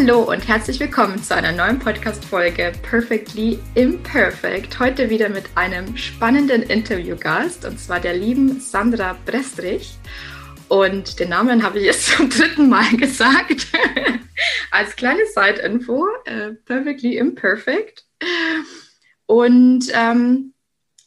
Hallo 0.00 0.22
und 0.22 0.46
herzlich 0.46 0.78
willkommen 0.78 1.20
zu 1.24 1.34
einer 1.34 1.50
neuen 1.50 1.80
Podcast-Folge 1.80 2.72
Perfectly 2.82 3.58
Imperfect. 3.74 4.78
Heute 4.78 5.10
wieder 5.10 5.28
mit 5.28 5.46
einem 5.56 5.96
spannenden 5.96 6.62
Interviewgast 6.62 7.64
und 7.64 7.80
zwar 7.80 7.98
der 7.98 8.14
lieben 8.14 8.60
Sandra 8.60 9.18
Brestrich. 9.26 9.98
Und 10.68 11.18
den 11.18 11.30
Namen 11.30 11.64
habe 11.64 11.80
ich 11.80 11.86
jetzt 11.86 12.06
zum 12.16 12.30
dritten 12.30 12.68
Mal 12.68 12.96
gesagt. 12.96 13.66
Als 14.70 14.94
kleine 14.94 15.26
Side-Info: 15.34 16.06
äh, 16.26 16.52
Perfectly 16.52 17.16
Imperfect. 17.16 18.06
Und 19.26 19.86
ähm, 19.94 20.54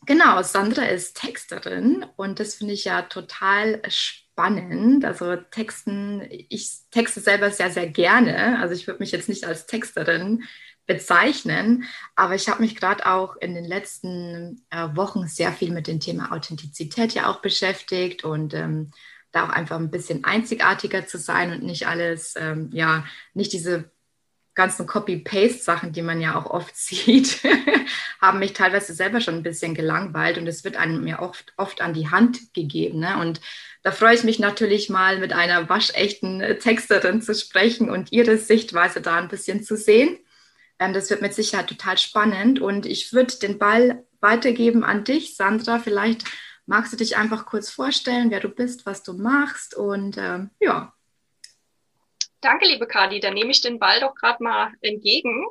genau, 0.05 0.43
Sandra 0.43 0.83
ist 0.83 1.15
Texterin 1.15 2.05
und 2.17 2.41
das 2.41 2.55
finde 2.55 2.73
ich 2.73 2.83
ja 2.83 3.03
total 3.03 3.81
spannend 3.87 4.30
spannend. 4.41 5.05
Also 5.05 5.35
Texten, 5.35 6.27
ich 6.29 6.71
texte 6.89 7.19
selber 7.19 7.51
sehr, 7.51 7.71
sehr 7.71 7.87
gerne. 7.87 8.59
Also 8.59 8.73
ich 8.73 8.87
würde 8.87 8.99
mich 8.99 9.11
jetzt 9.11 9.29
nicht 9.29 9.45
als 9.45 9.67
Texterin 9.67 10.43
bezeichnen, 10.87 11.83
aber 12.15 12.35
ich 12.35 12.49
habe 12.49 12.61
mich 12.61 12.75
gerade 12.75 13.05
auch 13.05 13.35
in 13.37 13.53
den 13.53 13.65
letzten 13.65 14.65
äh, 14.71 14.87
Wochen 14.95 15.27
sehr 15.27 15.51
viel 15.51 15.71
mit 15.71 15.87
dem 15.87 15.99
Thema 15.99 16.31
Authentizität 16.31 17.13
ja 17.13 17.29
auch 17.29 17.41
beschäftigt 17.41 18.23
und 18.23 18.53
ähm, 18.53 18.91
da 19.31 19.45
auch 19.45 19.49
einfach 19.49 19.77
ein 19.77 19.91
bisschen 19.91 20.25
einzigartiger 20.25 21.05
zu 21.05 21.17
sein 21.17 21.51
und 21.51 21.63
nicht 21.63 21.87
alles, 21.87 22.33
ähm, 22.37 22.69
ja, 22.73 23.05
nicht 23.33 23.53
diese 23.53 23.91
ganzen 24.53 24.85
Copy-Paste-Sachen, 24.85 25.93
die 25.93 26.01
man 26.01 26.19
ja 26.19 26.35
auch 26.35 26.49
oft 26.49 26.75
sieht, 26.75 27.41
haben 28.19 28.39
mich 28.39 28.53
teilweise 28.53 28.93
selber 28.93 29.21
schon 29.21 29.35
ein 29.35 29.43
bisschen 29.43 29.75
gelangweilt 29.75 30.37
und 30.37 30.47
es 30.47 30.63
wird 30.63 30.75
einem 30.75 31.03
mir 31.03 31.19
oft, 31.19 31.53
oft 31.57 31.79
an 31.79 31.93
die 31.93 32.09
Hand 32.09 32.53
gegeben. 32.53 32.99
Ne? 32.99 33.17
Und 33.19 33.39
da 33.83 33.91
freue 33.91 34.15
ich 34.15 34.23
mich 34.23 34.39
natürlich 34.39 34.89
mal 34.89 35.17
mit 35.19 35.33
einer 35.33 35.67
waschechten 35.69 36.39
Texterin 36.59 37.21
zu 37.21 37.33
sprechen 37.33 37.89
und 37.89 38.11
ihre 38.11 38.37
Sichtweise 38.37 39.01
da 39.01 39.17
ein 39.17 39.27
bisschen 39.27 39.63
zu 39.63 39.75
sehen. 39.75 40.19
Ähm, 40.79 40.93
das 40.93 41.09
wird 41.09 41.21
mit 41.21 41.33
Sicherheit 41.33 41.67
total 41.67 41.97
spannend 41.97 42.59
und 42.59 42.85
ich 42.85 43.13
würde 43.13 43.35
den 43.37 43.57
Ball 43.57 44.05
weitergeben 44.19 44.83
an 44.83 45.03
dich, 45.03 45.35
Sandra. 45.35 45.79
Vielleicht 45.79 46.25
magst 46.65 46.93
du 46.93 46.97
dich 46.97 47.17
einfach 47.17 47.45
kurz 47.45 47.69
vorstellen, 47.69 48.31
wer 48.31 48.39
du 48.39 48.49
bist, 48.49 48.85
was 48.85 49.03
du 49.03 49.13
machst 49.13 49.75
und 49.75 50.17
ähm, 50.17 50.51
ja. 50.59 50.93
Danke, 52.41 52.65
liebe 52.65 52.87
Kadi. 52.87 53.19
Dann 53.19 53.35
nehme 53.35 53.51
ich 53.51 53.61
den 53.61 53.79
Ball 53.79 53.99
doch 53.99 54.15
gerade 54.15 54.43
mal 54.43 54.71
entgegen. 54.81 55.45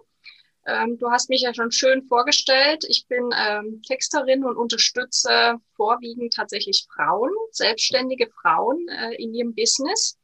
Ähm, 0.66 0.98
du 0.98 1.10
hast 1.10 1.30
mich 1.30 1.42
ja 1.42 1.54
schon 1.54 1.72
schön 1.72 2.02
vorgestellt. 2.02 2.84
Ich 2.88 3.06
bin 3.06 3.30
ähm, 3.36 3.82
Texterin 3.82 4.44
und 4.44 4.56
unterstütze 4.56 5.54
vorwiegend 5.74 6.34
tatsächlich 6.34 6.86
Frauen, 6.94 7.30
selbstständige 7.50 8.28
Frauen 8.28 8.86
äh, 8.88 9.14
in 9.14 9.34
ihrem 9.34 9.54
Business. 9.54 10.18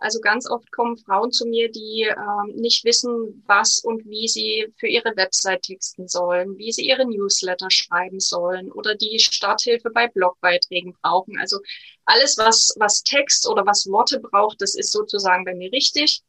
Also 0.00 0.20
ganz 0.20 0.48
oft 0.48 0.70
kommen 0.70 0.96
Frauen 0.96 1.32
zu 1.32 1.44
mir, 1.44 1.70
die 1.70 2.02
ähm, 2.02 2.54
nicht 2.54 2.84
wissen, 2.84 3.42
was 3.46 3.80
und 3.80 4.04
wie 4.06 4.28
sie 4.28 4.72
für 4.76 4.86
ihre 4.86 5.16
Website 5.16 5.62
texten 5.62 6.06
sollen, 6.06 6.56
wie 6.56 6.70
sie 6.70 6.86
ihre 6.86 7.04
Newsletter 7.04 7.68
schreiben 7.68 8.20
sollen 8.20 8.70
oder 8.70 8.94
die 8.94 9.18
Starthilfe 9.18 9.90
bei 9.90 10.06
Blogbeiträgen 10.06 10.94
brauchen. 11.02 11.36
Also 11.40 11.58
alles, 12.04 12.38
was, 12.38 12.74
was 12.78 13.02
Text 13.02 13.48
oder 13.48 13.66
was 13.66 13.88
Worte 13.90 14.20
braucht, 14.20 14.60
das 14.62 14.76
ist 14.76 14.92
sozusagen 14.92 15.44
bei 15.44 15.54
mir 15.54 15.72
richtig. 15.72 16.22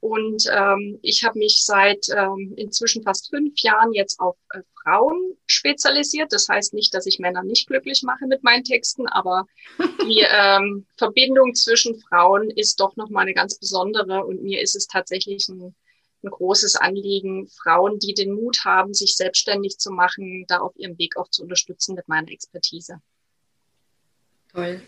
Und 0.00 0.44
ähm, 0.52 0.98
ich 1.02 1.24
habe 1.24 1.38
mich 1.38 1.64
seit 1.64 2.08
ähm, 2.14 2.54
inzwischen 2.56 3.02
fast 3.02 3.30
fünf 3.30 3.58
Jahren 3.60 3.92
jetzt 3.92 4.20
auf 4.20 4.36
äh, 4.52 4.60
Frauen 4.82 5.36
spezialisiert. 5.46 6.32
Das 6.32 6.48
heißt 6.48 6.74
nicht, 6.74 6.94
dass 6.94 7.06
ich 7.06 7.18
Männer 7.18 7.42
nicht 7.42 7.66
glücklich 7.66 8.02
mache 8.02 8.26
mit 8.26 8.44
meinen 8.44 8.62
Texten, 8.62 9.08
aber 9.08 9.46
die 10.02 10.24
ähm, 10.30 10.86
Verbindung 10.96 11.54
zwischen 11.54 11.98
Frauen 11.98 12.50
ist 12.50 12.78
doch 12.78 12.94
nochmal 12.96 13.22
eine 13.22 13.34
ganz 13.34 13.58
besondere. 13.58 14.24
Und 14.24 14.42
mir 14.42 14.60
ist 14.60 14.76
es 14.76 14.86
tatsächlich 14.86 15.48
ein, 15.48 15.74
ein 16.22 16.30
großes 16.30 16.76
Anliegen, 16.76 17.48
Frauen, 17.48 17.98
die 17.98 18.14
den 18.14 18.32
Mut 18.32 18.64
haben, 18.64 18.94
sich 18.94 19.16
selbstständig 19.16 19.78
zu 19.78 19.90
machen, 19.90 20.44
da 20.46 20.58
auf 20.58 20.76
ihrem 20.76 20.98
Weg 20.98 21.16
auch 21.16 21.30
zu 21.30 21.42
unterstützen 21.42 21.94
mit 21.94 22.06
meiner 22.06 22.30
Expertise. 22.30 23.00
Toll. 24.52 24.82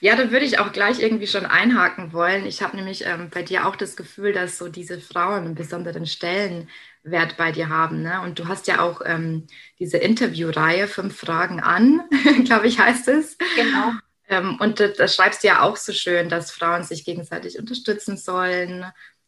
Ja, 0.00 0.16
da 0.16 0.30
würde 0.30 0.44
ich 0.44 0.58
auch 0.58 0.72
gleich 0.72 1.00
irgendwie 1.00 1.26
schon 1.26 1.46
einhaken 1.46 2.12
wollen. 2.12 2.46
Ich 2.46 2.62
habe 2.62 2.76
nämlich 2.76 3.06
ähm, 3.06 3.30
bei 3.30 3.42
dir 3.42 3.66
auch 3.66 3.76
das 3.76 3.96
Gefühl, 3.96 4.32
dass 4.32 4.58
so 4.58 4.68
diese 4.68 5.00
Frauen 5.00 5.44
einen 5.44 5.54
besonderen 5.54 6.06
Stellenwert 6.06 7.36
bei 7.36 7.52
dir 7.52 7.68
haben. 7.68 8.02
Ne? 8.02 8.20
Und 8.22 8.38
du 8.38 8.48
hast 8.48 8.66
ja 8.66 8.80
auch 8.80 9.00
ähm, 9.04 9.46
diese 9.78 9.98
Interviewreihe, 9.98 10.88
fünf 10.88 11.18
Fragen 11.18 11.60
an, 11.60 12.02
glaube 12.44 12.66
ich, 12.66 12.78
heißt 12.78 13.08
es. 13.08 13.38
Genau. 13.56 13.92
Ähm, 14.28 14.58
und 14.60 14.80
da, 14.80 14.88
da 14.88 15.08
schreibst 15.08 15.42
du 15.42 15.48
ja 15.48 15.62
auch 15.62 15.76
so 15.76 15.92
schön, 15.92 16.28
dass 16.28 16.50
Frauen 16.50 16.82
sich 16.82 17.04
gegenseitig 17.04 17.58
unterstützen 17.58 18.16
sollen. 18.16 18.86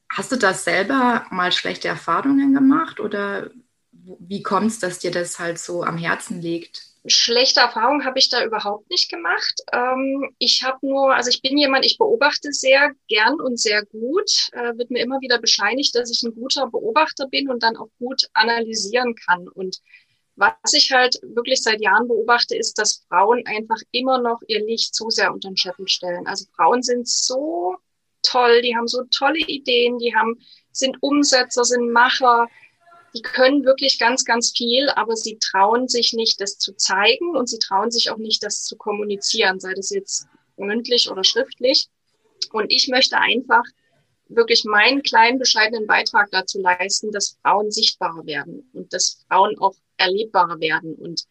Hast 0.09 0.33
du 0.33 0.37
das 0.37 0.65
selber 0.65 1.27
mal 1.31 1.53
schlechte 1.53 1.89
Erfahrungen 1.89 2.55
gemacht 2.55 3.01
oder 3.01 3.51
wie 3.93 4.43
kommt 4.43 4.69
es, 4.69 4.79
dass 4.79 4.99
dir 4.99 5.11
das 5.11 5.39
halt 5.39 5.59
so 5.59 5.83
am 5.83 5.99
Herzen 5.99 6.41
liegt? 6.41 6.96
Schlechte 7.09 7.61
Erfahrungen 7.61 8.05
habe 8.05 8.19
ich 8.19 8.29
da 8.29 8.45
überhaupt 8.45 8.91
nicht 8.91 9.11
gemacht. 9.11 9.63
Ähm, 9.73 10.35
ich 10.39 10.63
habe 10.63 10.79
nur, 10.87 11.15
also 11.15 11.31
ich 11.31 11.43
bin 11.43 11.57
jemand, 11.57 11.85
ich 11.85 11.99
beobachte 11.99 12.53
sehr 12.53 12.93
gern 13.09 13.41
und 13.41 13.59
sehr 13.59 13.85
gut. 13.87 14.49
Äh, 14.53 14.77
wird 14.77 14.91
mir 14.91 15.03
immer 15.03 15.21
wieder 15.21 15.39
bescheinigt, 15.39 15.95
dass 15.95 16.11
ich 16.11 16.23
ein 16.23 16.35
guter 16.35 16.67
Beobachter 16.69 17.29
bin 17.29 17.49
und 17.49 17.63
dann 17.63 17.77
auch 17.77 17.89
gut 17.99 18.29
analysieren 18.35 19.15
kann. 19.15 19.49
Und 19.49 19.81
was 20.37 20.73
ich 20.73 20.93
halt 20.93 21.19
wirklich 21.23 21.63
seit 21.63 21.81
Jahren 21.81 22.09
beobachte, 22.09 22.57
ist, 22.57 22.79
dass 22.79 23.05
Frauen 23.09 23.45
einfach 23.47 23.81
immer 23.91 24.19
noch 24.21 24.43
ihr 24.47 24.65
Licht 24.65 24.95
zu 24.95 25.11
sehr 25.11 25.33
unter 25.33 25.49
den 25.49 25.57
Scheffel 25.57 25.89
stellen. 25.89 26.27
Also 26.27 26.45
Frauen 26.55 26.83
sind 26.83 27.09
so 27.09 27.77
toll, 28.23 28.61
die 28.63 28.77
haben 28.77 28.89
so 28.89 29.05
tolle 29.11 29.39
Ideen, 29.39 29.99
die 29.99 30.15
haben, 30.15 30.39
sind 30.73 30.99
Umsetzer, 31.01 31.65
sind 31.65 31.91
Macher, 31.91 32.49
die 33.17 33.23
können 33.23 33.65
wirklich 33.65 33.99
ganz, 33.99 34.27
ganz 34.27 34.53
viel, 34.55 34.91
aber 34.91 35.17
sie 35.17 35.39
trauen 35.39 35.89
sich 35.89 36.13
nicht, 36.13 36.39
das 36.39 36.59
zu 36.59 36.77
zeigen 36.77 37.35
und 37.35 37.49
sie 37.49 37.59
trauen 37.59 37.91
sich 37.91 38.11
auch 38.11 38.19
nicht, 38.19 38.43
das 38.43 38.65
zu 38.65 38.77
kommunizieren, 38.77 39.59
sei 39.59 39.73
das 39.73 39.89
jetzt 39.89 40.27
mündlich 40.59 41.11
oder 41.11 41.25
schriftlich. 41.25 41.89
Und 42.53 42.71
ich 42.71 42.89
möchte 42.89 43.17
einfach 43.17 43.63
wirklich 44.29 44.65
meinen 44.65 45.03
kleinen, 45.03 45.39
bescheidenen 45.39 45.87
Beitrag 45.87 46.31
dazu 46.31 46.61
leisten, 46.61 47.11
dass 47.11 47.39
Frauen 47.41 47.71
sichtbarer 47.71 48.27
werden 48.27 48.69
und 48.75 48.93
dass 48.93 49.25
Frauen 49.29 49.59
auch 49.61 49.75
erlebbarer 49.97 50.61
werden. 50.61 50.95
Und 50.95 51.25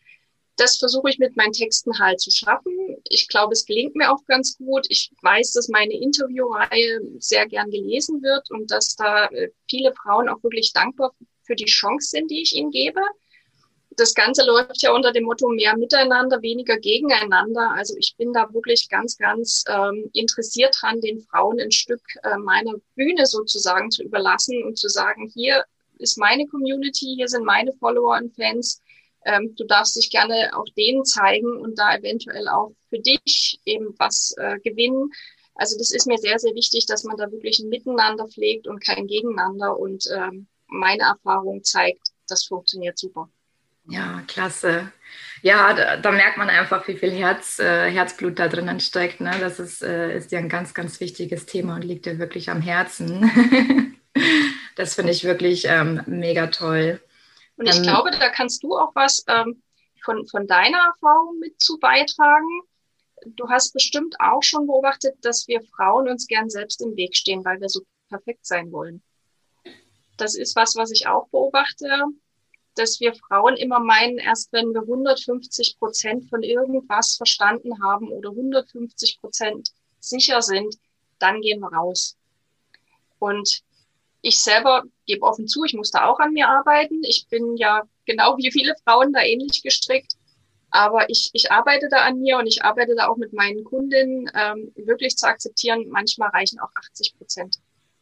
das 0.58 0.78
versuche 0.78 1.12
ich 1.12 1.20
mit 1.20 1.36
meinen 1.36 1.52
Texten 1.52 2.00
halt 2.00 2.20
zu 2.20 2.32
schaffen. 2.32 2.98
Ich 3.10 3.28
glaube, 3.28 3.54
es 3.54 3.66
gelingt 3.66 3.96
mir 3.96 4.12
auch 4.12 4.26
ganz 4.26 4.58
gut. 4.58 4.88
Ich 4.90 5.12
weiß, 5.22 5.52
dass 5.52 5.68
meine 5.68 5.94
Interviewreihe 5.94 7.02
sehr 7.20 7.46
gern 7.48 7.70
gelesen 7.70 8.24
wird 8.24 8.50
und 8.50 8.72
dass 8.72 8.96
da 8.96 9.26
äh, 9.28 9.52
viele 9.70 9.94
Frauen 9.94 10.30
auch 10.30 10.42
wirklich 10.42 10.74
dankbar 10.74 11.14
für 11.46 11.56
die 11.56 11.66
Chance 11.66 12.10
sind, 12.10 12.32
die 12.32 12.42
ich 12.42 12.56
ihnen 12.56 12.72
gebe. 12.72 13.02
Das 13.98 14.14
Ganze 14.14 14.46
läuft 14.46 14.82
ja 14.82 14.92
unter 14.92 15.14
dem 15.14 15.24
Motto 15.24 15.48
mehr 15.48 15.78
miteinander, 15.78 16.42
weniger 16.42 16.78
gegeneinander. 16.78 17.72
Also 17.72 17.96
ich 17.98 18.16
bin 18.18 18.34
da 18.34 18.54
wirklich 18.54 18.90
ganz, 18.90 19.18
ganz 19.18 19.64
ähm, 19.70 20.10
interessiert 20.14 20.76
dran, 20.80 21.00
den 21.00 21.22
Frauen 21.22 21.60
ein 21.60 21.72
Stück 21.72 22.02
äh, 22.24 22.38
meiner 22.38 22.74
Bühne 22.96 23.26
sozusagen 23.26 23.92
zu 23.92 24.04
überlassen 24.04 24.64
und 24.64 24.78
zu 24.78 24.90
sagen, 24.90 25.32
hier 25.34 25.64
ist 25.98 26.18
meine 26.18 26.46
Community, 26.48 27.16
hier 27.16 27.30
sind 27.30 27.46
meine 27.46 27.72
Follower 27.74 28.18
und 28.18 28.36
Fans. 28.36 28.82
Ähm, 29.26 29.56
du 29.56 29.64
darfst 29.66 29.96
dich 29.96 30.10
gerne 30.10 30.52
auch 30.54 30.68
denen 30.78 31.06
zeigen 31.06 31.58
und 31.58 31.80
da 31.80 31.96
eventuell 31.96 32.48
auch 32.50 32.74
für 32.90 33.00
dich 33.00 33.60
eben 33.66 33.96
was 33.98 34.36
äh, 34.38 34.60
gewinnen. 34.60 35.10
Also 35.56 35.78
das 35.78 35.92
ist 35.92 36.06
mir 36.06 36.18
sehr, 36.18 36.38
sehr 36.38 36.54
wichtig, 36.54 36.86
dass 36.86 37.06
man 37.06 37.18
da 37.18 37.32
wirklich 37.32 37.60
ein 37.60 37.70
Miteinander 37.70 38.28
pflegt 38.28 38.68
und 38.68 38.84
kein 38.84 39.08
Gegeneinander. 39.08 39.80
Und 39.80 40.06
ähm, 40.14 40.48
meine 40.68 41.04
Erfahrung 41.04 41.64
zeigt, 41.64 42.10
das 42.28 42.46
funktioniert 42.46 42.98
super. 42.98 43.30
Ja, 43.88 44.24
klasse. 44.28 44.92
Ja, 45.42 45.74
da, 45.74 45.98
da, 45.98 46.12
merkt 46.12 46.38
man 46.38 46.50
einfach, 46.50 46.88
wie 46.88 46.98
viel 46.98 47.12
Herz, 47.12 47.60
äh, 47.60 47.92
Herzblut 47.92 48.40
da 48.40 48.48
drinnen 48.48 48.80
steckt. 48.80 49.22
Ne? 49.22 49.32
Das 49.40 49.60
ist, 49.60 49.84
äh, 49.84 50.18
ist 50.18 50.32
ja 50.32 50.40
ein 50.40 50.50
ganz, 50.50 50.74
ganz 50.74 51.00
wichtiges 51.00 51.46
Thema 51.46 51.76
und 51.76 51.84
liegt 51.84 52.08
dir 52.08 52.18
wirklich 52.18 52.50
am 52.50 52.62
Herzen. 52.62 54.00
das 54.76 54.96
finde 54.96 55.12
ich 55.12 55.24
wirklich 55.24 55.66
ähm, 55.66 56.02
mega 56.08 56.48
toll. 56.48 57.00
Und 57.58 57.70
ich 57.70 57.78
ähm, 57.78 57.84
glaube, 57.84 58.10
da 58.12 58.30
kannst 58.30 58.64
du 58.64 58.76
auch 58.76 58.92
was 58.96 59.24
ähm, 59.28 59.62
von, 60.04 60.26
von 60.28 60.48
deiner 60.48 60.80
Erfahrung 60.80 61.38
mit 61.40 61.62
zu 61.62 61.78
beitragen. 61.78 62.62
du 63.26 63.48
hast 63.50 63.72
bestimmt 63.72 64.16
auch 64.20 64.42
schon 64.42 64.66
beobachtet, 64.66 65.16
dass 65.22 65.48
wir 65.48 65.62
Frauen 65.76 66.10
uns 66.10 66.28
gern 66.28 66.50
selbst 66.50 66.82
im 66.82 66.96
Weg 66.96 67.16
stehen, 67.16 67.46
weil 67.46 67.62
wir 67.62 67.70
so 67.70 67.82
perfekt 68.10 68.48
sein 68.48 68.72
wollen. 68.72 69.04
Das 70.18 70.36
ist 70.36 70.56
was, 70.56 70.76
was 70.76 70.92
ich 70.92 71.08
auch 71.08 71.28
beobachte, 71.30 71.90
dass 72.76 73.00
wir 73.00 73.14
Frauen 73.14 73.56
immer 73.56 73.80
meinen, 73.80 74.18
erst 74.18 74.52
wenn 74.52 74.74
wir 74.74 74.82
150 74.82 75.78
Prozent 75.80 76.30
von 76.30 76.44
irgendwas 76.44 77.16
verstanden 77.16 77.82
haben 77.82 78.10
oder 78.10 78.30
150 78.30 79.20
Prozent 79.22 79.70
sicher 80.00 80.42
sind, 80.42 80.76
dann 81.20 81.42
gehen 81.42 81.62
wir 81.62 81.72
raus. 81.72 82.18
Und 83.20 83.64
ich 84.22 84.40
selber 84.40 84.84
gebe 85.06 85.22
offen 85.22 85.48
zu, 85.48 85.64
ich 85.64 85.74
musste 85.74 86.04
auch 86.04 86.20
an 86.20 86.34
mir 86.34 86.50
arbeiten. 86.50 87.02
Ich 87.04 87.28
bin 87.30 87.58
ja 87.58 87.84
genau 88.06 88.38
wie 88.38 88.52
viele 88.52 88.76
Frauen 88.84 89.14
da 89.14 89.22
ähnlich 89.22 89.64
gestrickt. 89.64 90.14
Aber 90.72 91.10
ich, 91.10 91.30
ich 91.34 91.52
arbeite 91.52 91.88
da 91.90 92.00
an 92.00 92.20
mir 92.20 92.38
und 92.38 92.48
ich 92.48 92.64
arbeite 92.64 92.96
da 92.96 93.08
auch 93.08 93.18
mit 93.18 93.32
meinen 93.34 93.64
Kundinnen, 93.64 94.30
ähm, 94.34 94.74
wirklich 94.76 95.16
zu 95.16 95.26
akzeptieren, 95.28 95.86
manchmal 95.90 96.30
reichen 96.30 96.60
auch 96.60 96.72
80 96.76 97.18
Prozent. 97.18 97.58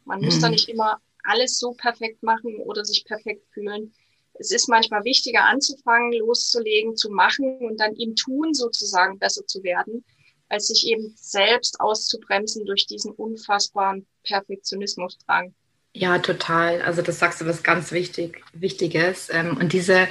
Man 0.05 0.19
mhm. 0.19 0.25
muss 0.25 0.39
da 0.39 0.47
mhm. 0.47 0.53
nicht 0.53 0.69
immer 0.69 0.99
alles 1.23 1.59
so 1.59 1.73
perfekt 1.73 2.23
machen 2.23 2.57
oder 2.57 2.85
sich 2.85 3.05
perfekt 3.05 3.45
fühlen. 3.53 3.93
Es 4.35 4.51
ist 4.51 4.67
manchmal 4.67 5.03
wichtiger 5.03 5.45
anzufangen, 5.45 6.13
loszulegen, 6.13 6.95
zu 6.95 7.09
machen 7.09 7.57
und 7.59 7.79
dann 7.79 7.95
im 7.95 8.15
Tun 8.15 8.53
sozusagen 8.53 9.19
besser 9.19 9.45
zu 9.45 9.63
werden, 9.63 10.03
als 10.49 10.67
sich 10.67 10.87
eben 10.87 11.13
selbst 11.15 11.79
auszubremsen 11.79 12.65
durch 12.65 12.87
diesen 12.87 13.11
unfassbaren 13.11 14.07
Perfektionismusdrang. 14.23 15.53
Ja, 15.95 16.17
total. 16.17 16.81
Also 16.81 17.03
das 17.03 17.19
sagst 17.19 17.41
du 17.41 17.45
was 17.45 17.61
ganz 17.61 17.91
wichtig, 17.91 18.43
Wichtiges. 18.53 19.29
Ähm, 19.31 19.57
und 19.57 19.73
diese 19.73 20.07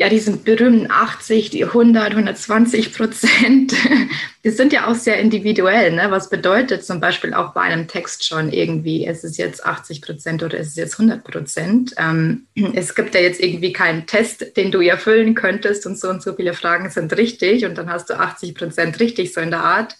ja, 0.00 0.08
diesen 0.08 0.44
berühmten 0.44 0.90
80, 0.90 1.50
die 1.50 1.66
100, 1.66 2.12
120 2.12 2.94
Prozent, 2.94 3.74
die 4.44 4.48
sind 4.48 4.72
ja 4.72 4.86
auch 4.86 4.94
sehr 4.94 5.18
individuell. 5.18 5.92
Ne? 5.92 6.06
Was 6.08 6.30
bedeutet 6.30 6.86
zum 6.86 7.00
Beispiel 7.00 7.34
auch 7.34 7.52
bei 7.52 7.60
einem 7.60 7.86
Text 7.86 8.24
schon 8.24 8.50
irgendwie, 8.50 9.06
ist 9.06 9.24
es 9.24 9.36
jetzt 9.36 9.66
80 9.66 10.00
Prozent 10.00 10.42
oder 10.42 10.56
ist 10.56 10.68
es 10.68 10.76
jetzt 10.76 10.94
100 10.94 11.22
Prozent? 11.22 11.92
Ähm, 11.98 12.46
es 12.74 12.94
gibt 12.94 13.14
ja 13.14 13.20
jetzt 13.20 13.42
irgendwie 13.42 13.74
keinen 13.74 14.06
Test, 14.06 14.56
den 14.56 14.70
du 14.70 14.80
erfüllen 14.80 15.34
könntest 15.34 15.84
und 15.84 15.98
so 15.98 16.08
und 16.08 16.22
so 16.22 16.32
viele 16.32 16.54
Fragen 16.54 16.88
sind 16.88 17.14
richtig 17.18 17.66
und 17.66 17.76
dann 17.76 17.90
hast 17.90 18.08
du 18.08 18.18
80 18.18 18.54
Prozent 18.54 19.00
richtig, 19.00 19.34
so 19.34 19.42
in 19.42 19.50
der 19.50 19.64
Art, 19.64 19.98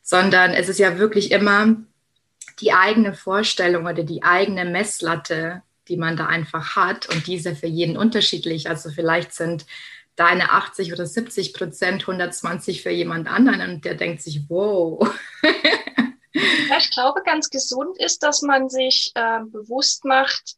sondern 0.00 0.52
es 0.54 0.70
ist 0.70 0.78
ja 0.78 0.98
wirklich 0.98 1.30
immer 1.30 1.76
die 2.62 2.72
eigene 2.72 3.12
Vorstellung 3.12 3.84
oder 3.84 4.02
die 4.02 4.22
eigene 4.22 4.64
Messlatte, 4.64 5.60
die 5.88 5.96
man 5.96 6.16
da 6.16 6.26
einfach 6.26 6.76
hat. 6.76 7.08
Und 7.08 7.26
diese 7.26 7.54
für 7.54 7.66
jeden 7.66 7.96
unterschiedlich. 7.96 8.68
Also 8.68 8.90
vielleicht 8.90 9.32
sind 9.32 9.66
deine 10.16 10.50
80 10.50 10.92
oder 10.92 11.06
70 11.06 11.52
Prozent 11.52 12.02
120 12.02 12.82
für 12.82 12.90
jemand 12.90 13.28
anderen 13.28 13.74
und 13.74 13.84
der 13.84 13.94
denkt 13.94 14.22
sich, 14.22 14.42
wow. 14.48 15.08
Ja, 16.68 16.78
ich 16.78 16.90
glaube, 16.90 17.22
ganz 17.24 17.48
gesund 17.48 17.98
ist, 17.98 18.22
dass 18.22 18.42
man 18.42 18.68
sich 18.68 19.12
äh, 19.14 19.40
bewusst 19.46 20.04
macht, 20.04 20.56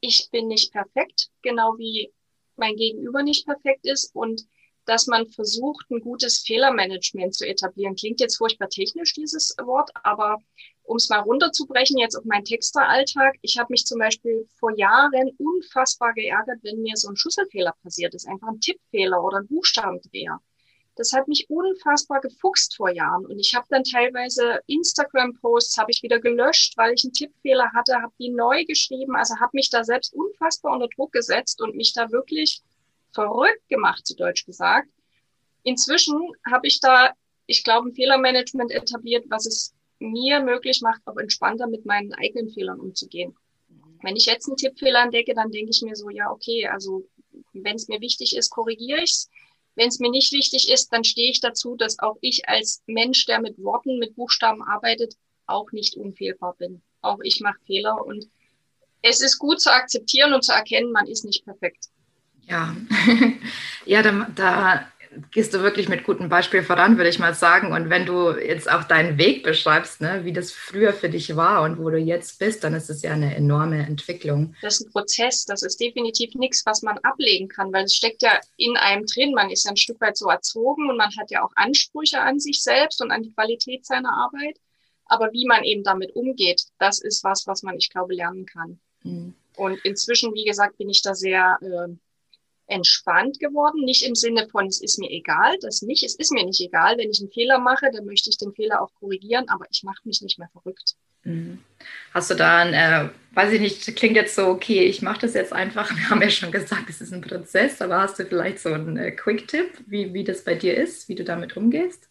ich 0.00 0.28
bin 0.30 0.48
nicht 0.48 0.72
perfekt, 0.72 1.30
genau 1.42 1.78
wie 1.78 2.12
mein 2.56 2.76
Gegenüber 2.76 3.22
nicht 3.22 3.46
perfekt 3.46 3.86
ist 3.86 4.14
und 4.14 4.42
dass 4.84 5.06
man 5.06 5.26
versucht, 5.28 5.90
ein 5.90 6.00
gutes 6.00 6.40
Fehlermanagement 6.40 7.34
zu 7.34 7.46
etablieren. 7.46 7.96
Klingt 7.96 8.20
jetzt 8.20 8.36
furchtbar 8.36 8.68
technisch, 8.68 9.14
dieses 9.14 9.56
Wort, 9.62 9.90
aber 10.02 10.38
um 10.84 10.96
es 10.96 11.08
mal 11.08 11.20
runterzubrechen, 11.20 11.98
jetzt 11.98 12.14
auf 12.14 12.24
meinen 12.24 12.44
Texteralltag. 12.44 13.36
Ich 13.42 13.58
habe 13.58 13.72
mich 13.72 13.86
zum 13.86 13.98
Beispiel 13.98 14.46
vor 14.58 14.76
Jahren 14.76 15.30
unfassbar 15.38 16.12
geärgert, 16.12 16.58
wenn 16.62 16.82
mir 16.82 16.96
so 16.96 17.08
ein 17.08 17.16
Schlüsselfehler 17.16 17.74
passiert 17.82 18.14
ist, 18.14 18.28
einfach 18.28 18.48
ein 18.48 18.60
Tippfehler 18.60 19.22
oder 19.22 19.38
ein 19.38 19.46
Buchstabendreher. 19.46 20.38
Das 20.96 21.12
hat 21.12 21.26
mich 21.26 21.46
unfassbar 21.48 22.20
gefuchst 22.20 22.76
vor 22.76 22.90
Jahren 22.90 23.26
und 23.26 23.40
ich 23.40 23.54
habe 23.54 23.66
dann 23.68 23.82
teilweise 23.82 24.60
Instagram-Posts 24.68 25.76
habe 25.76 25.90
ich 25.90 26.02
wieder 26.04 26.20
gelöscht, 26.20 26.76
weil 26.76 26.94
ich 26.94 27.02
einen 27.02 27.12
Tippfehler 27.12 27.72
hatte, 27.74 28.00
habe 28.00 28.12
die 28.20 28.30
neu 28.30 28.64
geschrieben, 28.64 29.16
also 29.16 29.34
habe 29.40 29.50
mich 29.54 29.70
da 29.70 29.82
selbst 29.82 30.14
unfassbar 30.14 30.72
unter 30.74 30.88
Druck 30.88 31.12
gesetzt 31.12 31.60
und 31.60 31.74
mich 31.74 31.94
da 31.94 32.12
wirklich 32.12 32.62
verrückt 33.12 33.68
gemacht, 33.68 34.06
zu 34.06 34.14
Deutsch 34.14 34.44
gesagt. 34.44 34.88
Inzwischen 35.64 36.30
habe 36.48 36.66
ich 36.66 36.78
da, 36.78 37.12
ich 37.46 37.64
glaube, 37.64 37.88
ein 37.88 37.94
Fehlermanagement 37.94 38.70
etabliert, 38.70 39.24
was 39.28 39.46
es 39.46 39.74
mir 40.12 40.40
möglich 40.40 40.80
macht, 40.82 41.02
auch 41.06 41.16
entspannter 41.16 41.66
mit 41.66 41.86
meinen 41.86 42.12
eigenen 42.14 42.50
Fehlern 42.50 42.80
umzugehen. 42.80 43.36
Wenn 44.02 44.16
ich 44.16 44.26
jetzt 44.26 44.46
einen 44.46 44.56
Tippfehler 44.56 45.02
entdecke, 45.02 45.34
dann 45.34 45.50
denke 45.50 45.70
ich 45.70 45.82
mir 45.82 45.96
so, 45.96 46.10
ja, 46.10 46.30
okay, 46.30 46.66
also 46.66 47.08
wenn 47.52 47.76
es 47.76 47.88
mir 47.88 48.00
wichtig 48.00 48.36
ist, 48.36 48.50
korrigiere 48.50 49.02
ich's. 49.02 49.30
Wenn 49.76 49.88
es 49.88 49.98
mir 49.98 50.10
nicht 50.10 50.32
wichtig 50.32 50.70
ist, 50.70 50.92
dann 50.92 51.02
stehe 51.02 51.30
ich 51.30 51.40
dazu, 51.40 51.74
dass 51.74 51.98
auch 51.98 52.16
ich 52.20 52.48
als 52.48 52.82
Mensch, 52.86 53.26
der 53.26 53.40
mit 53.40 53.58
Worten, 53.58 53.98
mit 53.98 54.14
Buchstaben 54.14 54.62
arbeitet, 54.62 55.16
auch 55.46 55.72
nicht 55.72 55.96
unfehlbar 55.96 56.54
bin. 56.56 56.82
Auch 57.00 57.18
ich 57.22 57.40
mache 57.40 57.58
Fehler 57.66 58.04
und 58.04 58.28
es 59.02 59.20
ist 59.20 59.38
gut 59.38 59.60
zu 59.60 59.72
akzeptieren 59.72 60.32
und 60.32 60.44
zu 60.44 60.52
erkennen, 60.52 60.92
man 60.92 61.06
ist 61.06 61.24
nicht 61.24 61.44
perfekt. 61.44 61.88
Ja, 62.42 62.76
ja, 63.86 64.02
da, 64.02 64.28
da 64.34 64.92
gehst 65.30 65.54
du 65.54 65.62
wirklich 65.62 65.88
mit 65.88 66.04
gutem 66.04 66.28
Beispiel 66.28 66.62
voran, 66.62 66.96
würde 66.96 67.10
ich 67.10 67.18
mal 67.18 67.34
sagen. 67.34 67.72
Und 67.72 67.90
wenn 67.90 68.06
du 68.06 68.30
jetzt 68.32 68.70
auch 68.70 68.84
deinen 68.84 69.18
Weg 69.18 69.42
beschreibst, 69.42 70.00
ne, 70.00 70.24
wie 70.24 70.32
das 70.32 70.52
früher 70.52 70.92
für 70.92 71.08
dich 71.08 71.36
war 71.36 71.62
und 71.62 71.78
wo 71.78 71.90
du 71.90 71.98
jetzt 71.98 72.38
bist, 72.38 72.64
dann 72.64 72.74
ist 72.74 72.90
es 72.90 73.02
ja 73.02 73.12
eine 73.12 73.34
enorme 73.34 73.86
Entwicklung. 73.86 74.54
Das 74.62 74.80
ist 74.80 74.86
ein 74.86 74.92
Prozess, 74.92 75.44
das 75.44 75.62
ist 75.62 75.80
definitiv 75.80 76.34
nichts, 76.34 76.64
was 76.66 76.82
man 76.82 76.98
ablegen 76.98 77.48
kann, 77.48 77.72
weil 77.72 77.84
es 77.84 77.94
steckt 77.94 78.22
ja 78.22 78.40
in 78.56 78.76
einem 78.76 79.06
drin. 79.06 79.32
Man 79.34 79.50
ist 79.50 79.64
ja 79.64 79.70
ein 79.70 79.76
Stück 79.76 80.00
weit 80.00 80.16
so 80.16 80.28
erzogen 80.28 80.88
und 80.90 80.96
man 80.96 81.10
hat 81.18 81.30
ja 81.30 81.44
auch 81.44 81.52
Ansprüche 81.56 82.20
an 82.20 82.40
sich 82.40 82.62
selbst 82.62 83.02
und 83.02 83.10
an 83.10 83.22
die 83.22 83.32
Qualität 83.32 83.86
seiner 83.86 84.12
Arbeit. 84.12 84.58
Aber 85.06 85.32
wie 85.32 85.46
man 85.46 85.64
eben 85.64 85.82
damit 85.82 86.16
umgeht, 86.16 86.62
das 86.78 87.00
ist 87.00 87.24
was, 87.24 87.46
was 87.46 87.62
man, 87.62 87.76
ich 87.76 87.90
glaube, 87.90 88.14
lernen 88.14 88.46
kann. 88.46 88.80
Mhm. 89.02 89.34
Und 89.56 89.78
inzwischen, 89.84 90.34
wie 90.34 90.44
gesagt, 90.44 90.78
bin 90.78 90.88
ich 90.88 91.02
da 91.02 91.14
sehr 91.14 91.58
äh, 91.60 91.94
entspannt 92.66 93.38
geworden. 93.40 93.84
Nicht 93.84 94.06
im 94.06 94.14
Sinne 94.14 94.48
von, 94.48 94.66
es 94.66 94.80
ist 94.80 94.98
mir 94.98 95.10
egal, 95.10 95.56
das 95.60 95.82
nicht. 95.82 96.04
Es 96.04 96.14
ist 96.14 96.32
mir 96.32 96.44
nicht 96.44 96.60
egal. 96.60 96.96
Wenn 96.98 97.10
ich 97.10 97.20
einen 97.20 97.30
Fehler 97.30 97.58
mache, 97.58 97.90
dann 97.92 98.06
möchte 98.06 98.30
ich 98.30 98.38
den 98.38 98.52
Fehler 98.52 98.82
auch 98.82 98.92
korrigieren, 98.94 99.48
aber 99.48 99.66
ich 99.70 99.82
mache 99.82 100.00
mich 100.04 100.22
nicht 100.22 100.38
mehr 100.38 100.48
verrückt. 100.52 100.94
Mhm. 101.24 101.62
Hast 102.12 102.30
du 102.30 102.34
da 102.34 102.58
ein, 102.58 102.74
äh, 102.74 103.10
weiß 103.34 103.52
ich 103.52 103.60
nicht, 103.60 103.96
klingt 103.96 104.16
jetzt 104.16 104.34
so, 104.34 104.46
okay, 104.46 104.84
ich 104.84 105.02
mache 105.02 105.20
das 105.20 105.34
jetzt 105.34 105.52
einfach. 105.52 105.90
Wir 105.96 106.10
haben 106.10 106.22
ja 106.22 106.30
schon 106.30 106.52
gesagt, 106.52 106.88
es 106.88 107.00
ist 107.00 107.12
ein 107.12 107.20
Prozess, 107.20 107.80
aber 107.82 108.00
hast 108.00 108.18
du 108.18 108.24
vielleicht 108.24 108.60
so 108.60 108.72
einen 108.72 108.96
äh, 108.96 109.10
Quick-Tipp, 109.12 109.84
wie, 109.86 110.12
wie 110.14 110.24
das 110.24 110.44
bei 110.44 110.54
dir 110.54 110.76
ist, 110.76 111.08
wie 111.08 111.14
du 111.14 111.24
damit 111.24 111.56
umgehst? 111.56 112.08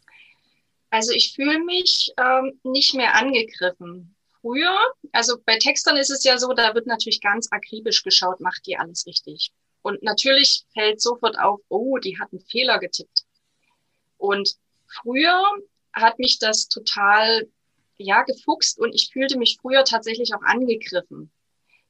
Also 0.89 1.11
ich 1.13 1.33
fühle 1.33 1.59
mich 1.63 2.13
ähm, 2.17 2.59
nicht 2.63 2.93
mehr 2.93 3.15
angegriffen. 3.15 4.15
Früher, 4.41 4.77
also 5.11 5.37
bei 5.43 5.57
Textern 5.57 5.97
ist 5.97 6.11
es 6.11 6.23
ja 6.23 6.37
so, 6.37 6.53
da 6.53 6.75
wird 6.75 6.85
natürlich 6.85 7.21
ganz 7.21 7.47
akribisch 7.49 8.03
geschaut, 8.03 8.41
macht 8.41 8.67
die 8.67 8.77
alles 8.77 9.07
richtig. 9.07 9.51
Und 9.83 10.01
natürlich 10.01 10.65
fällt 10.73 11.01
sofort 11.01 11.37
auf, 11.37 11.59
oh, 11.67 11.97
die 11.97 12.17
hat 12.19 12.31
einen 12.31 12.41
Fehler 12.41 12.79
getippt. 12.79 13.25
Und 14.17 14.55
früher 14.87 15.43
hat 15.91 16.17
mich 16.17 16.39
das 16.39 16.69
total, 16.69 17.47
ja, 17.97 18.23
gefuchst 18.23 18.79
und 18.79 18.93
ich 18.93 19.11
fühlte 19.11 19.37
mich 19.37 19.59
früher 19.61 19.83
tatsächlich 19.83 20.33
auch 20.33 20.41
angegriffen. 20.41 21.31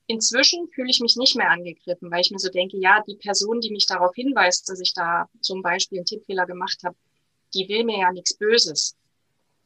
Inzwischen 0.08 0.68
fühle 0.70 0.90
ich 0.90 1.00
mich 1.00 1.16
nicht 1.16 1.36
mehr 1.36 1.50
angegriffen, 1.50 2.12
weil 2.12 2.22
ich 2.22 2.32
mir 2.32 2.40
so 2.40 2.50
denke, 2.50 2.78
ja, 2.78 3.02
die 3.08 3.16
Person, 3.16 3.62
die 3.62 3.72
mich 3.72 3.86
darauf 3.86 4.14
hinweist, 4.16 4.68
dass 4.68 4.82
ich 4.82 4.94
da 4.94 5.30
zum 5.40 5.62
Beispiel 5.62 6.00
einen 6.00 6.06
Tippfehler 6.06 6.46
gemacht 6.46 6.80
habe, 6.84 6.98
die 7.54 7.70
will 7.70 7.86
mir 7.86 8.00
ja 8.00 8.12
nichts 8.12 8.34
Böses. 8.34 8.98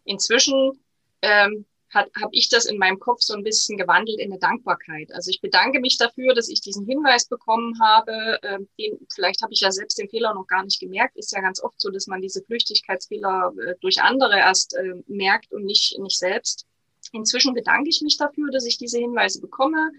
Inzwischen 0.04 0.80
ähm, 1.22 1.66
habe 1.94 2.30
ich 2.32 2.50
das 2.50 2.66
in 2.66 2.78
meinem 2.78 3.00
Kopf 3.00 3.22
so 3.22 3.34
ein 3.34 3.44
bisschen 3.44 3.78
gewandelt 3.78 4.20
in 4.20 4.32
eine 4.32 4.40
Dankbarkeit. 4.40 5.12
Also 5.14 5.30
ich 5.30 5.42
bedanke 5.42 5.80
mich 5.80 5.98
dafür, 5.98 6.34
dass 6.34 6.50
ich 6.50 6.60
diesen 6.60 6.86
Hinweis 6.86 7.28
bekommen 7.28 7.80
habe. 7.82 8.40
Ähm, 8.44 8.68
den, 8.78 9.08
vielleicht 9.14 9.42
habe 9.42 9.54
ich 9.54 9.62
ja 9.62 9.72
selbst 9.72 9.98
den 9.98 10.10
Fehler 10.10 10.34
noch 10.34 10.48
gar 10.48 10.64
nicht 10.64 10.80
gemerkt. 10.80 11.16
Ist 11.18 11.32
ja 11.32 11.42
ganz 11.42 11.64
oft 11.64 11.80
so, 11.80 11.90
dass 11.90 12.08
man 12.08 12.22
diese 12.22 12.44
Flüchtigkeitsfehler 12.44 13.54
äh, 13.66 13.76
durch 13.80 14.02
andere 14.02 14.38
erst 14.38 14.76
äh, 14.76 14.96
merkt 15.08 15.54
und 15.54 15.64
nicht, 15.64 15.98
nicht 16.00 16.18
selbst. 16.18 16.66
Inzwischen 17.14 17.54
bedanke 17.54 17.90
ich 17.90 18.02
mich 18.02 18.18
dafür, 18.18 18.52
dass 18.52 18.66
ich 18.66 18.78
diese 18.78 19.00
Hinweise 19.00 19.40
bekomme. 19.40 19.92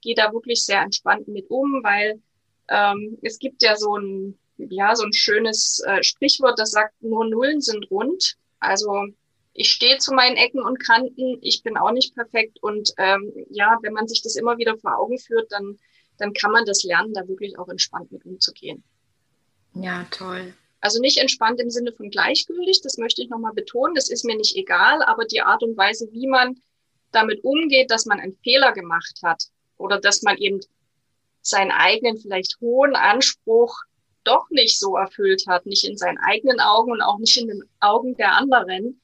Gehe 0.00 0.14
da 0.14 0.32
wirklich 0.32 0.64
sehr 0.64 0.80
entspannt 0.80 1.28
mit 1.28 1.50
um, 1.50 1.82
weil 1.82 2.22
ähm, 2.68 3.18
es 3.22 3.38
gibt 3.38 3.62
ja 3.62 3.76
so 3.76 3.96
ein, 3.96 4.38
ja, 4.56 4.96
so 4.96 5.04
ein 5.04 5.12
schönes 5.12 5.82
äh, 5.86 6.02
Sprichwort, 6.02 6.58
das 6.58 6.70
sagt, 6.70 7.02
nur 7.02 7.26
Nullen 7.26 7.60
sind 7.60 7.90
rund. 7.90 8.36
Also 8.58 9.08
ich 9.56 9.70
stehe 9.70 9.98
zu 9.98 10.12
meinen 10.12 10.36
Ecken 10.36 10.60
und 10.60 10.78
Kanten, 10.78 11.38
ich 11.40 11.62
bin 11.62 11.76
auch 11.76 11.92
nicht 11.92 12.14
perfekt. 12.14 12.58
Und 12.62 12.92
ähm, 12.98 13.32
ja, 13.50 13.78
wenn 13.82 13.94
man 13.94 14.06
sich 14.06 14.22
das 14.22 14.36
immer 14.36 14.58
wieder 14.58 14.76
vor 14.76 14.98
Augen 14.98 15.18
führt, 15.18 15.50
dann, 15.50 15.78
dann 16.18 16.32
kann 16.34 16.52
man 16.52 16.64
das 16.66 16.82
lernen, 16.84 17.14
da 17.14 17.26
wirklich 17.26 17.58
auch 17.58 17.68
entspannt 17.68 18.12
mit 18.12 18.24
umzugehen. 18.24 18.84
Ja, 19.74 20.06
toll. 20.10 20.54
Also 20.80 21.00
nicht 21.00 21.18
entspannt 21.18 21.60
im 21.60 21.70
Sinne 21.70 21.92
von 21.92 22.10
gleichgültig, 22.10 22.80
das 22.82 22.98
möchte 22.98 23.22
ich 23.22 23.28
nochmal 23.28 23.54
betonen, 23.54 23.94
das 23.94 24.10
ist 24.10 24.24
mir 24.24 24.36
nicht 24.36 24.56
egal, 24.56 25.02
aber 25.02 25.24
die 25.24 25.40
Art 25.40 25.62
und 25.62 25.76
Weise, 25.76 26.06
wie 26.12 26.28
man 26.28 26.60
damit 27.12 27.42
umgeht, 27.42 27.90
dass 27.90 28.06
man 28.06 28.20
einen 28.20 28.36
Fehler 28.44 28.72
gemacht 28.72 29.20
hat 29.22 29.44
oder 29.78 29.98
dass 29.98 30.22
man 30.22 30.36
eben 30.36 30.60
seinen 31.40 31.70
eigenen 31.70 32.18
vielleicht 32.18 32.60
hohen 32.60 32.94
Anspruch 32.94 33.74
doch 34.24 34.48
nicht 34.50 34.78
so 34.78 34.96
erfüllt 34.96 35.44
hat, 35.46 35.66
nicht 35.66 35.84
in 35.84 35.96
seinen 35.96 36.18
eigenen 36.18 36.60
Augen 36.60 36.92
und 36.92 37.00
auch 37.00 37.18
nicht 37.18 37.36
in 37.36 37.48
den 37.48 37.62
Augen 37.80 38.16
der 38.16 38.32
anderen, 38.32 39.00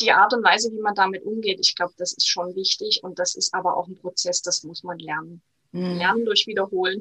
die 0.00 0.12
Art 0.12 0.32
und 0.32 0.44
Weise, 0.44 0.70
wie 0.72 0.80
man 0.80 0.94
damit 0.94 1.24
umgeht, 1.24 1.58
ich 1.60 1.74
glaube, 1.74 1.94
das 1.98 2.12
ist 2.12 2.28
schon 2.28 2.54
wichtig 2.54 3.00
und 3.02 3.18
das 3.18 3.34
ist 3.34 3.54
aber 3.54 3.76
auch 3.76 3.88
ein 3.88 3.96
Prozess, 3.96 4.42
das 4.42 4.62
muss 4.62 4.82
man 4.82 4.98
lernen. 4.98 5.42
Mhm. 5.72 5.98
Lernen 5.98 6.24
durch 6.24 6.46
Wiederholen. 6.46 7.00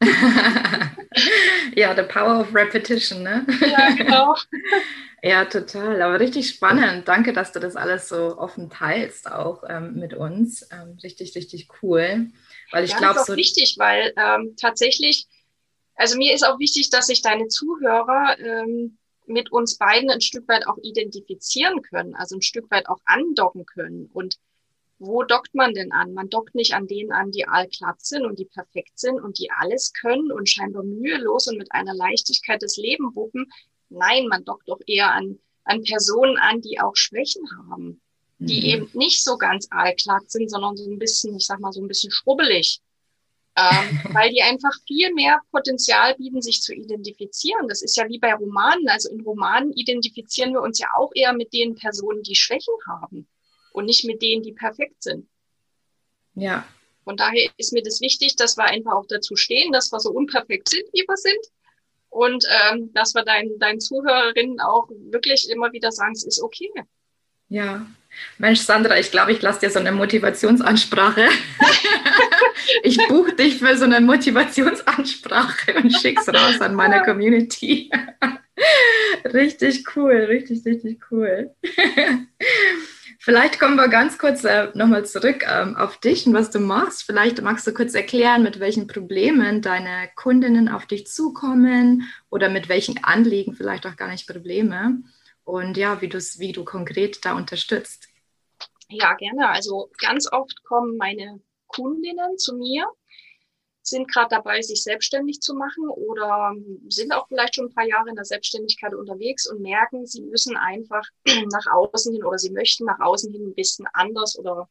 ja, 1.76 1.94
the 1.94 2.02
power 2.02 2.40
of 2.40 2.54
repetition, 2.54 3.22
ne? 3.22 3.46
Ja, 3.60 3.90
genau. 3.94 4.34
ja, 5.22 5.44
total. 5.44 6.02
Aber 6.02 6.18
richtig 6.18 6.48
spannend. 6.48 7.06
Danke, 7.06 7.32
dass 7.32 7.52
du 7.52 7.60
das 7.60 7.76
alles 7.76 8.08
so 8.08 8.36
offen 8.38 8.70
teilst, 8.70 9.30
auch 9.30 9.62
ähm, 9.68 9.94
mit 9.94 10.14
uns. 10.14 10.66
Ähm, 10.72 10.98
richtig, 11.02 11.36
richtig 11.36 11.68
cool. 11.82 12.28
Weil 12.72 12.84
ich 12.84 12.90
ja, 12.92 12.98
glaube, 12.98 13.14
das 13.14 13.22
ist 13.22 13.30
auch 13.30 13.34
so 13.34 13.36
wichtig, 13.36 13.76
weil 13.78 14.12
ähm, 14.16 14.56
tatsächlich, 14.60 15.26
also 15.94 16.16
mir 16.16 16.34
ist 16.34 16.44
auch 16.44 16.58
wichtig, 16.58 16.90
dass 16.90 17.06
sich 17.06 17.22
deine 17.22 17.46
Zuhörer 17.48 18.36
ähm, 18.38 18.98
mit 19.26 19.52
uns 19.52 19.78
beiden 19.78 20.10
ein 20.10 20.20
Stück 20.20 20.48
weit 20.48 20.66
auch 20.66 20.78
identifizieren 20.82 21.82
können, 21.82 22.14
also 22.14 22.36
ein 22.36 22.42
Stück 22.42 22.70
weit 22.70 22.88
auch 22.88 23.00
andocken 23.04 23.66
können. 23.66 24.10
Und 24.12 24.38
wo 24.98 25.24
dockt 25.24 25.54
man 25.54 25.74
denn 25.74 25.90
an? 25.92 26.14
Man 26.14 26.28
dockt 26.28 26.54
nicht 26.54 26.74
an 26.74 26.86
denen 26.86 27.12
an, 27.12 27.32
die 27.32 27.46
allglatt 27.46 28.04
sind 28.04 28.24
und 28.24 28.38
die 28.38 28.44
perfekt 28.44 28.98
sind 28.98 29.20
und 29.20 29.38
die 29.38 29.50
alles 29.50 29.92
können 29.92 30.30
und 30.30 30.48
scheinbar 30.48 30.84
mühelos 30.84 31.48
und 31.48 31.58
mit 31.58 31.72
einer 31.72 31.94
Leichtigkeit 31.94 32.62
das 32.62 32.76
Leben 32.76 33.14
wuppen. 33.14 33.50
Nein, 33.88 34.28
man 34.28 34.44
dockt 34.44 34.68
doch 34.68 34.80
eher 34.86 35.12
an, 35.12 35.38
an 35.64 35.82
Personen 35.82 36.36
an, 36.38 36.60
die 36.60 36.80
auch 36.80 36.94
Schwächen 36.94 37.42
haben, 37.68 38.00
die 38.38 38.60
mhm. 38.60 38.66
eben 38.66 38.90
nicht 38.94 39.24
so 39.24 39.36
ganz 39.36 39.66
allglatt 39.70 40.30
sind, 40.30 40.48
sondern 40.48 40.76
so 40.76 40.88
ein 40.88 40.98
bisschen, 40.98 41.36
ich 41.36 41.46
sag 41.46 41.58
mal, 41.60 41.72
so 41.72 41.82
ein 41.82 41.88
bisschen 41.88 42.12
schrubbelig. 42.12 42.80
Ähm, 43.54 44.00
weil 44.12 44.30
die 44.30 44.42
einfach 44.42 44.72
viel 44.86 45.12
mehr 45.12 45.40
Potenzial 45.50 46.14
bieten, 46.16 46.40
sich 46.40 46.62
zu 46.62 46.74
identifizieren. 46.74 47.68
Das 47.68 47.82
ist 47.82 47.96
ja 47.96 48.08
wie 48.08 48.18
bei 48.18 48.32
Romanen. 48.34 48.88
Also 48.88 49.10
in 49.10 49.20
Romanen 49.20 49.72
identifizieren 49.72 50.52
wir 50.52 50.62
uns 50.62 50.78
ja 50.78 50.88
auch 50.96 51.10
eher 51.14 51.34
mit 51.34 51.52
den 51.52 51.74
Personen, 51.74 52.22
die 52.22 52.34
Schwächen 52.34 52.74
haben 52.88 53.28
und 53.72 53.84
nicht 53.84 54.04
mit 54.04 54.22
denen, 54.22 54.42
die 54.42 54.52
perfekt 54.52 55.02
sind. 55.02 55.28
Ja. 56.34 56.66
Von 57.04 57.16
daher 57.16 57.50
ist 57.56 57.72
mir 57.72 57.82
das 57.82 58.00
wichtig, 58.00 58.36
dass 58.36 58.56
wir 58.56 58.64
einfach 58.64 58.92
auch 58.92 59.06
dazu 59.06 59.36
stehen, 59.36 59.72
dass 59.72 59.92
wir 59.92 60.00
so 60.00 60.10
unperfekt 60.10 60.68
sind, 60.68 60.84
wie 60.92 61.04
wir 61.06 61.16
sind. 61.16 61.46
Und 62.08 62.44
ähm, 62.48 62.92
dass 62.92 63.14
wir 63.14 63.24
deinen, 63.24 63.58
deinen 63.58 63.80
Zuhörerinnen 63.80 64.60
auch 64.60 64.88
wirklich 65.10 65.48
immer 65.50 65.72
wieder 65.72 65.90
sagen, 65.90 66.12
es 66.12 66.24
ist 66.24 66.42
okay. 66.42 66.70
Ja. 67.48 67.86
Mensch, 68.38 68.60
Sandra, 68.60 68.98
ich 68.98 69.10
glaube, 69.10 69.32
ich 69.32 69.42
lasse 69.42 69.60
dir 69.60 69.70
so 69.70 69.78
eine 69.78 69.92
Motivationsansprache. 69.92 71.28
ich 72.82 72.98
buche 73.08 73.34
dich 73.34 73.58
für 73.58 73.76
so 73.76 73.84
eine 73.84 74.00
Motivationsansprache 74.00 75.74
und 75.74 75.92
schick's 75.92 76.28
raus 76.28 76.60
an 76.60 76.74
meine 76.74 77.02
Community. 77.02 77.90
richtig 79.24 79.84
cool, 79.96 80.12
richtig, 80.12 80.64
richtig 80.64 81.00
cool. 81.10 81.54
Vielleicht 83.24 83.60
kommen 83.60 83.76
wir 83.76 83.86
ganz 83.86 84.18
kurz 84.18 84.42
äh, 84.42 84.68
nochmal 84.74 85.04
zurück 85.04 85.44
ähm, 85.48 85.76
auf 85.76 85.98
dich 85.98 86.26
und 86.26 86.34
was 86.34 86.50
du 86.50 86.58
machst. 86.58 87.04
Vielleicht 87.04 87.40
magst 87.40 87.64
du 87.68 87.72
kurz 87.72 87.94
erklären, 87.94 88.42
mit 88.42 88.58
welchen 88.58 88.88
Problemen 88.88 89.62
deine 89.62 90.08
Kundinnen 90.16 90.68
auf 90.68 90.86
dich 90.86 91.06
zukommen 91.06 92.08
oder 92.30 92.48
mit 92.48 92.68
welchen 92.68 93.04
Anliegen, 93.04 93.54
vielleicht 93.54 93.86
auch 93.86 93.94
gar 93.94 94.08
nicht 94.08 94.26
Probleme. 94.26 95.04
Und 95.44 95.76
ja, 95.76 96.00
wie, 96.00 96.12
wie 96.12 96.52
du 96.52 96.64
konkret 96.64 97.24
da 97.24 97.34
unterstützt. 97.34 98.08
Ja, 98.88 99.14
gerne. 99.14 99.48
Also 99.48 99.90
ganz 99.98 100.30
oft 100.30 100.62
kommen 100.64 100.96
meine 100.96 101.40
Kundinnen 101.66 102.38
zu 102.38 102.54
mir 102.56 102.86
sind 103.82 104.10
gerade 104.10 104.28
dabei, 104.30 104.62
sich 104.62 104.82
selbstständig 104.82 105.40
zu 105.40 105.54
machen 105.54 105.88
oder 105.88 106.54
sind 106.88 107.12
auch 107.12 107.26
vielleicht 107.28 107.56
schon 107.56 107.66
ein 107.66 107.74
paar 107.74 107.86
Jahre 107.86 108.10
in 108.10 108.14
der 108.14 108.24
Selbstständigkeit 108.24 108.94
unterwegs 108.94 109.50
und 109.50 109.60
merken, 109.60 110.06
sie 110.06 110.22
müssen 110.22 110.56
einfach 110.56 111.04
nach 111.52 111.66
außen 111.72 112.12
hin 112.12 112.24
oder 112.24 112.38
sie 112.38 112.52
möchten 112.52 112.84
nach 112.84 113.00
außen 113.00 113.32
hin 113.32 113.48
ein 113.48 113.54
bisschen 113.54 113.86
anders 113.92 114.38
oder 114.38 114.68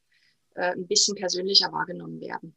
äh, 0.55 0.71
ein 0.71 0.87
bisschen 0.87 1.15
persönlicher 1.15 1.71
wahrgenommen 1.71 2.21
werden. 2.21 2.55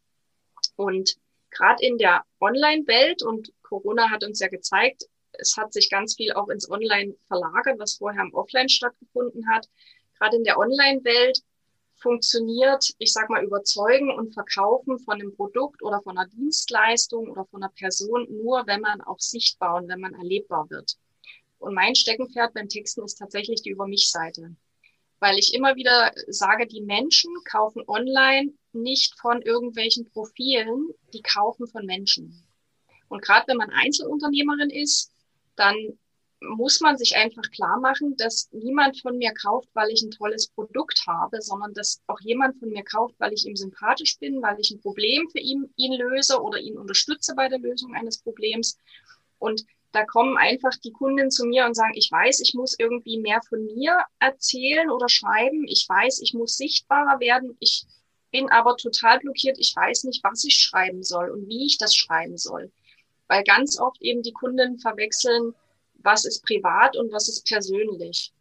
Und 0.77 1.17
gerade 1.51 1.85
in 1.85 1.99
der 1.99 2.25
Online-Welt 2.41 3.23
und 3.23 3.53
Corona 3.63 4.11
hat 4.11 4.25
uns 4.25 4.39
ja 4.41 4.49
gezeigt, 4.49 5.05
es 5.39 5.57
hat 5.57 5.73
sich 5.73 5.91
ganz 5.91 6.17
viel 6.17 6.33
auch 6.33 6.49
ins 6.49 6.71
Online 6.71 7.15
verlagert, 7.27 7.79
was 7.79 7.95
vorher 7.95 8.23
im 8.23 8.35
Offline 8.35 8.69
stattgefunden 8.69 9.49
hat. 9.49 9.69
Gerade 10.19 10.37
in 10.37 10.45
der 10.45 10.59
Online-Welt 10.59 11.43
funktioniert, 11.97 12.95
ich 12.99 13.13
sag 13.13 13.31
mal, 13.31 13.45
überzeugen 13.45 14.11
und 14.11 14.35
verkaufen 14.35 14.99
von 14.99 15.15
einem 15.15 15.35
Produkt 15.35 15.83
oder 15.83 16.03
von 16.03 16.19
einer 16.19 16.29
Dienstleistung 16.29 17.31
oder 17.31 17.47
von 17.47 17.63
einer 17.63 17.73
Person 17.73 18.27
nur, 18.31 18.67
wenn 18.67 18.81
man 18.81 19.01
auch 19.01 19.21
sichtbar 19.21 19.77
und 19.77 19.89
wenn 19.89 20.01
man 20.01 20.15
erlebbar 20.15 20.69
wird. 20.71 20.97
Und 21.59 21.75
mein 21.75 21.95
Steckenpferd 21.95 22.53
beim 22.53 22.69
Texten 22.69 23.03
ist 23.05 23.17
tatsächlich 23.17 23.63
die 23.63 23.71
Über 23.71 23.87
mich 23.87 24.11
Seite. 24.11 24.55
Weil 25.21 25.39
ich 25.39 25.55
immer 25.55 25.77
wieder 25.77 26.13
sage, 26.27 26.67
die 26.67 26.83
Menschen 26.83 27.33
kaufen 27.51 27.83
online 27.87 28.53
nicht 28.73 29.19
von 29.19 29.41
irgendwelchen 29.41 30.11
Profilen, 30.11 30.91
die 31.15 31.23
kaufen 31.23 31.67
von 31.67 31.87
Menschen. 31.87 32.45
Und 33.09 33.23
gerade 33.23 33.47
wenn 33.47 33.57
man 33.57 33.71
Einzelunternehmerin 33.71 34.71
ist, 34.71 35.14
dann 35.57 35.99
muss 36.41 36.81
man 36.81 36.97
sich 36.97 37.17
einfach 37.17 37.51
klar 37.51 37.81
machen, 37.81 38.17
dass 38.17 38.51
niemand 38.53 39.01
von 39.01 39.17
mir 39.17 39.33
kauft, 39.33 39.69
weil 39.75 39.91
ich 39.91 40.03
ein 40.03 40.11
tolles 40.11 40.49
Produkt 40.49 41.03
habe, 41.07 41.41
sondern 41.41 41.73
dass 41.75 42.03
auch 42.07 42.21
jemand 42.21 42.59
von 42.59 42.69
mir 42.69 42.85
kauft, 42.85 43.15
weil 43.19 43.33
ich 43.33 43.47
ihm 43.47 43.57
sympathisch 43.57 44.19
bin, 44.19 44.43
weil 44.43 44.61
ich 44.61 44.71
ein 44.71 44.81
Problem 44.81 45.29
für 45.31 45.39
ihn, 45.39 45.73
ihn 45.77 45.95
löse 45.95 46.41
oder 46.43 46.59
ihn 46.59 46.77
unterstütze 46.77 47.35
bei 47.35 47.49
der 47.49 47.59
Lösung 47.59 47.95
eines 47.95 48.19
Problems. 48.19 48.79
Und 49.39 49.65
da 49.93 50.05
kommen 50.05 50.37
einfach 50.37 50.73
die 50.83 50.93
Kunden 50.93 51.31
zu 51.31 51.47
mir 51.47 51.65
und 51.67 51.75
sagen, 51.75 51.95
ich 51.95 52.11
weiß, 52.11 52.41
ich 52.41 52.55
muss 52.55 52.77
irgendwie 52.79 53.19
mehr 53.19 53.41
von 53.49 53.65
mir 53.65 54.01
erzählen 54.19 54.91
oder 54.91 55.09
schreiben. 55.09 55.67
Ich 55.69 55.87
weiß, 55.89 56.21
ich 56.21 56.35
muss 56.35 56.57
sichtbarer 56.57 57.21
werden. 57.21 57.57
Ich 57.61 57.87
bin 58.33 58.51
aber 58.51 58.77
total 58.77 59.21
blockiert. 59.21 59.57
Ich 59.59 59.75
weiß 59.77 60.05
nicht, 60.05 60.25
was 60.25 60.45
ich 60.45 60.57
schreiben 60.57 61.05
soll 61.05 61.31
und 61.31 61.49
wie 61.49 61.67
ich 61.67 61.79
das 61.79 61.95
schreiben 61.95 62.37
soll. 62.37 62.73
Weil 63.35 63.43
ganz 63.43 63.81
oft 63.81 64.01
eben 64.01 64.23
die 64.23 64.33
Kunden 64.33 64.79
verwechseln, 64.79 65.57
was 65.95 66.25
ist 66.25 66.45
privat 66.45 66.97
und 66.97 67.11
was 67.11 67.29
ist 67.29 67.45
persönlich. 67.45 68.33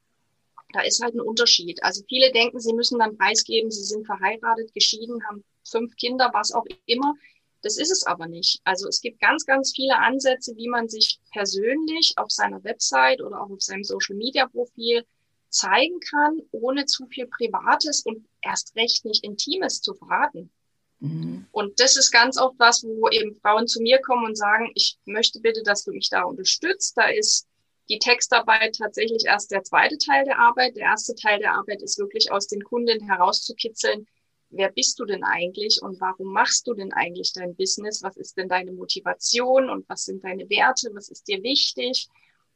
Da 0.71 0.81
ist 0.81 1.01
halt 1.01 1.15
ein 1.15 1.19
Unterschied. 1.19 1.83
Also 1.83 2.03
viele 2.07 2.31
denken, 2.31 2.59
sie 2.59 2.73
müssen 2.73 2.99
dann 2.99 3.17
preisgeben, 3.17 3.71
sie 3.71 3.81
sind 3.81 4.05
verheiratet, 4.05 4.71
geschieden, 4.75 5.27
haben 5.27 5.43
fünf 5.67 5.95
Kinder, 5.95 6.29
was 6.31 6.51
auch 6.51 6.65
immer. 6.85 7.15
Das 7.63 7.79
ist 7.79 7.89
es 7.89 8.03
aber 8.05 8.27
nicht. 8.27 8.61
Also 8.65 8.87
es 8.87 9.01
gibt 9.01 9.19
ganz, 9.19 9.47
ganz 9.47 9.73
viele 9.75 9.97
Ansätze, 9.97 10.55
wie 10.57 10.69
man 10.69 10.87
sich 10.87 11.19
persönlich 11.31 12.13
auf 12.17 12.29
seiner 12.29 12.63
Website 12.63 13.19
oder 13.19 13.41
auch 13.41 13.49
auf 13.49 13.63
seinem 13.63 13.83
Social 13.83 14.15
Media 14.15 14.47
Profil 14.47 15.07
zeigen 15.49 15.99
kann, 16.01 16.39
ohne 16.51 16.85
zu 16.85 17.07
viel 17.07 17.25
Privates 17.25 18.01
und 18.01 18.27
erst 18.43 18.75
recht 18.75 19.05
nicht 19.05 19.23
Intimes 19.23 19.81
zu 19.81 19.95
verraten. 19.95 20.51
Mhm. 21.03 21.45
Und 21.51 21.79
das 21.81 21.97
ist 21.97 22.11
ganz 22.11 22.37
oft 22.39 22.55
was, 22.59 22.83
wo 22.83 23.09
eben 23.09 23.35
Frauen 23.35 23.67
zu 23.67 23.81
mir 23.81 23.99
kommen 23.99 24.25
und 24.25 24.37
sagen, 24.37 24.71
ich 24.73 24.97
möchte 25.05 25.41
bitte, 25.41 25.61
dass 25.61 25.83
du 25.83 25.91
mich 25.91 26.09
da 26.09 26.23
unterstützt. 26.23 26.95
Da 26.95 27.07
ist 27.07 27.45
die 27.89 27.99
Textarbeit 27.99 28.77
tatsächlich 28.77 29.25
erst 29.25 29.51
der 29.51 29.63
zweite 29.63 29.97
Teil 29.97 30.23
der 30.23 30.39
Arbeit. 30.39 30.77
Der 30.77 30.83
erste 30.83 31.13
Teil 31.13 31.39
der 31.39 31.55
Arbeit 31.55 31.81
ist 31.81 31.99
wirklich 31.99 32.31
aus 32.31 32.47
den 32.47 32.63
Kunden 32.63 33.05
herauszukitzeln, 33.05 34.07
wer 34.49 34.71
bist 34.71 34.97
du 34.99 35.05
denn 35.05 35.25
eigentlich 35.25 35.81
und 35.81 35.99
warum 35.99 36.31
machst 36.31 36.67
du 36.67 36.73
denn 36.73 36.93
eigentlich 36.93 37.33
dein 37.33 37.53
Business? 37.55 38.01
Was 38.01 38.15
ist 38.15 38.37
denn 38.37 38.47
deine 38.47 38.71
Motivation 38.71 39.69
und 39.69 39.87
was 39.89 40.05
sind 40.05 40.23
deine 40.23 40.49
Werte? 40.49 40.89
Was 40.93 41.09
ist 41.09 41.27
dir 41.27 41.43
wichtig? 41.43 42.07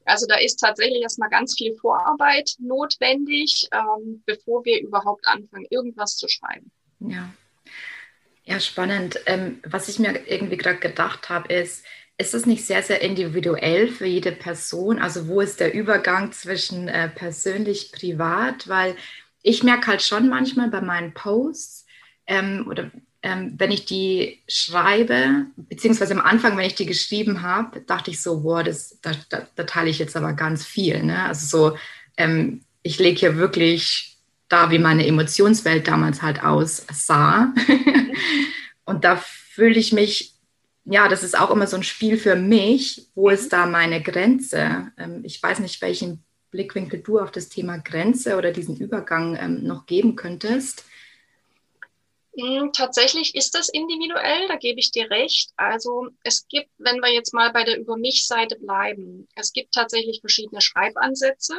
Also 0.06 0.26
da 0.26 0.38
ist 0.38 0.58
tatsächlich 0.62 1.02
erstmal 1.02 1.30
ganz 1.30 1.56
viel 1.58 1.76
Vorarbeit 1.76 2.56
notwendig, 2.60 3.68
ähm, 3.74 4.24
bevor 4.26 4.64
wir 4.64 4.80
überhaupt 4.80 5.28
anfangen, 5.28 5.66
irgendwas 5.70 6.16
zu 6.16 6.30
schreiben. 6.30 6.72
Ja. 7.00 7.34
Ja, 8.50 8.62
spannend. 8.62 9.20
Ähm, 9.26 9.60
was 9.66 9.90
ich 9.90 10.00
mir 10.00 10.26
irgendwie 10.26 10.56
gerade 10.56 10.80
gedacht 10.80 11.28
habe, 11.30 11.54
ist, 11.54 11.84
ist 12.18 12.34
es 12.34 12.46
nicht 12.46 12.66
sehr, 12.66 12.82
sehr 12.82 13.02
individuell 13.02 13.90
für 13.90 14.06
jede 14.06 14.32
Person? 14.32 15.00
Also 15.00 15.28
wo 15.28 15.42
ist 15.42 15.60
der 15.60 15.74
Übergang 15.74 16.32
zwischen 16.32 16.88
äh, 16.88 17.10
persönlich, 17.10 17.92
privat? 17.92 18.70
Weil 18.70 18.96
ich 19.44 19.64
merke 19.64 19.88
halt 19.88 20.02
schon 20.02 20.30
manchmal 20.30 20.70
bei 20.70 20.80
meinen 20.80 21.14
Posts 21.14 21.88
ähm, 22.26 22.66
oder 22.70 22.90
ähm, 23.22 23.56
wenn 23.58 23.72
ich 23.72 23.84
die 23.84 24.42
schreibe, 24.48 25.48
beziehungsweise 25.58 26.14
am 26.14 26.22
Anfang, 26.22 26.56
wenn 26.56 26.68
ich 26.68 26.76
die 26.76 26.86
geschrieben 26.86 27.42
habe, 27.42 27.82
dachte 27.82 28.12
ich 28.12 28.22
so, 28.22 28.44
boah, 28.44 28.64
das, 28.64 28.98
da, 29.02 29.12
da, 29.30 29.46
da 29.56 29.64
teile 29.66 29.90
ich 29.90 30.00
jetzt 30.00 30.16
aber 30.16 30.32
ganz 30.32 30.66
viel. 30.66 31.04
Ne? 31.04 31.26
Also 31.26 31.72
so, 31.72 31.78
ähm, 32.16 32.62
ich 32.82 32.98
lege 32.98 33.20
hier 33.20 33.36
wirklich 33.36 34.18
da, 34.48 34.72
wie 34.72 34.80
meine 34.80 35.06
Emotionswelt 35.06 35.86
damals 35.90 36.22
halt 36.22 36.46
aussah. 36.46 37.54
Und 38.86 39.04
da 39.04 39.18
fühle 39.18 39.80
ich 39.80 39.94
mich 39.94 40.38
ja, 40.90 41.10
das 41.10 41.24
ist 41.24 41.38
auch 41.38 41.52
immer 41.52 41.68
so 41.68 41.76
ein 41.76 41.84
Spiel 41.84 42.18
für 42.18 42.36
mich. 42.36 43.08
Wo 43.14 43.30
ist 43.30 43.52
da 43.52 43.66
meine 43.66 44.02
Grenze? 44.02 44.92
Ähm, 44.98 45.22
ich 45.26 45.42
weiß 45.44 45.60
nicht, 45.60 45.82
welchen 45.82 46.24
Blickwinkel 46.52 47.02
du 47.02 47.20
auf 47.20 47.32
das 47.32 47.50
Thema 47.50 47.78
Grenze 47.78 48.38
oder 48.38 48.52
diesen 48.52 48.78
Übergang 48.78 49.36
ähm, 49.36 49.64
noch 49.64 49.86
geben 49.86 50.16
könntest. 50.16 50.86
Hm, 52.40 52.72
tatsächlich 52.72 53.36
ist 53.36 53.54
das 53.54 53.68
individuell, 53.68 54.48
da 54.48 54.56
gebe 54.56 54.80
ich 54.80 54.92
dir 54.92 55.10
recht. 55.10 55.52
Also 55.58 56.08
es 56.24 56.48
gibt, 56.48 56.70
wenn 56.78 57.02
wir 57.02 57.12
jetzt 57.12 57.34
mal 57.34 57.52
bei 57.52 57.66
der 57.66 57.80
Über 57.80 57.98
mich-Seite 57.98 58.58
bleiben, 58.58 59.28
es 59.36 59.52
gibt 59.52 59.74
tatsächlich 59.74 60.22
verschiedene 60.22 60.62
Schreibansätze. 60.62 61.56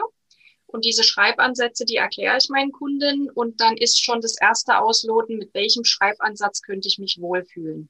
Und 0.69 0.85
diese 0.85 1.03
Schreibansätze, 1.03 1.87
die 1.87 1.97
erkläre 1.97 2.37
ich 2.37 2.51
meinen 2.51 2.73
Kunden 2.73 3.31
und 3.31 3.61
dann 3.61 3.79
ist 3.79 4.05
schon 4.05 4.21
das 4.21 4.39
erste 4.39 4.79
Ausloten, 4.79 5.39
mit 5.39 5.55
welchem 5.55 5.85
Schreibansatz 5.85 6.61
könnte 6.61 6.89
ich 6.89 6.99
mich 6.99 7.19
wohlfühlen. 7.21 7.89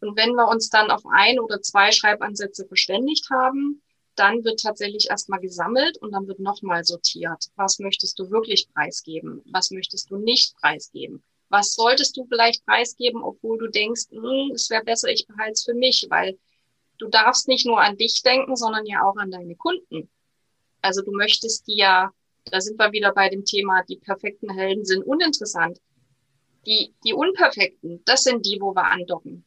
Und 0.00 0.16
wenn 0.16 0.34
wir 0.34 0.48
uns 0.48 0.68
dann 0.68 0.90
auf 0.90 1.02
ein 1.10 1.40
oder 1.40 1.62
zwei 1.62 1.90
Schreibansätze 1.90 2.66
verständigt 2.66 3.30
haben, 3.30 3.82
dann 4.16 4.44
wird 4.44 4.60
tatsächlich 4.60 5.08
erstmal 5.08 5.40
gesammelt 5.40 5.96
und 5.98 6.12
dann 6.12 6.28
wird 6.28 6.40
nochmal 6.40 6.84
sortiert. 6.84 7.46
Was 7.56 7.78
möchtest 7.78 8.18
du 8.18 8.30
wirklich 8.30 8.68
preisgeben? 8.74 9.42
Was 9.46 9.70
möchtest 9.70 10.10
du 10.10 10.18
nicht 10.18 10.56
preisgeben? 10.56 11.22
Was 11.48 11.74
solltest 11.74 12.16
du 12.18 12.26
vielleicht 12.26 12.66
preisgeben, 12.66 13.22
obwohl 13.22 13.58
du 13.58 13.68
denkst, 13.68 14.10
hm, 14.10 14.52
es 14.54 14.68
wäre 14.68 14.84
besser, 14.84 15.08
ich 15.08 15.26
behalte 15.26 15.52
es 15.52 15.64
für 15.64 15.74
mich, 15.74 16.06
weil 16.10 16.38
du 16.98 17.08
darfst 17.08 17.48
nicht 17.48 17.64
nur 17.64 17.80
an 17.80 17.96
dich 17.96 18.22
denken, 18.22 18.56
sondern 18.56 18.84
ja 18.84 19.02
auch 19.02 19.16
an 19.16 19.30
deine 19.30 19.56
Kunden. 19.56 20.10
Also 20.82 21.02
du 21.02 21.12
möchtest 21.12 21.66
die 21.66 21.76
ja, 21.76 22.12
da 22.44 22.60
sind 22.60 22.78
wir 22.78 22.92
wieder 22.92 23.12
bei 23.12 23.28
dem 23.28 23.44
Thema, 23.44 23.82
die 23.88 23.96
perfekten 23.96 24.50
Helden 24.50 24.84
sind 24.84 25.02
uninteressant. 25.02 25.80
Die, 26.66 26.94
die 27.04 27.12
Unperfekten, 27.12 28.02
das 28.04 28.24
sind 28.24 28.44
die, 28.44 28.58
wo 28.60 28.74
wir 28.74 28.84
andocken. 28.84 29.44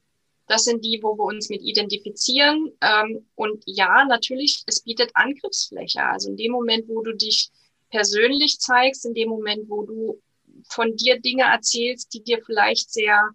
Das 0.47 0.65
sind 0.65 0.83
die, 0.83 0.99
wo 1.01 1.17
wir 1.17 1.25
uns 1.25 1.49
mit 1.49 1.61
identifizieren. 1.61 2.71
Ähm, 2.81 3.25
und 3.35 3.63
ja, 3.65 4.05
natürlich, 4.05 4.63
es 4.65 4.81
bietet 4.81 5.11
Angriffsfläche. 5.13 6.03
Also 6.03 6.29
in 6.29 6.37
dem 6.37 6.51
Moment, 6.51 6.87
wo 6.89 7.01
du 7.01 7.15
dich 7.15 7.51
persönlich 7.89 8.59
zeigst, 8.59 9.05
in 9.05 9.13
dem 9.13 9.29
Moment, 9.29 9.69
wo 9.69 9.83
du 9.83 10.21
von 10.67 10.95
dir 10.95 11.19
Dinge 11.19 11.43
erzählst, 11.43 12.13
die 12.13 12.23
dir 12.23 12.41
vielleicht 12.43 12.91
sehr 12.91 13.29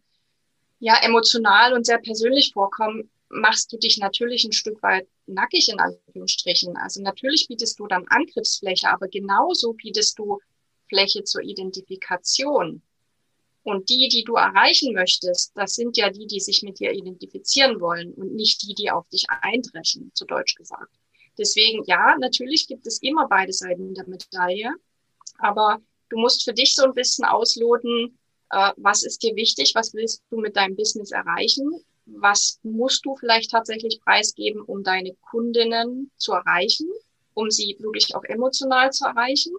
ja, 0.79 0.97
emotional 1.03 1.73
und 1.73 1.87
sehr 1.87 1.99
persönlich 1.99 2.53
vorkommen, 2.53 3.11
machst 3.29 3.73
du 3.73 3.79
dich 3.79 3.99
natürlich 3.99 4.45
ein 4.45 4.53
Stück 4.53 4.83
weit 4.83 5.07
nackig 5.27 5.69
in 5.69 5.79
Anführungsstrichen. 5.79 6.77
Also 6.77 7.03
natürlich 7.03 7.47
bietest 7.49 7.79
du 7.79 7.87
dann 7.87 8.07
Angriffsfläche, 8.09 8.89
aber 8.89 9.09
genauso 9.09 9.73
bietest 9.73 10.19
du 10.19 10.39
Fläche 10.89 11.25
zur 11.25 11.43
Identifikation. 11.43 12.83
Und 13.63 13.89
die, 13.89 14.09
die 14.09 14.23
du 14.23 14.35
erreichen 14.35 14.95
möchtest, 14.95 15.57
das 15.57 15.75
sind 15.75 15.97
ja 15.97 16.11
die, 16.11 16.29
die 16.29 16.39
sich 16.39 16.63
mit 16.63 16.79
dir 16.79 16.93
identifizieren 16.93 17.81
wollen 17.81 18.15
und 18.15 18.33
nicht 18.33 18.63
die, 18.63 18.75
die 18.75 18.93
auf 18.93 19.09
dich 19.09 19.25
eindreschen, 19.29 20.13
zu 20.15 20.25
Deutsch 20.25 20.55
gesagt. 20.55 20.95
Deswegen, 21.37 21.83
ja, 21.85 22.17
natürlich 22.19 22.69
gibt 22.69 22.87
es 22.87 23.03
immer 23.03 23.27
beide 23.29 23.53
Seiten 23.53 23.93
der 23.93 24.07
Medaille, 24.07 24.73
aber 25.39 25.81
du 26.09 26.19
musst 26.19 26.45
für 26.45 26.55
dich 26.55 26.77
so 26.77 26.85
ein 26.85 26.95
bisschen 26.95 27.25
ausloten, 27.25 28.17
äh, 28.51 28.73
was 28.77 29.03
ist 29.03 29.25
dir 29.25 29.35
wichtig, 29.35 29.73
was 29.75 29.93
willst 29.95 30.23
du 30.31 30.39
mit 30.39 30.57
deinem 30.57 30.77
Business 30.77 31.11
erreichen 31.11 31.85
was 32.07 32.61
musst 32.63 33.05
du 33.05 33.17
vielleicht 33.17 33.51
tatsächlich 33.51 34.01
preisgeben, 34.01 34.63
um 34.63 34.83
deine 34.83 35.15
Kundinnen 35.31 36.11
zu 36.17 36.33
erreichen, 36.33 36.89
um 37.35 37.51
sie 37.51 37.77
wirklich 37.81 38.15
auch 38.15 38.25
emotional 38.25 38.93
zu 38.93 39.05
erreichen. 39.05 39.53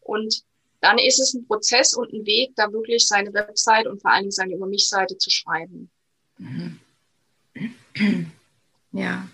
Und 0.00 0.42
dann 0.80 0.98
ist 0.98 1.18
es 1.18 1.34
ein 1.34 1.46
Prozess 1.46 1.94
und 1.94 2.12
ein 2.12 2.24
Weg, 2.26 2.52
da 2.56 2.72
wirklich 2.72 3.06
seine 3.06 3.32
Website 3.34 3.86
und 3.86 4.00
vor 4.00 4.12
allen 4.12 4.22
Dingen 4.22 4.32
seine 4.32 4.54
Über 4.54 4.66
mich-Seite 4.66 5.18
zu 5.18 5.30
schreiben. 5.30 5.90
Mhm. 6.38 6.80
Ja. 8.94 9.26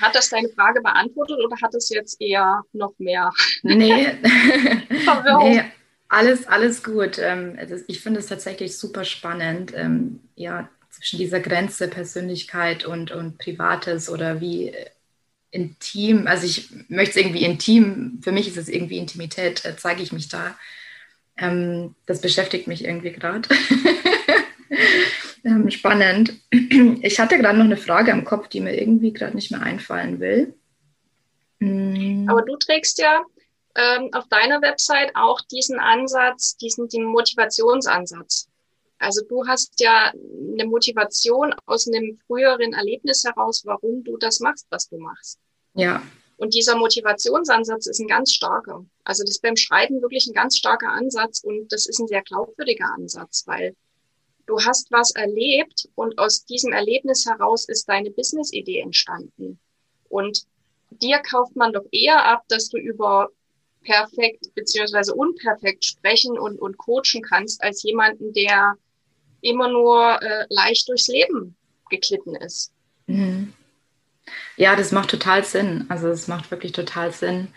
Hat 0.00 0.16
das 0.16 0.30
deine 0.30 0.48
Frage 0.48 0.80
beantwortet 0.80 1.38
oder 1.38 1.56
hat 1.62 1.72
es 1.76 1.90
jetzt 1.90 2.20
eher 2.20 2.62
noch 2.72 2.92
mehr? 2.98 3.32
Nee. 3.62 4.14
nee. 5.38 5.62
Alles, 6.08 6.46
alles 6.46 6.82
gut. 6.82 7.18
Ähm, 7.18 7.56
ich 7.86 8.00
finde 8.00 8.18
es 8.18 8.26
tatsächlich 8.26 8.76
super 8.76 9.04
spannend. 9.04 9.72
Ähm, 9.76 10.20
ja, 10.34 10.68
zwischen 10.96 11.18
dieser 11.18 11.40
Grenze 11.40 11.88
Persönlichkeit 11.88 12.84
und, 12.84 13.10
und 13.10 13.38
Privates 13.38 14.08
oder 14.08 14.40
wie 14.40 14.72
intim, 15.50 16.26
also 16.26 16.46
ich 16.46 16.70
möchte 16.88 17.10
es 17.10 17.16
irgendwie 17.16 17.44
intim, 17.44 18.20
für 18.22 18.32
mich 18.32 18.48
ist 18.48 18.56
es 18.56 18.68
irgendwie 18.68 18.98
Intimität, 18.98 19.64
äh, 19.64 19.76
zeige 19.76 20.02
ich 20.02 20.12
mich 20.12 20.28
da. 20.28 20.56
Ähm, 21.38 21.94
das 22.06 22.20
beschäftigt 22.20 22.66
mich 22.66 22.84
irgendwie 22.84 23.12
gerade. 23.12 23.48
ähm, 25.44 25.70
spannend. 25.70 26.34
Ich 27.02 27.20
hatte 27.20 27.38
gerade 27.38 27.58
noch 27.58 27.64
eine 27.66 27.76
Frage 27.76 28.12
am 28.12 28.24
Kopf, 28.24 28.48
die 28.48 28.60
mir 28.60 28.78
irgendwie 28.78 29.12
gerade 29.12 29.36
nicht 29.36 29.50
mehr 29.50 29.62
einfallen 29.62 30.18
will. 30.18 30.54
Mm. 31.60 32.28
Aber 32.28 32.42
du 32.42 32.56
trägst 32.56 32.98
ja 32.98 33.22
ähm, 33.74 34.10
auf 34.12 34.26
deiner 34.28 34.62
Website 34.62 35.12
auch 35.14 35.40
diesen 35.42 35.78
Ansatz, 35.78 36.56
diesen 36.56 36.88
den 36.88 37.04
Motivationsansatz. 37.04 38.48
Also 38.98 39.22
du 39.28 39.46
hast 39.46 39.78
ja 39.80 40.12
eine 40.12 40.66
Motivation 40.66 41.54
aus 41.66 41.86
einem 41.86 42.18
früheren 42.26 42.72
Erlebnis 42.72 43.24
heraus, 43.24 43.62
warum 43.64 44.02
du 44.04 44.16
das 44.16 44.40
machst, 44.40 44.66
was 44.70 44.88
du 44.88 44.98
machst. 44.98 45.38
Ja. 45.74 46.02
Und 46.38 46.54
dieser 46.54 46.76
Motivationsansatz 46.76 47.86
ist 47.86 48.00
ein 48.00 48.08
ganz 48.08 48.32
starker. 48.32 48.84
Also 49.04 49.22
das 49.22 49.32
ist 49.32 49.42
beim 49.42 49.56
Schreiben 49.56 50.02
wirklich 50.02 50.26
ein 50.26 50.34
ganz 50.34 50.56
starker 50.56 50.90
Ansatz 50.92 51.40
und 51.40 51.72
das 51.72 51.86
ist 51.86 51.98
ein 51.98 52.08
sehr 52.08 52.22
glaubwürdiger 52.22 52.92
Ansatz, 52.94 53.44
weil 53.46 53.74
du 54.46 54.58
hast 54.60 54.90
was 54.90 55.12
erlebt 55.12 55.88
und 55.94 56.18
aus 56.18 56.44
diesem 56.44 56.72
Erlebnis 56.72 57.26
heraus 57.26 57.66
ist 57.68 57.88
deine 57.88 58.10
Business-Idee 58.10 58.80
entstanden. 58.80 59.58
Und 60.08 60.44
dir 60.90 61.18
kauft 61.18 61.56
man 61.56 61.72
doch 61.72 61.86
eher 61.90 62.24
ab, 62.24 62.44
dass 62.48 62.68
du 62.68 62.78
über 62.78 63.30
perfekt 63.82 64.54
beziehungsweise 64.54 65.14
unperfekt 65.14 65.84
sprechen 65.84 66.38
und, 66.38 66.58
und 66.58 66.76
coachen 66.76 67.22
kannst, 67.22 67.62
als 67.62 67.82
jemanden, 67.82 68.32
der 68.32 68.74
immer 69.48 69.68
nur 69.68 70.20
äh, 70.22 70.46
leicht 70.48 70.88
durchs 70.88 71.08
Leben 71.08 71.56
geklitten 71.90 72.34
ist. 72.36 72.72
Mhm. 73.06 73.52
Ja, 74.56 74.74
das 74.74 74.92
macht 74.92 75.10
total 75.10 75.44
Sinn. 75.44 75.86
Also 75.88 76.08
es 76.08 76.28
macht 76.28 76.50
wirklich 76.50 76.72
total 76.72 77.12
Sinn. 77.12 77.48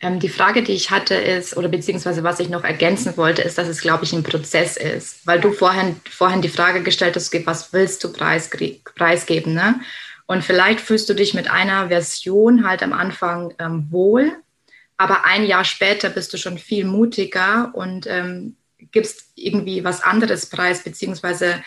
Ähm, 0.00 0.20
die 0.20 0.28
Frage, 0.28 0.62
die 0.62 0.72
ich 0.72 0.90
hatte, 0.90 1.14
ist, 1.14 1.56
oder 1.56 1.68
beziehungsweise 1.68 2.22
was 2.22 2.40
ich 2.40 2.48
noch 2.48 2.64
ergänzen 2.64 3.16
wollte, 3.16 3.42
ist, 3.42 3.58
dass 3.58 3.68
es, 3.68 3.80
glaube 3.80 4.04
ich, 4.04 4.12
ein 4.12 4.22
Prozess 4.22 4.76
ist. 4.76 5.26
Weil 5.26 5.40
du 5.40 5.52
vorhin, 5.52 6.00
vorhin 6.08 6.42
die 6.42 6.48
Frage 6.48 6.82
gestellt 6.82 7.16
hast, 7.16 7.32
was 7.46 7.72
willst 7.72 8.02
du 8.04 8.12
preisgeben? 8.12 9.54
Ne? 9.54 9.80
Und 10.26 10.42
vielleicht 10.42 10.80
fühlst 10.80 11.08
du 11.08 11.14
dich 11.14 11.34
mit 11.34 11.50
einer 11.50 11.88
Version 11.88 12.66
halt 12.66 12.82
am 12.82 12.92
Anfang 12.92 13.54
ähm, 13.58 13.88
wohl, 13.90 14.32
aber 14.96 15.24
ein 15.24 15.44
Jahr 15.44 15.64
später 15.64 16.08
bist 16.08 16.32
du 16.32 16.38
schon 16.38 16.56
viel 16.58 16.84
mutiger 16.84 17.72
und 17.74 18.06
ähm, 18.06 18.56
gibst 18.94 19.32
irgendwie 19.34 19.84
was 19.84 20.02
anderes 20.02 20.46
preis, 20.46 20.82
beziehungsweise 20.82 21.62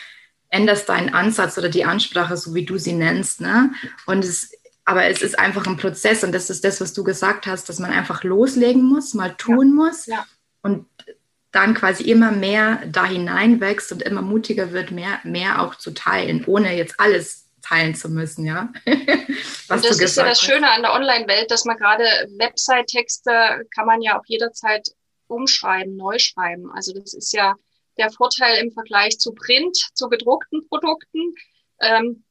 änderst 0.49 0.89
deinen 0.89 1.13
Ansatz 1.13 1.57
oder 1.57 1.69
die 1.69 1.85
Ansprache, 1.85 2.37
so 2.37 2.55
wie 2.55 2.65
du 2.65 2.77
sie 2.77 2.93
nennst. 2.93 3.41
Ne? 3.41 3.71
Und 4.05 4.23
es, 4.23 4.51
aber 4.85 5.05
es 5.05 5.21
ist 5.21 5.37
einfach 5.37 5.67
ein 5.67 5.77
Prozess 5.77 6.23
und 6.23 6.31
das 6.31 6.49
ist 6.49 6.63
das, 6.63 6.81
was 6.81 6.93
du 6.93 7.03
gesagt 7.03 7.45
hast, 7.45 7.69
dass 7.69 7.79
man 7.79 7.91
einfach 7.91 8.23
loslegen 8.23 8.81
muss, 8.81 9.13
mal 9.13 9.35
tun 9.35 9.67
ja. 9.67 9.85
muss 9.85 10.05
ja. 10.07 10.25
und 10.61 10.87
dann 11.51 11.73
quasi 11.73 12.03
immer 12.03 12.31
mehr 12.31 12.83
da 12.87 13.05
hineinwächst 13.05 13.91
und 13.91 14.01
immer 14.03 14.21
mutiger 14.21 14.71
wird, 14.71 14.91
mehr, 14.91 15.19
mehr 15.23 15.61
auch 15.61 15.75
zu 15.75 15.93
teilen, 15.93 16.45
ohne 16.45 16.75
jetzt 16.77 16.99
alles 16.99 17.47
teilen 17.61 17.95
zu 17.95 18.09
müssen, 18.09 18.45
ja. 18.45 18.71
Was 19.67 19.81
das 19.81 19.99
ist 19.99 20.15
ja 20.15 20.23
das 20.23 20.39
Schöne 20.39 20.71
an 20.71 20.81
der 20.81 20.93
Online-Welt, 20.93 21.51
dass 21.51 21.65
man 21.65 21.77
gerade 21.77 22.03
Website-Texte 22.37 23.65
kann 23.75 23.85
man 23.85 24.01
ja 24.01 24.17
auch 24.17 24.23
jederzeit 24.25 24.87
umschreiben, 25.27 25.95
neu 25.95 26.17
schreiben. 26.19 26.71
Also 26.71 26.93
das 26.93 27.13
ist 27.13 27.33
ja 27.33 27.55
der 27.97 28.11
Vorteil 28.11 28.63
im 28.63 28.71
Vergleich 28.71 29.19
zu 29.19 29.33
Print, 29.33 29.75
zu 29.93 30.07
gedruckten 30.07 30.67
Produkten. 30.67 31.33
Ähm, 31.81 32.23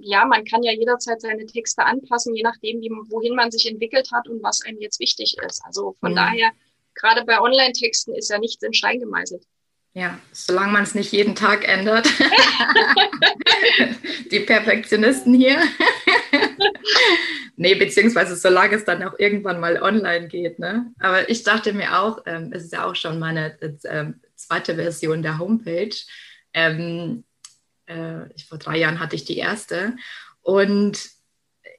ja, 0.00 0.24
man 0.24 0.44
kann 0.44 0.62
ja 0.62 0.72
jederzeit 0.72 1.20
seine 1.20 1.46
Texte 1.46 1.84
anpassen, 1.84 2.34
je 2.34 2.42
nachdem, 2.42 2.80
wie, 2.80 2.90
wohin 2.90 3.34
man 3.34 3.50
sich 3.50 3.66
entwickelt 3.66 4.10
hat 4.12 4.28
und 4.28 4.42
was 4.42 4.62
einem 4.62 4.80
jetzt 4.80 5.00
wichtig 5.00 5.36
ist. 5.46 5.62
Also 5.64 5.96
von 6.00 6.12
mhm. 6.12 6.16
daher, 6.16 6.50
gerade 6.94 7.24
bei 7.24 7.40
Online-Texten 7.40 8.14
ist 8.14 8.30
ja 8.30 8.38
nichts 8.38 8.62
in 8.62 8.72
Stein 8.72 9.00
gemeißelt. 9.00 9.44
Ja, 9.92 10.20
solange 10.30 10.72
man 10.72 10.84
es 10.84 10.94
nicht 10.94 11.10
jeden 11.10 11.34
Tag 11.34 11.66
ändert. 11.66 12.08
Die 14.30 14.40
Perfektionisten 14.40 15.34
hier. 15.34 15.58
nee, 17.56 17.74
beziehungsweise 17.74 18.36
solange 18.36 18.76
es 18.76 18.84
dann 18.84 19.02
auch 19.02 19.18
irgendwann 19.18 19.58
mal 19.58 19.82
online 19.82 20.28
geht. 20.28 20.60
Ne? 20.60 20.92
Aber 21.00 21.28
ich 21.28 21.42
dachte 21.42 21.72
mir 21.72 21.98
auch, 21.98 22.22
ähm, 22.26 22.52
es 22.54 22.64
ist 22.64 22.72
ja 22.72 22.84
auch 22.84 22.94
schon 22.94 23.18
meine 23.18 23.60
äh, 23.60 24.12
zweite 24.36 24.76
Version 24.76 25.22
der 25.22 25.40
Homepage. 25.40 25.96
Ähm, 26.52 27.24
äh, 27.86 28.26
vor 28.48 28.58
drei 28.58 28.78
Jahren 28.78 29.00
hatte 29.00 29.16
ich 29.16 29.24
die 29.24 29.38
erste. 29.38 29.96
Und 30.40 31.19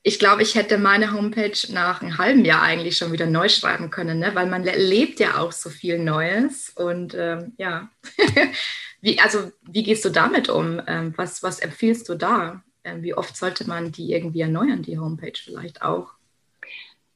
ich 0.04 0.18
glaube, 0.18 0.42
ich 0.42 0.56
hätte 0.56 0.78
meine 0.78 1.14
Homepage 1.14 1.58
nach 1.70 2.02
einem 2.02 2.18
halben 2.18 2.44
Jahr 2.44 2.64
eigentlich 2.64 2.98
schon 2.98 3.12
wieder 3.12 3.28
neu 3.28 3.50
schreiben 3.50 3.92
können, 3.92 4.20
ne? 4.20 4.34
weil 4.34 4.48
man 4.48 4.64
lebt 4.64 5.20
ja 5.20 5.40
auch 5.40 5.52
so 5.52 5.70
viel 5.70 6.00
Neues. 6.00 6.70
Und 6.70 7.14
ähm, 7.14 7.54
ja, 7.58 7.90
wie, 9.02 9.20
also 9.20 9.52
wie 9.62 9.84
gehst 9.84 10.04
du 10.04 10.10
damit 10.10 10.50
um? 10.50 10.82
Ähm, 10.88 11.14
was, 11.18 11.44
was 11.44 11.60
empfiehlst 11.60 12.10
du 12.10 12.16
da? 12.16 12.64
Ähm, 12.84 13.04
wie 13.04 13.14
oft 13.14 13.38
sollte 13.38 13.68
man 13.68 13.92
die 13.92 14.12
irgendwie 14.12 14.42
erneuern, 14.42 14.82
die 14.82 14.98
Homepage 14.98 15.38
vielleicht 15.38 15.84
auch? 15.84 16.14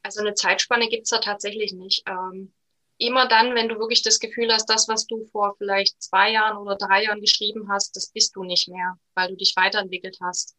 Also 0.03 0.19
eine 0.19 0.35
Zeitspanne 0.35 0.87
gibt 0.87 1.03
es 1.03 1.09
da 1.09 1.17
tatsächlich 1.17 1.73
nicht. 1.73 2.03
Ähm, 2.07 2.53
immer 2.99 3.27
dann, 3.27 3.55
wenn 3.55 3.67
du 3.67 3.79
wirklich 3.79 4.03
das 4.03 4.19
Gefühl 4.19 4.53
hast, 4.53 4.69
das, 4.69 4.87
was 4.87 5.07
du 5.07 5.25
vor 5.31 5.55
vielleicht 5.57 5.99
zwei 6.03 6.31
Jahren 6.31 6.57
oder 6.57 6.75
drei 6.75 7.03
Jahren 7.05 7.19
geschrieben 7.19 7.67
hast, 7.67 7.95
das 7.95 8.11
bist 8.11 8.35
du 8.35 8.43
nicht 8.43 8.67
mehr, 8.67 8.99
weil 9.15 9.29
du 9.29 9.37
dich 9.37 9.53
weiterentwickelt 9.55 10.19
hast. 10.21 10.55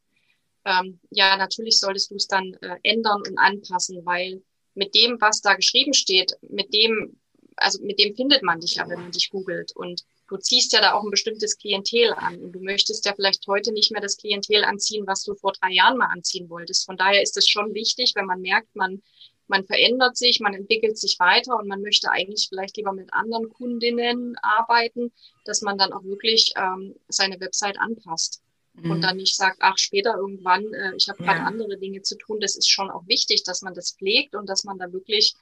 Ähm, 0.67 0.99
ja, 1.11 1.37
natürlich 1.37 1.79
solltest 1.79 2.11
du 2.11 2.17
es 2.17 2.27
dann 2.27 2.55
äh, 2.61 2.77
ändern 2.83 3.23
und 3.27 3.39
anpassen, 3.39 4.05
weil 4.05 4.43
mit 4.75 4.95
dem, 4.97 5.17
was 5.21 5.41
da 5.41 5.55
geschrieben 5.55 5.95
steht, 5.95 6.33
mit 6.43 6.75
dem, 6.75 7.21
also 7.55 7.83
mit 7.83 8.01
dem 8.01 8.17
findet 8.17 8.43
man 8.43 8.61
dich 8.61 8.75
ja, 8.75 8.89
wenn 8.89 9.01
man 9.01 9.13
dich 9.13 9.31
googelt. 9.31 9.71
Und 9.77 10.03
du 10.29 10.37
ziehst 10.37 10.73
ja 10.73 10.81
da 10.81 10.95
auch 10.95 11.05
ein 11.05 11.11
bestimmtes 11.11 11.57
Klientel 11.57 12.13
an. 12.15 12.43
Und 12.43 12.53
du 12.53 12.61
möchtest 12.61 13.05
ja 13.05 13.15
vielleicht 13.15 13.47
heute 13.47 13.73
nicht 13.73 13.93
mehr 13.93 14.03
das 14.03 14.17
Klientel 14.17 14.65
anziehen, 14.65 15.07
was 15.07 15.23
du 15.23 15.37
vor 15.37 15.53
drei 15.53 15.71
Jahren 15.71 15.99
mal 15.99 16.11
anziehen 16.13 16.51
wolltest. 16.51 16.85
Von 16.85 16.97
daher 16.97 17.23
ist 17.23 17.37
es 17.37 17.49
schon 17.49 17.73
wichtig, 17.73 18.13
wenn 18.17 18.27
man 18.27 18.41
merkt, 18.41 18.75
man 18.75 19.03
man 19.49 19.65
verändert 19.65 20.17
sich, 20.17 20.41
man 20.41 20.55
entwickelt 20.55 20.99
sich 20.99 21.21
weiter 21.21 21.57
und 21.57 21.69
man 21.69 21.81
möchte 21.81 22.11
eigentlich 22.11 22.49
vielleicht 22.49 22.77
lieber 22.77 22.93
mit 22.93 23.15
anderen 23.15 23.49
Kundinnen 23.49 24.37
arbeiten, 24.43 25.13
dass 25.45 25.63
man 25.63 25.79
dann 25.79 25.93
auch 25.93 26.03
wirklich 26.03 26.53
ähm, 26.57 26.97
seine 27.07 27.39
Website 27.39 27.79
anpasst 27.79 28.43
mhm. 28.77 28.91
und 28.91 29.01
dann 29.03 29.17
nicht 29.17 29.37
sagt, 29.37 29.59
ach, 29.61 29.79
später 29.79 30.15
irgendwann, 30.17 30.73
äh, 30.73 30.95
ich 30.97 31.09
habe 31.09 31.23
gerade 31.23 31.41
ja. 31.41 31.45
andere 31.45 31.77
Dinge 31.79 32.03
zu 32.03 32.17
tun. 32.17 32.41
Das 32.41 32.57
ist 32.57 32.69
schon 32.69 32.91
auch 32.91 33.07
wichtig, 33.07 33.43
dass 33.45 33.63
man 33.63 33.75
das 33.75 33.93
pflegt 33.93 34.35
und 34.35 34.49
dass 34.49 34.65
man 34.65 34.79
da 34.79 34.93
wirklich 34.93 35.35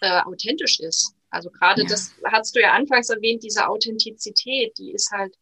äh, 0.00 0.20
authentisch 0.22 0.80
ist. 0.80 1.14
Also 1.30 1.50
gerade 1.50 1.82
ja. 1.82 1.88
das 1.88 2.12
hast 2.24 2.54
du 2.54 2.60
ja 2.60 2.72
anfangs 2.72 3.10
erwähnt, 3.10 3.42
diese 3.42 3.68
Authentizität, 3.68 4.78
die 4.78 4.92
ist 4.92 5.10
halt 5.10 5.34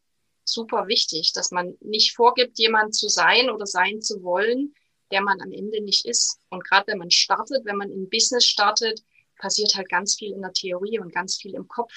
super 0.44 0.88
wichtig, 0.88 1.33
dass 1.33 1.50
man 1.50 1.76
nicht 1.81 2.14
vorgibt, 2.14 2.59
jemand 2.59 2.94
zu 2.94 3.09
sein 3.09 3.50
oder 3.50 3.66
sein 3.66 4.00
zu 4.00 4.22
wollen, 4.22 4.74
der 5.11 5.22
man 5.22 5.40
am 5.40 5.52
Ende 5.52 5.83
nicht 5.83 6.07
ist. 6.07 6.38
Und 6.48 6.64
gerade 6.64 6.87
wenn 6.88 6.98
man 6.98 7.11
startet, 7.11 7.64
wenn 7.64 7.76
man 7.76 7.90
in 7.90 8.09
Business 8.09 8.46
startet, 8.46 9.02
passiert 9.38 9.74
halt 9.74 9.88
ganz 9.88 10.16
viel 10.16 10.33
in 10.33 10.42
der 10.42 10.52
Theorie 10.52 10.98
und 10.98 11.12
ganz 11.12 11.37
viel 11.37 11.55
im 11.55 11.68
Kopf. 11.68 11.92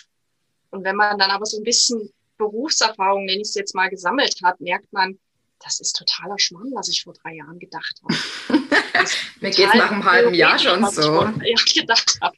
Und 0.71 0.83
wenn 0.83 0.95
man 0.95 1.17
dann 1.17 1.31
aber 1.31 1.45
so 1.45 1.57
ein 1.57 1.63
bisschen 1.63 2.11
Berufserfahrung, 2.37 3.25
nenne 3.25 3.41
ich 3.41 3.47
es 3.47 3.55
jetzt 3.55 3.75
mal, 3.75 3.89
gesammelt 3.89 4.41
hat, 4.43 4.59
merkt 4.59 4.91
man, 4.91 5.17
das 5.59 5.79
ist 5.79 5.93
totaler 5.93 6.37
Schmarrn, 6.37 6.71
was 6.73 6.89
ich 6.89 7.03
vor 7.03 7.13
drei 7.13 7.35
Jahren 7.35 7.59
gedacht 7.59 8.01
habe. 8.03 8.61
Mir 9.41 9.51
geht 9.51 9.67
es 9.67 9.73
nach 9.73 9.91
einem 9.91 10.05
halben 10.05 10.33
Jahr 10.33 10.57
schon 10.59 10.85
so. 10.89 11.23
Ja, 11.23 11.55
gedacht 11.73 12.17
habe. 12.21 12.37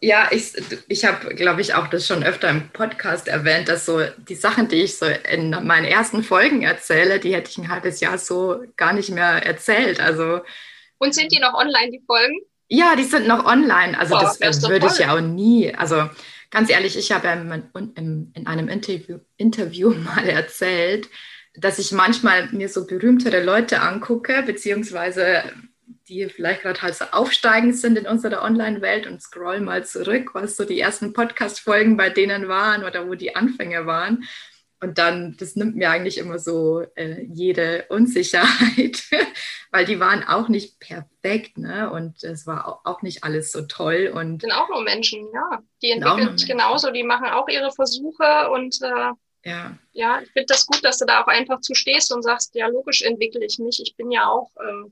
Ja, 0.00 0.28
ich, 0.32 0.54
ich 0.88 1.04
habe, 1.04 1.34
glaube 1.36 1.60
ich, 1.60 1.74
auch 1.74 1.86
das 1.86 2.06
schon 2.06 2.24
öfter 2.24 2.50
im 2.50 2.70
Podcast 2.70 3.28
erwähnt, 3.28 3.68
dass 3.68 3.86
so 3.86 4.00
die 4.28 4.34
Sachen, 4.34 4.66
die 4.66 4.82
ich 4.82 4.98
so 4.98 5.06
in 5.06 5.50
meinen 5.50 5.84
ersten 5.84 6.24
Folgen 6.24 6.62
erzähle, 6.62 7.20
die 7.20 7.34
hätte 7.34 7.48
ich 7.48 7.58
ein 7.58 7.68
halbes 7.68 8.00
Jahr 8.00 8.18
so 8.18 8.60
gar 8.76 8.92
nicht 8.92 9.10
mehr 9.10 9.46
erzählt. 9.46 10.00
Also, 10.00 10.40
Und 10.98 11.14
sind 11.14 11.30
die 11.30 11.38
noch 11.38 11.54
online, 11.54 11.92
die 11.92 12.02
Folgen? 12.04 12.40
Ja, 12.66 12.96
die 12.96 13.04
sind 13.04 13.28
noch 13.28 13.44
online. 13.44 13.98
Also 13.98 14.14
Boah, 14.14 14.34
das 14.40 14.68
würde 14.68 14.86
ich 14.86 14.98
ja 14.98 15.14
auch 15.14 15.20
nie. 15.20 15.72
Also 15.74 16.08
ganz 16.50 16.70
ehrlich, 16.70 16.96
ich 16.96 17.12
habe 17.12 17.28
in, 17.96 18.32
in 18.34 18.46
einem 18.46 18.68
Interview, 18.68 19.18
Interview 19.36 19.90
mal 19.94 20.28
erzählt, 20.28 21.08
dass 21.54 21.78
ich 21.78 21.92
manchmal 21.92 22.48
mir 22.52 22.68
so 22.68 22.86
berühmtere 22.86 23.42
Leute 23.42 23.80
angucke, 23.80 24.42
beziehungsweise 24.42 25.44
die 26.08 26.28
vielleicht 26.28 26.62
gerade 26.62 26.82
halt 26.82 26.94
so 26.96 27.04
aufsteigend 27.12 27.76
sind 27.76 27.96
in 27.96 28.06
unserer 28.06 28.42
Online-Welt 28.42 29.06
und 29.06 29.22
scroll 29.22 29.60
mal 29.60 29.84
zurück, 29.84 30.30
was 30.34 30.56
so 30.56 30.64
die 30.64 30.80
ersten 30.80 31.12
Podcast-Folgen 31.12 31.96
bei 31.96 32.10
denen 32.10 32.48
waren 32.48 32.84
oder 32.84 33.08
wo 33.08 33.14
die 33.14 33.36
Anfänge 33.36 33.86
waren. 33.86 34.24
Und 34.82 34.96
dann, 34.96 35.36
das 35.38 35.56
nimmt 35.56 35.76
mir 35.76 35.90
eigentlich 35.90 36.16
immer 36.16 36.38
so 36.38 36.80
äh, 36.94 37.22
jede 37.30 37.84
Unsicherheit, 37.90 39.02
weil 39.70 39.84
die 39.84 40.00
waren 40.00 40.24
auch 40.24 40.48
nicht 40.48 40.80
perfekt, 40.80 41.58
ne? 41.58 41.90
Und 41.90 42.24
es 42.24 42.46
war 42.46 42.80
auch 42.84 43.02
nicht 43.02 43.22
alles 43.22 43.52
so 43.52 43.62
toll. 43.62 44.10
Und 44.12 44.40
sind 44.40 44.52
auch 44.52 44.70
nur 44.70 44.82
Menschen, 44.82 45.28
ja. 45.34 45.62
Die 45.82 45.90
entwickeln 45.90 46.36
sich 46.36 46.48
genauso, 46.48 46.90
die 46.90 47.02
machen 47.02 47.26
auch 47.26 47.46
ihre 47.48 47.70
Versuche 47.70 48.50
und 48.50 48.80
äh, 48.80 49.10
ja. 49.44 49.78
ja, 49.92 50.20
ich 50.20 50.30
finde 50.32 50.46
das 50.46 50.66
gut, 50.66 50.84
dass 50.84 50.98
du 50.98 51.06
da 51.06 51.22
auch 51.22 51.26
einfach 51.26 51.60
zu 51.60 51.74
stehst 51.74 52.12
und 52.12 52.22
sagst, 52.22 52.54
ja, 52.54 52.66
logisch 52.68 53.02
entwickle 53.02 53.44
ich 53.44 53.58
mich. 53.58 53.80
Ich 53.80 53.96
bin 53.96 54.10
ja 54.10 54.28
auch 54.28 54.50
äh, 54.56 54.90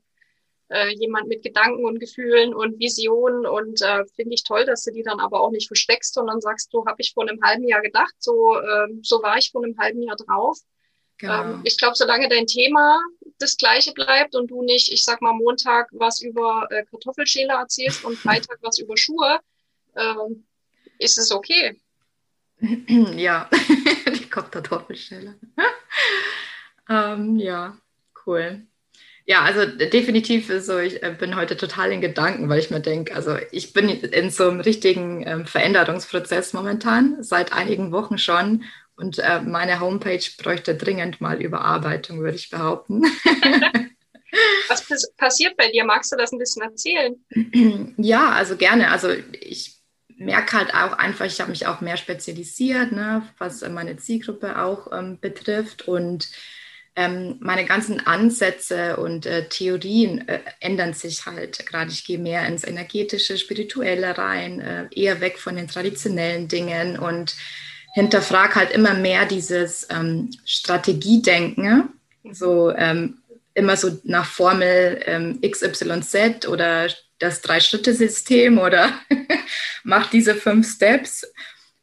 äh, 0.68 0.88
jemand 0.98 1.28
mit 1.28 1.42
Gedanken 1.42 1.84
und 1.84 1.98
Gefühlen 1.98 2.54
und 2.54 2.78
Visionen 2.78 3.46
und 3.46 3.80
äh, 3.82 4.04
finde 4.16 4.34
ich 4.34 4.44
toll, 4.44 4.64
dass 4.64 4.84
du 4.84 4.92
die 4.92 5.02
dann 5.02 5.20
aber 5.20 5.40
auch 5.40 5.50
nicht 5.50 5.66
versteckst, 5.66 6.14
sondern 6.14 6.40
sagst, 6.40 6.70
so 6.70 6.86
habe 6.86 7.00
ich 7.00 7.12
vor 7.12 7.28
einem 7.28 7.40
halben 7.42 7.66
Jahr 7.66 7.82
gedacht, 7.82 8.14
so, 8.18 8.56
äh, 8.56 8.88
so 9.02 9.22
war 9.22 9.36
ich 9.38 9.50
vor 9.50 9.64
einem 9.64 9.78
halben 9.78 10.02
Jahr 10.02 10.16
drauf. 10.16 10.58
Genau. 11.18 11.42
Ähm, 11.42 11.60
ich 11.64 11.76
glaube, 11.78 11.96
solange 11.96 12.28
dein 12.28 12.46
Thema 12.46 13.00
das 13.38 13.56
gleiche 13.56 13.92
bleibt 13.92 14.34
und 14.34 14.50
du 14.50 14.62
nicht, 14.62 14.92
ich 14.92 15.04
sag 15.04 15.20
mal, 15.20 15.32
Montag 15.32 15.88
was 15.92 16.20
über 16.20 16.66
äh, 16.70 16.84
Kartoffelschäler 16.84 17.54
erzählst 17.54 18.04
und 18.04 18.16
Freitag 18.16 18.58
was 18.62 18.78
über 18.78 18.96
Schuhe, 18.96 19.40
äh, 19.94 20.14
ist 20.98 21.18
es 21.18 21.32
okay. 21.32 21.80
Ja, 23.16 23.48
Kartoffelschäler. 24.30 25.34
ähm, 26.88 27.38
ja, 27.38 27.76
cool. 28.26 28.62
Ja, 29.26 29.42
also 29.42 29.66
definitiv 29.66 30.50
so, 30.60 30.78
ich 30.78 31.02
äh, 31.02 31.14
bin 31.18 31.36
heute 31.36 31.56
total 31.58 31.92
in 31.92 32.00
Gedanken, 32.00 32.48
weil 32.48 32.60
ich 32.60 32.70
mir 32.70 32.80
denke, 32.80 33.14
also 33.14 33.36
ich 33.52 33.74
bin 33.74 33.90
in 33.90 34.30
so 34.30 34.48
einem 34.48 34.60
richtigen 34.60 35.22
ähm, 35.26 35.46
Veränderungsprozess 35.46 36.54
momentan, 36.54 37.22
seit 37.22 37.52
einigen 37.52 37.92
Wochen 37.92 38.16
schon. 38.16 38.64
Und 38.96 39.18
äh, 39.18 39.42
meine 39.42 39.80
Homepage 39.80 40.24
bräuchte 40.38 40.74
dringend 40.74 41.20
mal 41.20 41.42
Überarbeitung, 41.42 42.20
würde 42.20 42.36
ich 42.36 42.48
behaupten. 42.48 43.02
Was 44.68 44.86
passiert 45.16 45.56
bei 45.58 45.70
dir? 45.70 45.84
Magst 45.84 46.10
du 46.10 46.16
das 46.16 46.32
ein 46.32 46.38
bisschen 46.38 46.62
erzählen? 46.62 47.94
Ja, 47.98 48.30
also 48.30 48.56
gerne. 48.56 48.90
Also 48.90 49.10
ich 49.40 49.77
merke 50.18 50.58
halt 50.58 50.74
auch 50.74 50.92
einfach, 50.92 51.24
ich 51.24 51.40
habe 51.40 51.50
mich 51.50 51.66
auch 51.66 51.80
mehr 51.80 51.96
spezialisiert, 51.96 52.92
ne, 52.92 53.22
was 53.38 53.66
meine 53.68 53.96
Zielgruppe 53.96 54.60
auch 54.60 54.92
ähm, 54.92 55.18
betrifft. 55.20 55.88
Und 55.88 56.28
ähm, 56.96 57.36
meine 57.38 57.64
ganzen 57.64 58.04
Ansätze 58.04 58.96
und 58.96 59.24
äh, 59.24 59.48
Theorien 59.48 60.26
äh, 60.26 60.40
ändern 60.58 60.94
sich 60.94 61.26
halt 61.26 61.64
gerade. 61.64 61.92
Ich 61.92 62.04
gehe 62.04 62.18
mehr 62.18 62.46
ins 62.48 62.64
energetische, 62.64 63.38
spirituelle 63.38 64.18
rein, 64.18 64.60
äh, 64.60 64.88
eher 64.90 65.20
weg 65.20 65.38
von 65.38 65.54
den 65.54 65.68
traditionellen 65.68 66.48
Dingen 66.48 66.98
und 66.98 67.36
hinterfrage 67.94 68.56
halt 68.56 68.72
immer 68.72 68.94
mehr 68.94 69.26
dieses 69.26 69.86
ähm, 69.90 70.30
Strategiedenken, 70.44 71.90
so 72.32 72.74
ähm, 72.74 73.18
immer 73.54 73.76
so 73.76 74.00
nach 74.02 74.26
Formel 74.26 75.00
ähm, 75.06 75.40
XYZ 75.40 76.48
oder 76.48 76.88
das 77.18 77.40
Drei-Schritte-System 77.40 78.58
oder 78.58 78.92
mach 79.84 80.08
diese 80.10 80.34
fünf 80.34 80.70
Steps. 80.70 81.30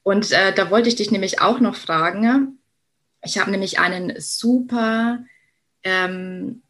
Und 0.03 0.31
äh, 0.31 0.53
da 0.53 0.69
wollte 0.69 0.89
ich 0.89 0.95
dich 0.95 1.11
nämlich 1.11 1.41
auch 1.41 1.59
noch 1.59 1.75
fragen, 1.75 2.59
ich 3.23 3.39
habe 3.39 3.51
nämlich 3.51 3.79
einen 3.79 4.13
super, 4.19 5.25
ähm, 5.83 6.61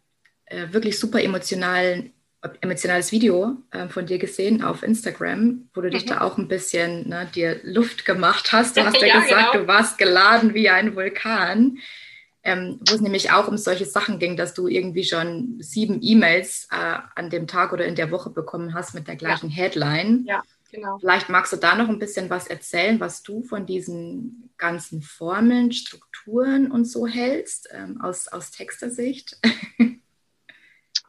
äh, 0.45 0.67
wirklich 0.71 0.97
super 0.97 1.21
emotionalen, 1.21 2.13
emotionales 2.61 3.11
Video 3.11 3.57
äh, 3.71 3.89
von 3.89 4.05
dir 4.05 4.19
gesehen 4.19 4.63
auf 4.63 4.83
Instagram, 4.83 5.69
wo 5.73 5.81
du 5.81 5.89
dich 5.89 6.05
mhm. 6.05 6.09
da 6.09 6.21
auch 6.21 6.37
ein 6.37 6.47
bisschen 6.47 7.09
ne, 7.09 7.27
dir 7.33 7.59
Luft 7.63 8.05
gemacht 8.05 8.51
hast. 8.53 8.77
Du 8.77 8.81
hast 8.85 9.01
ja, 9.01 9.07
ja 9.07 9.19
gesagt, 9.19 9.51
genau. 9.51 9.63
du 9.63 9.67
warst 9.67 9.97
geladen 9.97 10.53
wie 10.53 10.69
ein 10.69 10.95
Vulkan. 10.95 11.79
Ähm, 12.47 12.79
wo 12.87 12.93
es 12.93 13.01
nämlich 13.01 13.31
auch 13.31 13.47
um 13.47 13.57
solche 13.57 13.85
Sachen 13.85 14.19
ging, 14.19 14.37
dass 14.37 14.53
du 14.53 14.67
irgendwie 14.67 15.03
schon 15.03 15.57
sieben 15.59 15.99
E-Mails 16.01 16.67
äh, 16.71 16.99
an 17.15 17.31
dem 17.31 17.47
Tag 17.47 17.73
oder 17.73 17.85
in 17.85 17.95
der 17.95 18.11
Woche 18.11 18.29
bekommen 18.29 18.75
hast 18.75 18.93
mit 18.93 19.07
der 19.07 19.15
gleichen 19.15 19.49
ja. 19.49 19.55
Headline. 19.55 20.25
Ja. 20.27 20.43
Genau. 20.71 20.97
Vielleicht 20.99 21.29
magst 21.29 21.53
du 21.53 21.57
da 21.57 21.75
noch 21.75 21.87
ein 21.87 21.99
bisschen 21.99 22.29
was 22.29 22.47
erzählen, 22.47 22.99
was 22.99 23.23
du 23.23 23.43
von 23.43 23.65
diesen 23.65 24.51
ganzen 24.57 25.01
Formeln, 25.01 25.71
Strukturen 25.71 26.69
und 26.69 26.85
so 26.85 27.07
hältst, 27.07 27.69
ähm, 27.71 28.01
aus, 28.01 28.27
aus 28.27 28.51
Textersicht. 28.51 29.37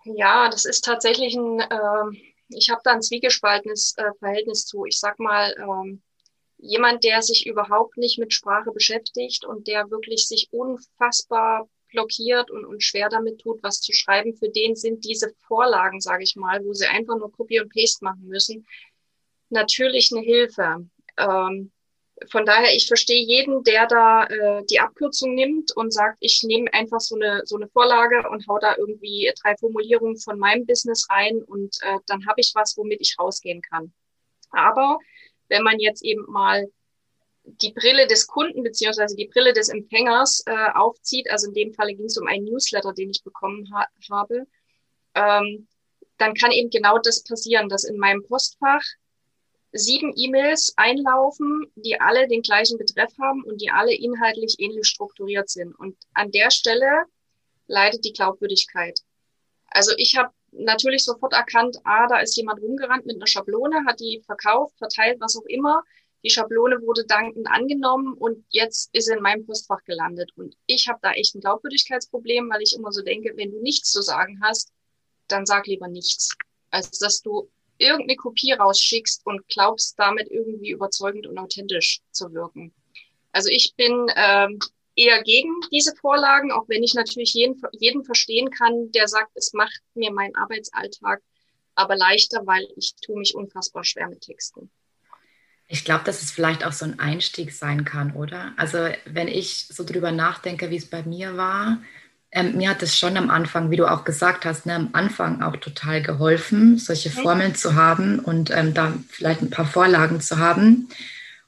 ja, 0.05 0.49
das 0.49 0.65
ist 0.65 0.85
tatsächlich 0.85 1.35
ein, 1.35 1.61
äh, 1.61 2.19
ich 2.49 2.71
habe 2.71 2.81
da 2.85 2.93
ein 2.93 3.03
zwiegespaltenes 3.03 3.95
äh, 3.97 4.13
Verhältnis 4.21 4.67
zu. 4.67 4.85
Ich 4.87 5.01
sag 5.01 5.19
mal, 5.19 5.55
ähm, 5.59 6.01
jemand, 6.59 7.05
der 7.05 7.23
sich 7.23 7.47
überhaupt 7.47 7.97
nicht 7.97 8.19
mit 8.19 8.33
Sprache 8.33 8.71
beschäftigt 8.73 9.45
und 9.45 9.67
der 9.67 9.91
wirklich 9.91 10.27
sich 10.27 10.49
unfassbar 10.51 11.69
blockiert 11.91 12.51
und, 12.51 12.65
und 12.65 12.83
schwer 12.83 13.09
damit 13.09 13.41
tut, 13.41 13.63
was 13.63 13.81
zu 13.81 13.93
schreiben, 13.93 14.35
für 14.35 14.49
den 14.49 14.75
sind 14.75 15.05
diese 15.05 15.33
Vorlagen, 15.47 16.01
sage 16.01 16.25
ich 16.25 16.37
mal, 16.37 16.65
wo 16.65 16.73
sie 16.73 16.87
einfach 16.87 17.17
nur 17.17 17.33
Copy 17.33 17.61
und 17.61 17.73
Paste 17.73 18.05
machen 18.05 18.27
müssen, 18.27 18.67
natürlich 19.51 20.11
eine 20.13 20.23
Hilfe. 20.23 20.87
Ähm, 21.17 21.73
von 22.31 22.47
daher, 22.47 22.75
ich 22.75 22.87
verstehe 22.87 23.23
jeden, 23.23 23.63
der 23.63 23.87
da 23.87 24.25
äh, 24.25 24.65
die 24.71 24.81
Abkürzung 24.81 25.35
nimmt 25.35 25.77
und 25.77 25.93
sagt, 25.93 26.17
ich 26.21 26.43
nehme 26.45 26.73
einfach 26.73 27.01
so 27.01 27.15
eine, 27.15 27.43
so 27.45 27.57
eine 27.57 27.69
Vorlage 27.69 28.29
und 28.31 28.47
hau 28.49 28.59
da 28.59 28.75
irgendwie 28.77 29.31
drei 29.43 29.55
Formulierungen 29.57 30.17
von 30.17 30.39
meinem 30.39 30.65
Business 30.65 31.09
rein 31.11 31.43
und 31.43 31.77
äh, 31.83 31.99
dann 32.07 32.27
habe 32.27 32.41
ich 32.41 32.53
was, 32.55 32.77
womit 32.79 33.03
ich 33.03 33.17
rausgehen 33.19 33.61
kann. 33.61 33.93
Aber 34.51 34.99
wenn 35.49 35.63
man 35.63 35.79
jetzt 35.79 36.03
eben 36.03 36.25
mal 36.29 36.71
die 37.45 37.73
Brille 37.73 38.07
des 38.07 38.27
Kunden 38.27 38.63
beziehungsweise 38.63 39.15
die 39.15 39.29
Brille 39.29 39.53
des 39.53 39.69
Empfängers 39.69 40.43
äh, 40.47 40.71
aufzieht, 40.75 41.31
also 41.31 41.49
in 41.49 41.55
dem 41.55 41.75
Falle 41.75 41.95
ging 41.95 42.07
es 42.07 42.19
um 42.19 42.27
einen 42.27 42.45
Newsletter, 42.45 42.93
den 42.93 43.11
ich 43.11 43.23
bekommen 43.23 43.69
ha 43.73 43.87
habe, 44.11 44.47
ähm, 45.15 45.69
dann 46.19 46.35
kann 46.35 46.51
eben 46.51 46.71
genau 46.71 46.99
das 46.99 47.23
passieren, 47.23 47.69
dass 47.69 47.85
in 47.85 47.99
meinem 47.99 48.23
Postfach 48.25 48.83
sieben 49.73 50.13
E-Mails 50.17 50.73
einlaufen, 50.77 51.71
die 51.77 52.01
alle 52.01 52.29
den 52.29 52.43
gleichen 52.43 52.79
Betreff 52.79 53.13
haben 53.21 53.45
und 53.45 53.61
die 53.61 53.71
alle 53.71 53.95
inhaltlich 53.95 54.57
ähnlich 54.59 54.87
strukturiert 54.87 55.51
sind. 55.51 55.75
Und 55.79 55.97
an 56.15 56.31
der 56.31 56.51
Stelle 56.51 57.05
leidet 57.67 58.05
die 58.05 58.13
Glaubwürdigkeit. 58.13 59.01
Also 59.69 59.93
ich 59.97 60.17
habe 60.17 60.33
natürlich 60.59 61.05
sofort 61.05 61.33
erkannt, 61.33 61.79
ah, 61.85 62.07
da 62.09 62.21
ist 62.21 62.37
jemand 62.37 62.61
rumgerannt 62.61 63.07
mit 63.07 63.17
einer 63.17 63.27
Schablone, 63.27 63.85
hat 63.87 64.01
die 64.01 64.23
verkauft, 64.25 64.77
verteilt, 64.79 65.21
was 65.21 65.37
auch 65.37 65.47
immer. 65.47 65.83
Die 66.25 66.31
Schablone 66.31 66.81
wurde 66.83 67.05
dankend 67.07 67.47
angenommen 67.49 68.15
und 68.15 68.45
jetzt 68.51 68.91
ist 68.93 69.07
sie 69.07 69.15
in 69.15 69.23
meinem 69.23 69.47
Postfach 69.47 69.85
gelandet. 69.85 70.33
Und 70.37 70.57
ich 70.67 70.89
habe 70.89 70.99
da 71.03 71.13
echt 71.13 71.35
ein 71.35 71.41
Glaubwürdigkeitsproblem, 71.41 72.51
weil 72.51 72.63
ich 72.63 72.75
immer 72.75 72.91
so 72.91 73.03
denke, 73.03 73.33
wenn 73.37 73.53
du 73.53 73.61
nichts 73.61 73.93
zu 73.93 74.03
sagen 74.03 74.41
hast, 74.43 74.73
dann 75.29 75.47
sag 75.47 75.67
lieber 75.67 75.89
nichts. 75.89 76.35
Als 76.71 76.99
dass 76.99 77.23
du 77.23 77.49
irgendeine 77.79 78.17
Kopie 78.17 78.53
rausschickst 78.53 79.25
und 79.25 79.47
glaubst, 79.49 79.99
damit 79.99 80.31
irgendwie 80.31 80.71
überzeugend 80.71 81.27
und 81.27 81.39
authentisch 81.39 82.01
zu 82.11 82.33
wirken. 82.33 82.75
Also 83.33 83.51
ich 83.51 83.75
bin 83.77 84.07
ähm, 84.17 84.59
eher 84.97 85.23
gegen 85.23 85.53
diese 85.71 85.95
Vorlagen, 85.95 86.51
auch 86.51 86.69
wenn 86.69 86.83
ich 86.83 86.95
natürlich 86.95 87.35
jeden, 87.35 87.61
jeden 87.73 88.05
verstehen 88.05 88.51
kann, 88.51 88.91
der 88.93 89.07
sagt, 89.07 89.31
es 89.35 89.53
macht 89.53 89.81
mir 89.95 90.11
meinen 90.11 90.35
Arbeitsalltag 90.35 91.23
aber 91.77 91.97
leichter, 91.97 92.47
weil 92.47 92.67
ich 92.77 92.95
tue 92.97 93.19
mich 93.19 93.35
unfassbar 93.35 93.85
schwer 93.85 94.09
mit 94.09 94.23
Texten. 94.23 94.71
Ich 95.69 95.85
glaube, 95.85 96.05
dass 96.05 96.23
es 96.23 96.31
vielleicht 96.31 96.65
auch 96.65 96.73
so 96.73 96.85
ein 96.85 96.99
Einstieg 96.99 97.53
sein 97.53 97.85
kann, 97.85 98.13
oder? 98.13 98.53
Also 98.57 98.79
wenn 99.05 99.29
ich 99.29 99.67
so 99.69 99.85
drüber 99.85 100.13
nachdenke, 100.13 100.71
wie 100.71 100.77
es 100.77 100.87
bei 100.87 101.03
mir 101.03 101.37
war, 101.37 101.79
ähm, 102.31 102.57
mir 102.57 102.71
hat 102.71 102.83
es 102.83 102.99
schon 102.99 103.17
am 103.17 103.31
Anfang, 103.31 103.71
wie 103.71 103.77
du 103.77 103.91
auch 103.91 104.05
gesagt 104.05 104.45
hast, 104.45 104.67
ne, 104.67 104.75
am 104.75 104.91
Anfang 104.93 105.43
auch 105.43 105.57
total 105.57 106.03
geholfen, 106.03 106.79
solche 106.79 107.11
Formeln 107.11 107.55
zu 107.55 107.75
haben 107.75 108.19
und 108.21 108.51
ähm, 108.51 108.75
da 108.75 108.95
vielleicht 109.09 109.43
ein 109.43 109.51
paar 109.51 109.67
Vorlagen 109.67 110.21
zu 110.21 110.39
haben. 110.39 110.89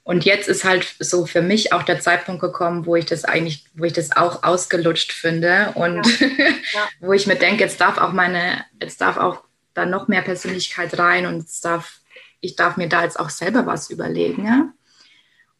Und 0.09 0.25
jetzt 0.25 0.49
ist 0.49 0.63
halt 0.63 0.95
so 0.97 1.27
für 1.27 1.43
mich 1.43 1.71
auch 1.71 1.83
der 1.83 1.99
Zeitpunkt 1.99 2.41
gekommen, 2.41 2.87
wo 2.87 2.95
ich 2.95 3.05
das 3.05 3.25
eigentlich, 3.25 3.65
wo 3.75 3.83
ich 3.83 3.93
das 3.93 4.17
auch 4.17 4.41
ausgelutscht 4.41 5.11
finde 5.11 5.73
und 5.75 6.03
ja. 6.19 6.27
Ja. 6.73 6.89
wo 6.99 7.13
ich 7.13 7.27
mir 7.27 7.35
denke, 7.35 7.63
jetzt 7.63 7.79
darf 7.79 7.99
auch 7.99 8.11
meine, 8.11 8.65
jetzt 8.81 9.01
darf 9.01 9.17
auch 9.17 9.43
da 9.75 9.85
noch 9.85 10.07
mehr 10.07 10.23
Persönlichkeit 10.23 10.97
rein 10.97 11.27
und 11.27 11.41
jetzt 11.41 11.63
darf, 11.63 11.99
ich 12.41 12.55
darf 12.55 12.75
mir 12.75 12.89
da 12.89 13.03
jetzt 13.03 13.19
auch 13.19 13.29
selber 13.29 13.67
was 13.67 13.91
überlegen. 13.91 14.47
Ja? 14.47 14.73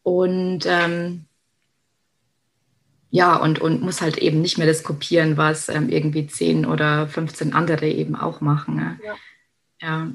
Und 0.02 0.66
ähm, 0.66 1.26
ja, 3.10 3.36
und, 3.36 3.60
und 3.60 3.82
muss 3.82 4.00
halt 4.00 4.18
eben 4.18 4.40
nicht 4.40 4.58
mehr 4.58 4.66
das 4.66 4.82
kopieren, 4.82 5.36
was 5.36 5.68
ähm, 5.68 5.88
irgendwie 5.90 6.26
10 6.26 6.66
oder 6.66 7.06
15 7.06 7.52
andere 7.52 7.86
eben 7.86 8.16
auch 8.16 8.40
machen. 8.40 8.74
Ne? 8.74 9.00
Ja. 9.04 9.14
ja. 9.80 10.10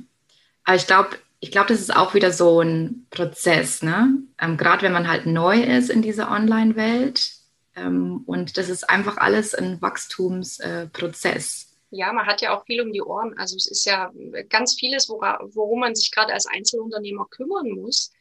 Aber 0.65 0.75
ich 0.75 0.87
glaube, 0.87 1.11
ich 1.45 1.51
glaube, 1.51 1.67
das 1.67 1.79
ist 1.79 1.95
auch 1.95 2.15
wieder 2.15 2.31
so 2.31 2.59
ein 2.59 3.05
Prozess, 3.11 3.83
ne? 3.83 4.17
Ähm, 4.41 4.57
Gerade 4.57 4.81
wenn 4.81 4.91
man 4.91 5.07
halt 5.07 5.27
neu 5.27 5.61
ist 5.61 5.91
in 5.91 6.01
dieser 6.01 6.31
Online-Welt. 6.31 7.33
Ähm, 7.75 8.23
und 8.25 8.57
das 8.57 8.67
ist 8.67 8.89
einfach 8.89 9.17
alles 9.17 9.53
ein 9.53 9.79
Wachstumsprozess. 9.79 11.67
Äh, 11.91 11.97
ja, 11.97 12.11
man 12.13 12.25
hat 12.25 12.41
ja 12.41 12.57
auch 12.57 12.65
viel 12.65 12.81
um 12.81 12.91
die 12.91 13.03
Ohren. 13.03 13.37
Also 13.37 13.57
es 13.57 13.67
ist 13.67 13.85
ja 13.85 14.11
ganz 14.49 14.73
vieles, 14.73 15.07
worum 15.07 15.79
man 15.79 15.93
sich 15.93 16.11
gerade 16.11 16.33
als 16.33 16.47
Einzelunternehmer 16.47 17.27
kümmern 17.29 17.69
muss. 17.69 18.11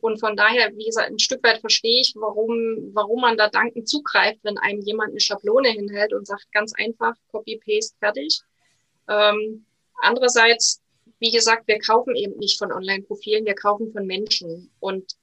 Und 0.00 0.18
von 0.18 0.36
daher, 0.36 0.76
wie 0.76 0.86
gesagt, 0.86 1.08
ein 1.08 1.20
Stück 1.20 1.44
weit 1.44 1.60
verstehe 1.60 2.00
ich, 2.00 2.14
warum, 2.16 2.90
warum 2.94 3.20
man 3.20 3.36
da 3.36 3.48
dankend 3.48 3.88
zugreift, 3.88 4.40
wenn 4.42 4.58
einem 4.58 4.80
jemand 4.80 5.10
eine 5.10 5.20
Schablone 5.20 5.68
hinhält 5.68 6.12
und 6.12 6.26
sagt 6.26 6.50
ganz 6.50 6.72
einfach, 6.74 7.14
Copy, 7.30 7.60
Paste, 7.64 7.96
fertig. 8.00 8.40
Ähm, 9.08 9.64
andererseits 10.02 10.82
wie 11.18 11.30
gesagt, 11.30 11.66
wir 11.66 11.78
kaufen 11.78 12.14
eben 12.14 12.38
nicht 12.38 12.58
von 12.58 12.72
Online-Profilen, 12.72 13.46
wir 13.46 13.54
kaufen 13.54 13.92
von 13.92 14.06
Menschen. 14.06 14.70
Und 14.80 15.16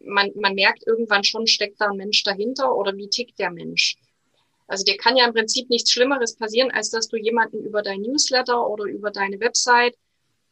man, 0.00 0.30
man 0.36 0.54
merkt 0.54 0.86
irgendwann 0.86 1.24
schon, 1.24 1.46
steckt 1.46 1.80
da 1.80 1.86
ein 1.86 1.96
Mensch 1.96 2.22
dahinter 2.22 2.74
oder 2.74 2.96
wie 2.96 3.08
tickt 3.08 3.38
der 3.38 3.50
Mensch. 3.50 3.96
Also 4.66 4.84
dir 4.84 4.96
kann 4.96 5.16
ja 5.16 5.26
im 5.26 5.34
Prinzip 5.34 5.68
nichts 5.68 5.90
Schlimmeres 5.90 6.36
passieren, 6.36 6.70
als 6.70 6.90
dass 6.90 7.08
du 7.08 7.16
jemanden 7.16 7.62
über 7.64 7.82
dein 7.82 8.00
Newsletter 8.00 8.66
oder 8.66 8.84
über 8.84 9.10
deine 9.10 9.38
Website, 9.40 9.94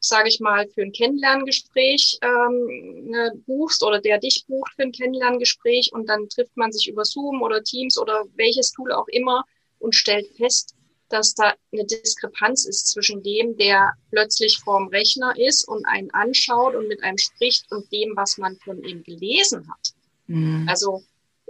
sage 0.00 0.28
ich 0.28 0.40
mal, 0.40 0.68
für 0.68 0.82
ein 0.82 0.92
Kennenlerngespräch 0.92 2.18
ähm, 2.20 3.06
ne, 3.08 3.32
buchst 3.46 3.82
oder 3.82 4.00
der 4.00 4.18
dich 4.18 4.44
bucht 4.46 4.72
für 4.74 4.82
ein 4.82 4.92
Kennenlerngespräch 4.92 5.90
und 5.92 6.08
dann 6.08 6.28
trifft 6.28 6.56
man 6.56 6.72
sich 6.72 6.88
über 6.88 7.04
Zoom 7.04 7.40
oder 7.40 7.62
Teams 7.62 7.96
oder 7.96 8.24
welches 8.34 8.72
Tool 8.72 8.92
auch 8.92 9.08
immer 9.08 9.44
und 9.78 9.94
stellt 9.94 10.26
fest, 10.36 10.74
dass 11.12 11.34
da 11.34 11.54
eine 11.72 11.84
Diskrepanz 11.84 12.64
ist 12.64 12.88
zwischen 12.88 13.22
dem, 13.22 13.56
der 13.56 13.92
plötzlich 14.10 14.58
vorm 14.58 14.88
Rechner 14.88 15.34
ist 15.36 15.68
und 15.68 15.84
einen 15.86 16.10
anschaut 16.10 16.74
und 16.74 16.88
mit 16.88 17.02
einem 17.02 17.18
spricht 17.18 17.70
und 17.70 17.90
dem, 17.92 18.16
was 18.16 18.38
man 18.38 18.56
von 18.58 18.82
ihm 18.82 19.02
gelesen 19.02 19.68
hat. 19.70 19.92
Mhm. 20.26 20.66
Also 20.68 21.02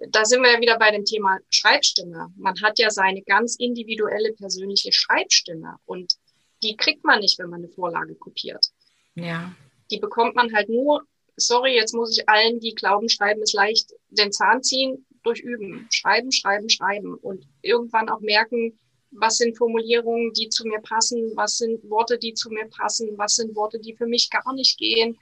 da 0.08 0.24
sind 0.24 0.42
wir 0.42 0.52
ja 0.52 0.60
wieder 0.60 0.78
bei 0.78 0.90
dem 0.90 1.04
Thema 1.04 1.38
Schreibstimme. 1.50 2.32
Man 2.36 2.60
hat 2.60 2.78
ja 2.78 2.90
seine 2.90 3.22
ganz 3.22 3.56
individuelle 3.56 4.32
persönliche 4.32 4.92
Schreibstimme 4.92 5.76
und 5.84 6.14
die 6.62 6.76
kriegt 6.76 7.04
man 7.04 7.20
nicht, 7.20 7.38
wenn 7.38 7.50
man 7.50 7.60
eine 7.60 7.68
Vorlage 7.68 8.14
kopiert. 8.14 8.66
Ja. 9.14 9.54
Die 9.90 9.98
bekommt 9.98 10.34
man 10.34 10.52
halt 10.54 10.68
nur, 10.68 11.02
sorry, 11.36 11.74
jetzt 11.74 11.94
muss 11.94 12.16
ich 12.16 12.28
allen, 12.28 12.60
die 12.60 12.74
glauben, 12.74 13.08
schreiben 13.08 13.42
ist 13.42 13.54
leicht, 13.54 13.92
den 14.10 14.32
Zahn 14.32 14.62
ziehen, 14.62 15.06
durch 15.22 15.40
Üben. 15.40 15.86
Schreiben, 15.90 16.32
schreiben, 16.32 16.68
schreiben 16.68 17.14
und 17.14 17.46
irgendwann 17.62 18.08
auch 18.08 18.20
merken, 18.20 18.78
was 19.12 19.36
sind 19.38 19.56
Formulierungen, 19.56 20.32
die 20.32 20.48
zu 20.48 20.66
mir 20.66 20.80
passen, 20.80 21.32
was 21.36 21.58
sind 21.58 21.88
Worte, 21.88 22.18
die 22.18 22.34
zu 22.34 22.50
mir 22.50 22.66
passen, 22.66 23.16
was 23.16 23.36
sind 23.36 23.54
Worte, 23.54 23.78
die 23.78 23.94
für 23.94 24.06
mich 24.06 24.30
gar 24.30 24.52
nicht 24.54 24.78
gehen. 24.78 25.18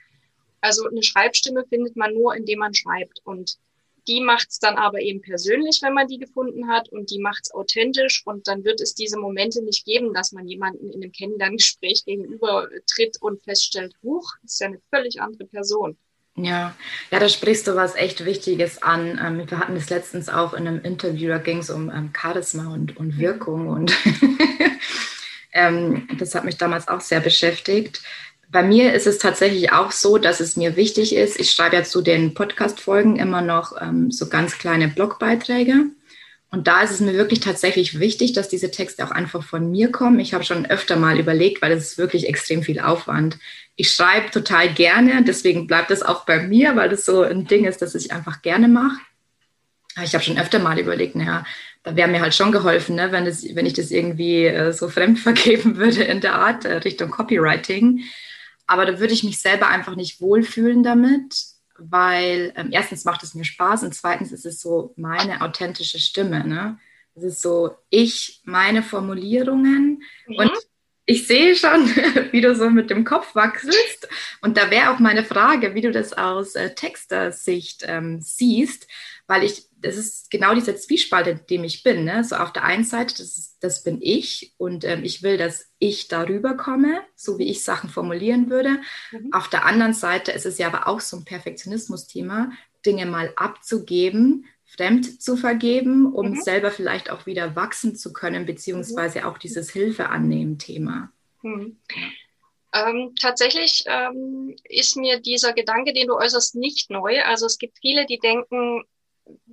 Also 0.61 0.87
eine 0.87 1.03
Schreibstimme 1.03 1.65
findet 1.67 1.95
man 1.95 2.13
nur, 2.13 2.35
indem 2.35 2.59
man 2.59 2.73
schreibt. 2.73 3.21
Und 3.25 3.57
die 4.07 4.21
macht 4.21 4.49
es 4.49 4.59
dann 4.59 4.77
aber 4.77 4.99
eben 5.01 5.21
persönlich, 5.21 5.79
wenn 5.81 5.93
man 5.93 6.07
die 6.07 6.17
gefunden 6.17 6.67
hat 6.67 6.89
und 6.89 7.11
die 7.11 7.19
macht 7.19 7.43
es 7.43 7.53
authentisch 7.53 8.23
und 8.25 8.47
dann 8.47 8.63
wird 8.63 8.81
es 8.81 8.95
diese 8.95 9.19
Momente 9.19 9.61
nicht 9.63 9.85
geben, 9.85 10.13
dass 10.13 10.31
man 10.31 10.47
jemanden 10.47 10.89
in 10.89 11.03
einem 11.03 11.11
Kennenlerngespräch 11.11 12.05
gegenüber 12.05 12.67
tritt 12.87 13.21
und 13.21 13.43
feststellt, 13.43 13.93
huch, 14.03 14.33
ist 14.43 14.59
ja 14.59 14.67
eine 14.67 14.81
völlig 14.89 15.21
andere 15.21 15.45
Person. 15.45 15.97
Ja, 16.43 16.75
ja, 17.11 17.19
da 17.19 17.29
sprichst 17.29 17.67
du 17.67 17.75
was 17.75 17.95
echt 17.95 18.25
Wichtiges 18.25 18.81
an. 18.81 19.19
Ähm, 19.23 19.49
wir 19.49 19.59
hatten 19.59 19.75
das 19.75 19.89
letztens 19.89 20.29
auch 20.29 20.53
in 20.53 20.67
einem 20.67 20.81
Interview, 20.81 21.29
da 21.29 21.37
ging 21.37 21.59
es 21.59 21.69
um 21.69 21.89
ähm, 21.89 22.11
Charisma 22.19 22.73
und, 22.73 22.97
und 22.97 23.17
Wirkung 23.17 23.67
und 23.67 23.93
ähm, 25.53 26.07
das 26.17 26.35
hat 26.35 26.45
mich 26.45 26.57
damals 26.57 26.87
auch 26.87 27.01
sehr 27.01 27.19
beschäftigt. 27.19 28.01
Bei 28.49 28.63
mir 28.63 28.93
ist 28.93 29.07
es 29.07 29.17
tatsächlich 29.17 29.71
auch 29.71 29.91
so, 29.91 30.17
dass 30.17 30.39
es 30.41 30.57
mir 30.57 30.75
wichtig 30.75 31.15
ist, 31.15 31.39
ich 31.39 31.51
schreibe 31.51 31.77
ja 31.77 31.83
zu 31.83 32.01
den 32.01 32.33
Podcast-Folgen 32.33 33.15
immer 33.15 33.41
noch 33.41 33.71
so 34.09 34.27
ganz 34.27 34.57
kleine 34.57 34.89
Blogbeiträge. 34.89 35.85
Und 36.53 36.67
da 36.67 36.81
ist 36.81 36.91
es 36.91 36.99
mir 36.99 37.13
wirklich 37.13 37.39
tatsächlich 37.39 37.99
wichtig, 37.99 38.33
dass 38.33 38.49
diese 38.49 38.71
Texte 38.71 39.05
auch 39.05 39.11
einfach 39.11 39.41
von 39.41 39.71
mir 39.71 39.89
kommen. 39.89 40.19
Ich 40.19 40.33
habe 40.33 40.43
schon 40.43 40.65
öfter 40.65 40.97
mal 40.97 41.17
überlegt, 41.17 41.61
weil 41.61 41.71
es 41.71 41.91
ist 41.91 41.97
wirklich 41.97 42.27
extrem 42.27 42.61
viel 42.61 42.81
Aufwand. 42.81 43.37
Ich 43.75 43.91
schreibe 43.91 44.31
total 44.31 44.73
gerne, 44.73 45.23
deswegen 45.23 45.67
bleibt 45.67 45.91
es 45.91 46.03
auch 46.03 46.25
bei 46.25 46.41
mir, 46.43 46.75
weil 46.75 46.89
das 46.89 47.05
so 47.05 47.23
ein 47.23 47.47
Ding 47.47 47.65
ist, 47.65 47.81
das 47.81 47.95
ich 47.95 48.11
einfach 48.11 48.41
gerne 48.41 48.67
mache. 48.67 48.99
Ich 50.03 50.13
habe 50.13 50.23
schon 50.23 50.37
öfter 50.37 50.59
mal 50.59 50.79
überlegt, 50.79 51.15
naja, 51.15 51.45
da 51.83 51.95
wäre 51.95 52.07
mir 52.07 52.21
halt 52.21 52.33
schon 52.33 52.51
geholfen, 52.51 52.95
ne, 52.95 53.11
wenn, 53.11 53.25
das, 53.25 53.43
wenn 53.55 53.65
ich 53.65 53.73
das 53.73 53.91
irgendwie 53.91 54.45
äh, 54.45 54.71
so 54.71 54.87
fremd 54.87 55.19
vergeben 55.27 55.77
würde 55.77 56.03
in 56.03 56.21
der 56.21 56.35
Art 56.35 56.65
äh, 56.65 56.77
Richtung 56.77 57.09
Copywriting. 57.09 58.03
Aber 58.67 58.85
da 58.85 58.99
würde 58.99 59.13
ich 59.13 59.23
mich 59.23 59.41
selber 59.41 59.67
einfach 59.67 59.95
nicht 59.95 60.21
wohlfühlen 60.21 60.83
damit 60.83 61.33
weil 61.81 62.53
ähm, 62.55 62.69
erstens 62.71 63.05
macht 63.05 63.23
es 63.23 63.33
mir 63.33 63.45
Spaß 63.45 63.83
und 63.83 63.93
zweitens 63.93 64.31
ist 64.31 64.45
es 64.45 64.59
so 64.59 64.93
meine 64.95 65.41
authentische 65.41 65.99
Stimme. 65.99 66.45
Ne? 66.45 66.79
Es 67.15 67.23
ist 67.23 67.41
so 67.41 67.75
ich, 67.89 68.41
meine 68.43 68.83
Formulierungen 68.83 70.03
mhm. 70.27 70.35
und 70.35 70.51
ich 71.05 71.27
sehe 71.27 71.55
schon, 71.55 71.87
wie 72.31 72.41
du 72.41 72.55
so 72.55 72.69
mit 72.69 72.89
dem 72.89 73.03
Kopf 73.03 73.35
wachselst. 73.35 74.07
Und 74.41 74.57
da 74.57 74.69
wäre 74.69 74.91
auch 74.91 74.99
meine 74.99 75.23
Frage, 75.23 75.75
wie 75.75 75.81
du 75.81 75.91
das 75.91 76.13
aus 76.13 76.55
äh, 76.55 76.73
Textersicht 76.73 77.83
ähm, 77.87 78.19
siehst, 78.21 78.87
weil 79.27 79.43
ich 79.43 79.67
das 79.81 79.97
ist 79.97 80.29
genau 80.29 80.53
dieser 80.53 80.75
Zwiespalt, 80.75 81.27
in 81.27 81.39
dem 81.49 81.63
ich 81.63 81.83
bin. 81.83 82.03
Ne? 82.03 82.23
So 82.23 82.35
auf 82.35 82.53
der 82.53 82.63
einen 82.63 82.83
Seite, 82.83 83.15
das, 83.17 83.37
ist, 83.37 83.57
das 83.61 83.83
bin 83.83 83.97
ich 84.01 84.53
und 84.57 84.83
ähm, 84.83 85.03
ich 85.03 85.23
will, 85.23 85.37
dass 85.37 85.65
ich 85.79 86.07
darüber 86.07 86.55
komme, 86.55 87.01
so 87.15 87.39
wie 87.39 87.49
ich 87.49 87.63
Sachen 87.63 87.89
formulieren 87.89 88.49
würde. 88.49 88.79
Mhm. 89.11 89.33
Auf 89.33 89.49
der 89.49 89.65
anderen 89.65 89.93
Seite 89.93 90.31
ist 90.31 90.45
es 90.45 90.57
ja 90.57 90.67
aber 90.67 90.87
auch 90.87 90.99
so 90.99 91.17
ein 91.17 91.25
Perfektionismus-Thema, 91.25 92.51
Dinge 92.85 93.05
mal 93.05 93.33
abzugeben, 93.35 94.45
fremd 94.75 95.21
zu 95.21 95.35
vergeben, 95.35 96.13
um 96.13 96.31
mhm. 96.31 96.41
selber 96.41 96.71
vielleicht 96.71 97.09
auch 97.09 97.25
wieder 97.25 97.55
wachsen 97.55 97.95
zu 97.95 98.13
können, 98.13 98.45
beziehungsweise 98.45 99.19
mhm. 99.19 99.25
auch 99.25 99.37
dieses 99.37 99.69
Hilfe 99.69 100.09
annehmen 100.09 100.57
Thema. 100.57 101.11
Mhm. 101.41 101.77
Ähm, 102.73 103.13
tatsächlich 103.19 103.83
ähm, 103.87 104.55
ist 104.63 104.95
mir 104.95 105.19
dieser 105.19 105.51
Gedanke, 105.51 105.91
den 105.91 106.07
du 106.07 106.15
äußerst, 106.15 106.55
nicht 106.55 106.89
neu. 106.89 107.21
Also 107.23 107.45
es 107.45 107.57
gibt 107.57 107.79
viele, 107.79 108.05
die 108.05 108.19
denken, 108.19 108.83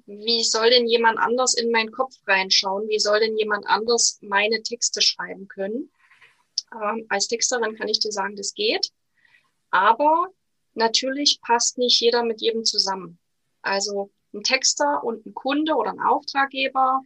wie 0.06 0.44
soll 0.44 0.70
denn 0.70 0.86
jemand 0.86 1.18
anders 1.18 1.54
in 1.54 1.72
meinen 1.72 1.90
Kopf 1.90 2.14
reinschauen? 2.28 2.88
Wie 2.88 3.00
soll 3.00 3.18
denn 3.18 3.36
jemand 3.36 3.66
anders 3.66 4.18
meine 4.22 4.62
Texte 4.62 5.02
schreiben 5.02 5.48
können? 5.48 5.90
Ähm, 6.72 7.06
als 7.08 7.26
Texterin 7.26 7.74
kann 7.74 7.88
ich 7.88 7.98
dir 7.98 8.12
sagen, 8.12 8.36
das 8.36 8.54
geht. 8.54 8.92
Aber 9.70 10.28
natürlich 10.74 11.40
passt 11.42 11.76
nicht 11.76 12.00
jeder 12.00 12.22
mit 12.22 12.40
jedem 12.40 12.64
zusammen. 12.64 13.18
Also 13.62 14.12
ein 14.34 14.42
Texter 14.42 15.02
und 15.04 15.24
ein 15.26 15.34
Kunde 15.34 15.74
oder 15.74 15.90
ein 15.90 16.00
Auftraggeber, 16.00 17.02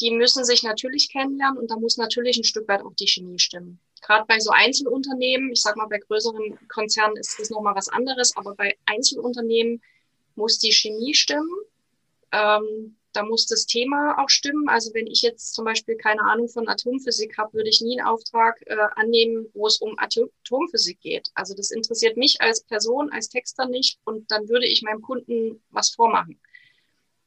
die 0.00 0.10
müssen 0.10 0.44
sich 0.44 0.62
natürlich 0.62 1.10
kennenlernen 1.10 1.58
und 1.58 1.70
da 1.70 1.76
muss 1.76 1.96
natürlich 1.96 2.36
ein 2.36 2.44
Stück 2.44 2.68
weit 2.68 2.82
auch 2.82 2.94
die 2.94 3.06
Chemie 3.06 3.38
stimmen. 3.38 3.80
Gerade 4.02 4.26
bei 4.26 4.38
so 4.38 4.50
Einzelunternehmen, 4.50 5.52
ich 5.52 5.62
sage 5.62 5.78
mal, 5.78 5.86
bei 5.86 5.98
größeren 5.98 6.58
Konzernen 6.68 7.16
ist 7.16 7.38
das 7.38 7.50
nochmal 7.50 7.74
was 7.74 7.88
anderes, 7.88 8.36
aber 8.36 8.54
bei 8.54 8.76
Einzelunternehmen 8.84 9.82
muss 10.34 10.58
die 10.58 10.72
Chemie 10.72 11.14
stimmen. 11.14 11.50
Ähm, 12.30 12.96
da 13.16 13.24
muss 13.24 13.46
das 13.46 13.64
Thema 13.64 14.22
auch 14.22 14.28
stimmen. 14.28 14.68
Also 14.68 14.92
wenn 14.92 15.06
ich 15.06 15.22
jetzt 15.22 15.54
zum 15.54 15.64
Beispiel 15.64 15.96
keine 15.96 16.20
Ahnung 16.20 16.48
von 16.50 16.68
Atomphysik 16.68 17.38
habe, 17.38 17.54
würde 17.54 17.70
ich 17.70 17.80
nie 17.80 17.98
einen 17.98 18.06
Auftrag 18.06 18.60
äh, 18.66 18.76
annehmen, 18.94 19.46
wo 19.54 19.66
es 19.66 19.78
um 19.78 19.98
Atomphysik 19.98 21.00
geht. 21.00 21.30
Also 21.34 21.54
das 21.54 21.70
interessiert 21.70 22.18
mich 22.18 22.42
als 22.42 22.62
Person, 22.62 23.10
als 23.10 23.30
Texter 23.30 23.66
nicht 23.66 23.98
und 24.04 24.30
dann 24.30 24.48
würde 24.50 24.66
ich 24.66 24.82
meinem 24.82 25.00
Kunden 25.00 25.62
was 25.70 25.88
vormachen. 25.90 26.38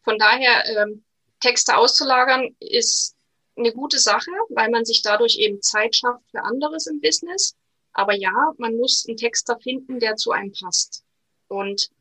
Von 0.09 0.17
daher, 0.17 0.65
ähm, 0.65 1.03
Texte 1.39 1.77
auszulagern 1.77 2.55
ist 2.59 3.15
eine 3.55 3.71
gute 3.71 3.99
Sache, 3.99 4.31
weil 4.49 4.71
man 4.71 4.83
sich 4.83 5.03
dadurch 5.03 5.37
eben 5.37 5.61
Zeit 5.61 5.95
schafft 5.95 6.23
für 6.31 6.43
anderes 6.43 6.87
im 6.87 6.99
Business. 6.99 7.55
Aber 7.93 8.15
ja, 8.15 8.51
man 8.57 8.75
muss 8.75 9.05
einen 9.07 9.17
Texter 9.17 9.59
finden, 9.59 9.99
der 9.99 10.15
zu 10.15 10.31
einem 10.31 10.51
passt. 10.51 11.03
Und 11.47 11.91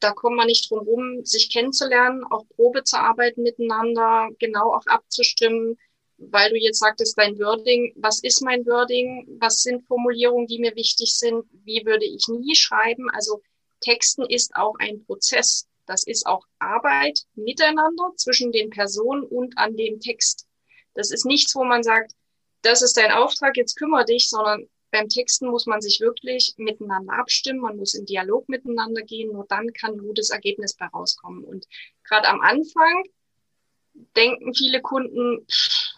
da 0.00 0.12
kommt 0.12 0.36
man 0.36 0.48
nicht 0.48 0.70
drum 0.70 0.80
rum, 0.80 1.24
sich 1.24 1.50
kennenzulernen, 1.50 2.24
auch 2.24 2.44
Probe 2.56 2.84
zu 2.84 2.98
arbeiten 2.98 3.42
miteinander, 3.42 4.28
genau 4.38 4.74
auch 4.74 4.84
abzustimmen, 4.84 5.78
weil 6.18 6.50
du 6.50 6.56
jetzt 6.58 6.80
sagtest, 6.80 7.16
dein 7.16 7.38
Wording, 7.38 7.94
was 7.96 8.22
ist 8.22 8.42
mein 8.42 8.66
Wording, 8.66 9.38
was 9.40 9.62
sind 9.62 9.86
Formulierungen, 9.86 10.46
die 10.46 10.58
mir 10.58 10.76
wichtig 10.76 11.10
sind, 11.14 11.46
wie 11.64 11.86
würde 11.86 12.04
ich 12.04 12.28
nie 12.28 12.54
schreiben. 12.54 13.08
Also 13.08 13.40
Texten 13.80 14.26
ist 14.26 14.54
auch 14.56 14.74
ein 14.78 15.02
Prozess. 15.06 15.66
Das 15.86 16.04
ist 16.04 16.26
auch 16.26 16.44
Arbeit 16.58 17.20
miteinander 17.34 18.12
zwischen 18.16 18.52
den 18.52 18.70
Personen 18.70 19.24
und 19.24 19.56
an 19.56 19.76
dem 19.76 20.00
Text. 20.00 20.46
Das 20.94 21.10
ist 21.10 21.24
nichts, 21.24 21.54
wo 21.54 21.64
man 21.64 21.82
sagt, 21.82 22.12
das 22.62 22.82
ist 22.82 22.96
dein 22.96 23.12
Auftrag, 23.12 23.56
jetzt 23.56 23.76
kümmere 23.76 24.04
dich, 24.04 24.28
sondern 24.28 24.68
beim 24.90 25.08
Texten 25.08 25.48
muss 25.48 25.66
man 25.66 25.80
sich 25.80 26.00
wirklich 26.00 26.54
miteinander 26.56 27.14
abstimmen, 27.14 27.60
man 27.60 27.76
muss 27.76 27.94
in 27.94 28.06
Dialog 28.06 28.48
miteinander 28.48 29.02
gehen, 29.02 29.32
nur 29.32 29.46
dann 29.48 29.72
kann 29.72 29.92
ein 29.92 29.98
gutes 29.98 30.30
Ergebnis 30.30 30.74
bei 30.74 30.86
rauskommen. 30.86 31.44
Und 31.44 31.66
gerade 32.04 32.28
am 32.28 32.40
Anfang 32.40 33.04
denken 34.16 34.54
viele 34.54 34.80
Kunden, 34.80 35.46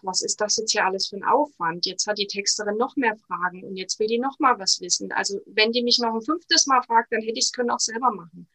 was 0.02 0.22
ist 0.22 0.40
das 0.40 0.56
jetzt 0.56 0.72
hier 0.72 0.84
alles 0.84 1.08
für 1.08 1.16
ein 1.16 1.24
Aufwand? 1.24 1.86
Jetzt 1.86 2.06
hat 2.06 2.18
die 2.18 2.26
Texterin 2.26 2.76
noch 2.76 2.96
mehr 2.96 3.16
Fragen 3.16 3.64
und 3.64 3.76
jetzt 3.76 3.98
will 3.98 4.06
die 4.06 4.18
noch 4.18 4.38
mal 4.38 4.58
was 4.58 4.80
wissen. 4.80 5.12
Also 5.12 5.40
wenn 5.46 5.72
die 5.72 5.82
mich 5.82 5.98
noch 5.98 6.14
ein 6.14 6.22
fünftes 6.22 6.66
Mal 6.66 6.82
fragt, 6.82 7.12
dann 7.12 7.20
hätte 7.20 7.38
ich 7.38 7.46
es 7.46 7.52
können 7.52 7.70
auch 7.70 7.80
selber 7.80 8.10
machen. 8.10 8.48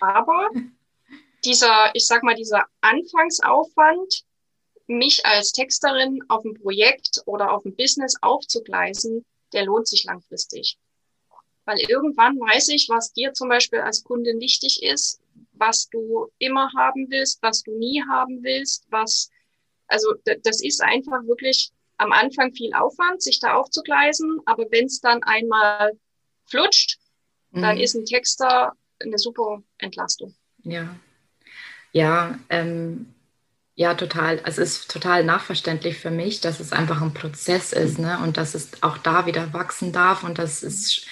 Aber 0.00 0.50
dieser, 1.44 1.90
ich 1.94 2.06
sag 2.06 2.22
mal, 2.22 2.34
dieser 2.34 2.66
Anfangsaufwand, 2.80 4.24
mich 4.88 5.24
als 5.26 5.52
Texterin 5.52 6.20
auf 6.28 6.44
ein 6.44 6.54
Projekt 6.54 7.22
oder 7.26 7.52
auf 7.52 7.64
ein 7.64 7.74
Business 7.74 8.14
aufzugleisen, 8.20 9.24
der 9.52 9.64
lohnt 9.64 9.88
sich 9.88 10.04
langfristig. 10.04 10.78
Weil 11.64 11.80
irgendwann 11.88 12.38
weiß 12.38 12.68
ich, 12.68 12.88
was 12.88 13.12
dir 13.12 13.32
zum 13.32 13.48
Beispiel 13.48 13.80
als 13.80 14.04
Kundin 14.04 14.40
wichtig 14.40 14.82
ist, 14.82 15.20
was 15.52 15.88
du 15.88 16.30
immer 16.38 16.70
haben 16.76 17.10
willst, 17.10 17.42
was 17.42 17.62
du 17.62 17.76
nie 17.76 18.02
haben 18.08 18.42
willst, 18.44 18.86
was, 18.90 19.30
also 19.88 20.14
das 20.24 20.62
ist 20.62 20.80
einfach 20.82 21.26
wirklich 21.26 21.72
am 21.96 22.12
Anfang 22.12 22.52
viel 22.52 22.72
Aufwand, 22.74 23.22
sich 23.22 23.40
da 23.40 23.54
aufzugleisen, 23.54 24.40
aber 24.44 24.66
wenn 24.70 24.84
es 24.84 25.00
dann 25.00 25.22
einmal 25.22 25.98
flutscht, 26.44 26.98
mhm. 27.50 27.62
dann 27.62 27.78
ist 27.78 27.94
ein 27.94 28.04
Texter 28.04 28.74
eine 29.02 29.18
super 29.18 29.62
Entlastung. 29.78 30.34
Ja, 30.62 30.96
ja, 31.92 32.38
ähm, 32.50 33.06
ja, 33.74 33.94
total. 33.94 34.40
Es 34.44 34.58
ist 34.58 34.90
total 34.90 35.22
nachverständlich 35.24 35.98
für 35.98 36.10
mich, 36.10 36.40
dass 36.40 36.60
es 36.60 36.72
einfach 36.72 37.02
ein 37.02 37.14
Prozess 37.14 37.72
ist, 37.72 37.98
ne? 37.98 38.18
Und 38.22 38.38
dass 38.38 38.54
es 38.54 38.82
auch 38.82 38.98
da 38.98 39.26
wieder 39.26 39.52
wachsen 39.52 39.92
darf. 39.92 40.24
Und 40.24 40.38
das 40.38 40.62
ist, 40.62 41.06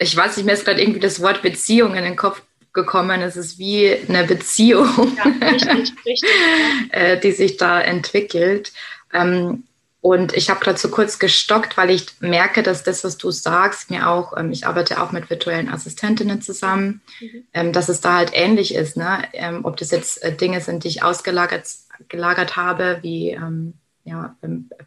ich 0.00 0.16
weiß 0.16 0.36
nicht, 0.36 0.46
mir 0.46 0.52
ist 0.52 0.64
gerade 0.64 0.80
irgendwie 0.82 1.00
das 1.00 1.22
Wort 1.22 1.42
Beziehung 1.42 1.94
in 1.94 2.04
den 2.04 2.16
Kopf 2.16 2.42
gekommen. 2.72 3.22
Es 3.22 3.36
ist 3.36 3.58
wie 3.58 3.92
eine 4.08 4.24
Beziehung, 4.24 5.16
ja, 5.16 5.48
richtig, 5.48 5.92
richtig, 6.04 6.30
äh, 6.90 7.18
die 7.20 7.32
sich 7.32 7.56
da 7.56 7.80
entwickelt. 7.80 8.72
Ähm, 9.12 9.64
und 10.08 10.32
ich 10.32 10.48
habe 10.48 10.60
gerade 10.60 10.78
so 10.78 10.88
kurz 10.88 11.18
gestockt, 11.18 11.76
weil 11.76 11.90
ich 11.90 12.06
merke, 12.20 12.62
dass 12.62 12.82
das, 12.82 13.04
was 13.04 13.18
du 13.18 13.30
sagst, 13.30 13.90
mir 13.90 14.08
auch, 14.08 14.34
ähm, 14.38 14.50
ich 14.50 14.66
arbeite 14.66 15.02
auch 15.02 15.12
mit 15.12 15.28
virtuellen 15.28 15.68
Assistentinnen 15.68 16.40
zusammen, 16.40 17.02
mhm. 17.20 17.44
ähm, 17.52 17.72
dass 17.74 17.90
es 17.90 18.00
da 18.00 18.14
halt 18.14 18.30
ähnlich 18.32 18.74
ist. 18.74 18.96
Ne? 18.96 19.24
Ähm, 19.34 19.66
ob 19.66 19.76
das 19.76 19.90
jetzt 19.90 20.22
äh, 20.22 20.34
Dinge 20.34 20.62
sind, 20.62 20.84
die 20.84 20.88
ich 20.88 21.02
ausgelagert 21.02 21.66
gelagert 22.08 22.56
habe, 22.56 23.00
wie 23.02 23.32
ähm, 23.32 23.74
ja, 24.04 24.34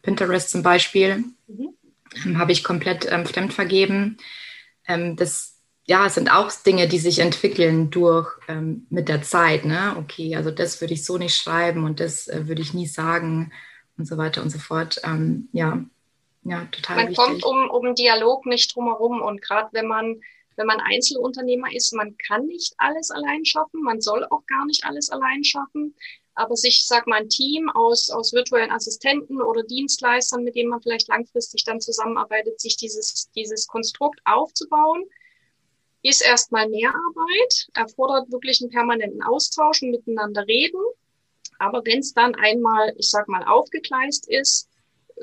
Pinterest 0.01 0.49
zum 0.49 0.63
Beispiel, 0.63 1.17
mhm. 1.47 1.69
ähm, 2.25 2.39
habe 2.39 2.51
ich 2.51 2.63
komplett 2.63 3.07
ähm, 3.07 3.27
fremd 3.27 3.53
vergeben. 3.53 4.17
Ähm, 4.87 5.17
das 5.17 5.59
ja, 5.85 6.07
es 6.07 6.15
sind 6.15 6.31
auch 6.31 6.51
Dinge, 6.51 6.87
die 6.87 6.99
sich 6.99 7.19
entwickeln 7.19 7.91
durch 7.91 8.27
ähm, 8.47 8.87
mit 8.89 9.07
der 9.07 9.21
Zeit. 9.21 9.65
Ne? 9.65 9.95
Okay, 9.99 10.35
also 10.35 10.49
das 10.49 10.81
würde 10.81 10.95
ich 10.95 11.05
so 11.05 11.19
nicht 11.19 11.35
schreiben 11.35 11.83
und 11.83 11.99
das 11.99 12.27
äh, 12.27 12.47
würde 12.47 12.63
ich 12.63 12.73
nie 12.73 12.87
sagen 12.87 13.51
und 14.01 14.05
so 14.05 14.17
weiter 14.17 14.41
und 14.41 14.49
so 14.49 14.59
fort. 14.59 14.99
Ähm, 15.03 15.49
ja, 15.53 15.83
ja, 16.43 16.65
total. 16.71 16.97
Man 16.97 17.07
wichtig. 17.09 17.23
kommt 17.23 17.45
um, 17.45 17.69
um 17.69 17.95
Dialog 17.95 18.45
nicht 18.45 18.75
drumherum 18.75 19.21
und 19.21 19.41
gerade 19.41 19.69
wenn 19.71 19.87
man 19.87 20.21
wenn 20.57 20.67
man 20.67 20.81
Einzelunternehmer 20.81 21.73
ist, 21.73 21.93
man 21.93 22.17
kann 22.27 22.45
nicht 22.45 22.73
alles 22.77 23.09
allein 23.09 23.45
schaffen, 23.45 23.81
man 23.81 24.01
soll 24.01 24.25
auch 24.25 24.45
gar 24.47 24.65
nicht 24.65 24.83
alles 24.83 25.09
allein 25.09 25.43
schaffen 25.45 25.95
aber 26.33 26.55
sich, 26.55 26.85
sag 26.85 27.07
mal, 27.07 27.21
ein 27.21 27.29
Team 27.29 27.69
aus, 27.69 28.09
aus 28.09 28.33
virtuellen 28.33 28.71
Assistenten 28.71 29.41
oder 29.41 29.63
Dienstleistern, 29.63 30.43
mit 30.43 30.55
denen 30.55 30.69
man 30.69 30.81
vielleicht 30.81 31.07
langfristig 31.07 31.63
dann 31.65 31.81
zusammenarbeitet, 31.81 32.59
sich 32.59 32.77
dieses, 32.77 33.29
dieses 33.35 33.67
Konstrukt 33.67 34.19
aufzubauen, 34.25 35.03
ist 36.03 36.25
erstmal 36.25 36.67
mehr 36.69 36.89
Arbeit, 36.89 37.67
erfordert 37.73 38.31
wirklich 38.31 38.61
einen 38.61 38.71
permanenten 38.71 39.21
Austausch 39.21 39.83
und 39.83 39.91
miteinander 39.91 40.47
reden. 40.47 40.79
Aber 41.61 41.85
wenn 41.85 41.99
es 41.99 42.13
dann 42.13 42.33
einmal, 42.33 42.93
ich 42.97 43.09
sag 43.11 43.27
mal, 43.27 43.43
aufgegleist 43.43 44.27
ist, 44.27 44.67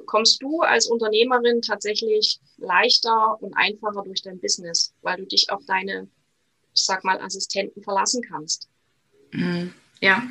kommst 0.06 0.40
du 0.40 0.60
als 0.60 0.86
Unternehmerin 0.86 1.62
tatsächlich 1.62 2.38
leichter 2.56 3.42
und 3.42 3.54
einfacher 3.54 4.04
durch 4.04 4.22
dein 4.22 4.38
Business, 4.38 4.94
weil 5.02 5.16
du 5.16 5.26
dich 5.26 5.50
auf 5.50 5.64
deine, 5.66 6.08
ich 6.74 6.84
sag 6.84 7.02
mal, 7.02 7.20
Assistenten 7.20 7.82
verlassen 7.82 8.22
kannst. 8.22 8.68
Mhm. 9.32 9.74
Ja, 10.00 10.22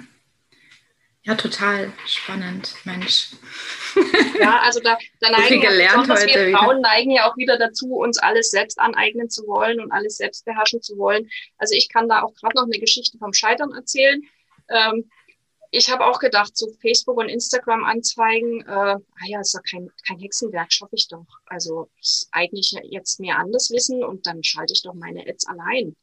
ja, 1.24 1.36
total 1.36 1.92
spannend, 2.06 2.74
Mensch. 2.86 3.32
Ja, 4.40 4.60
also 4.60 4.80
da, 4.80 4.98
da 5.20 5.32
neigen 5.32 5.60
gelernt 5.60 6.08
heute 6.08 6.28
wir 6.28 6.56
Frauen 6.56 6.78
wieder. 6.78 6.90
neigen 6.90 7.10
ja 7.10 7.28
auch 7.28 7.36
wieder 7.36 7.58
dazu, 7.58 7.96
uns 7.96 8.20
alles 8.20 8.52
selbst 8.52 8.80
aneignen 8.80 9.28
zu 9.28 9.48
wollen 9.48 9.80
und 9.80 9.92
alles 9.92 10.18
selbst 10.18 10.46
beherrschen 10.46 10.84
zu 10.84 10.98
wollen. 10.98 11.28
Also 11.58 11.74
ich 11.74 11.90
kann 11.90 12.08
da 12.08 12.22
auch 12.22 12.34
gerade 12.36 12.56
noch 12.56 12.66
eine 12.66 12.80
Geschichte 12.80 13.18
vom 13.18 13.34
Scheitern 13.34 13.74
erzählen. 13.74 14.22
Ähm, 14.70 15.10
ich 15.72 15.90
habe 15.90 16.06
auch 16.06 16.20
gedacht, 16.20 16.56
so 16.56 16.72
Facebook 16.82 17.18
und 17.18 17.30
Instagram 17.30 17.84
Anzeigen, 17.84 18.62
äh, 18.62 18.66
ah 18.70 19.26
ja, 19.26 19.42
ist 19.42 19.56
doch 19.56 19.64
kein, 19.70 19.90
kein 20.08 20.20
Hexenwerk, 20.20 20.72
schaffe 20.72 20.96
ich 20.96 21.08
doch. 21.08 21.26
Also 21.46 21.90
ist 22.00 22.30
eigentlich 22.32 22.76
jetzt 22.84 23.20
mehr 23.20 23.38
anders 23.38 23.72
wissen 23.72 24.04
und 24.04 24.26
dann 24.26 24.44
schalte 24.44 24.74
ich 24.74 24.84
doch 24.84 24.94
meine 24.94 25.28
Ads 25.28 25.48
allein. 25.48 25.96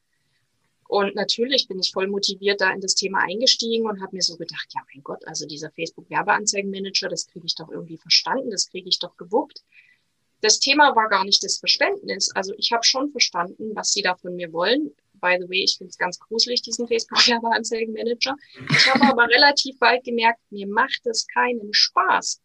Und 0.86 1.14
natürlich 1.14 1.66
bin 1.66 1.80
ich 1.80 1.92
voll 1.92 2.08
motiviert 2.08 2.60
da 2.60 2.70
in 2.70 2.80
das 2.80 2.94
Thema 2.94 3.20
eingestiegen 3.20 3.86
und 3.88 4.02
habe 4.02 4.14
mir 4.16 4.22
so 4.22 4.36
gedacht, 4.36 4.68
ja 4.74 4.82
mein 4.92 5.02
Gott, 5.02 5.26
also 5.26 5.46
dieser 5.46 5.70
Facebook-Werbeanzeigenmanager, 5.70 7.08
das 7.08 7.26
kriege 7.26 7.46
ich 7.46 7.54
doch 7.54 7.70
irgendwie 7.70 7.96
verstanden, 7.96 8.50
das 8.50 8.70
kriege 8.70 8.88
ich 8.88 8.98
doch 8.98 9.16
gewuppt. 9.16 9.64
Das 10.40 10.60
Thema 10.60 10.94
war 10.94 11.08
gar 11.08 11.24
nicht 11.24 11.42
das 11.42 11.56
Verständnis. 11.56 12.30
Also 12.34 12.52
ich 12.58 12.70
habe 12.72 12.84
schon 12.84 13.10
verstanden, 13.10 13.74
was 13.74 13.92
sie 13.92 14.02
da 14.02 14.14
von 14.14 14.36
mir 14.36 14.52
wollen. 14.52 14.94
By 15.24 15.38
the 15.40 15.48
way, 15.48 15.64
ich 15.64 15.78
finde 15.78 15.88
es 15.88 15.96
ganz 15.96 16.18
gruselig, 16.18 16.60
diesen 16.60 16.86
Facebook-Werbeanzeigenmanager. 16.86 18.36
Ich 18.68 18.92
habe 18.92 19.06
aber 19.06 19.26
relativ 19.26 19.78
bald 19.78 20.04
gemerkt, 20.04 20.38
mir 20.50 20.66
macht 20.66 21.06
es 21.06 21.26
keinen 21.26 21.72
Spaß. 21.72 22.42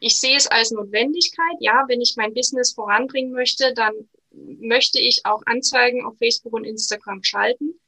Ich 0.00 0.18
sehe 0.18 0.38
es 0.38 0.46
als 0.46 0.70
Notwendigkeit. 0.70 1.56
Ja, 1.60 1.84
wenn 1.88 2.00
ich 2.00 2.14
mein 2.16 2.32
Business 2.32 2.72
voranbringen 2.72 3.32
möchte, 3.32 3.74
dann 3.74 3.92
möchte 4.30 4.98
ich 4.98 5.26
auch 5.26 5.42
Anzeigen 5.44 6.06
auf 6.06 6.16
Facebook 6.16 6.54
und 6.54 6.64
Instagram 6.64 7.22
schalten. 7.22 7.78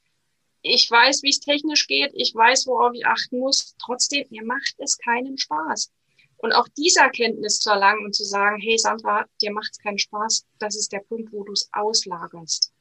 Ich 0.61 0.90
weiß, 0.90 1.22
wie 1.22 1.30
es 1.30 1.40
technisch 1.40 1.86
geht. 1.86 2.12
Ich 2.12 2.34
weiß, 2.34 2.66
worauf 2.66 2.92
ich 2.92 3.07
achten 3.07 3.38
muss. 3.38 3.74
Trotzdem, 3.82 4.26
mir 4.28 4.44
macht 4.44 4.74
es 4.76 4.98
keinen 4.98 5.38
Spaß. 5.38 5.90
Und 6.36 6.52
auch 6.52 6.68
diese 6.76 7.00
Erkenntnis 7.00 7.61
zu 7.61 7.70
erlangen 7.70 8.05
und 8.05 8.14
zu 8.14 8.24
sagen, 8.24 8.61
hey 8.61 8.76
Sandra, 8.76 9.24
dir 9.40 9.52
macht 9.52 9.70
es 9.72 9.78
keinen 9.78 9.98
Spaß, 9.98 10.44
das 10.59 10.76
ist 10.76 10.92
der 10.92 11.00
Punkt, 11.00 11.32
wo 11.32 11.44
du 11.44 11.52
es 11.52 11.70
auslagerst. 11.72 12.72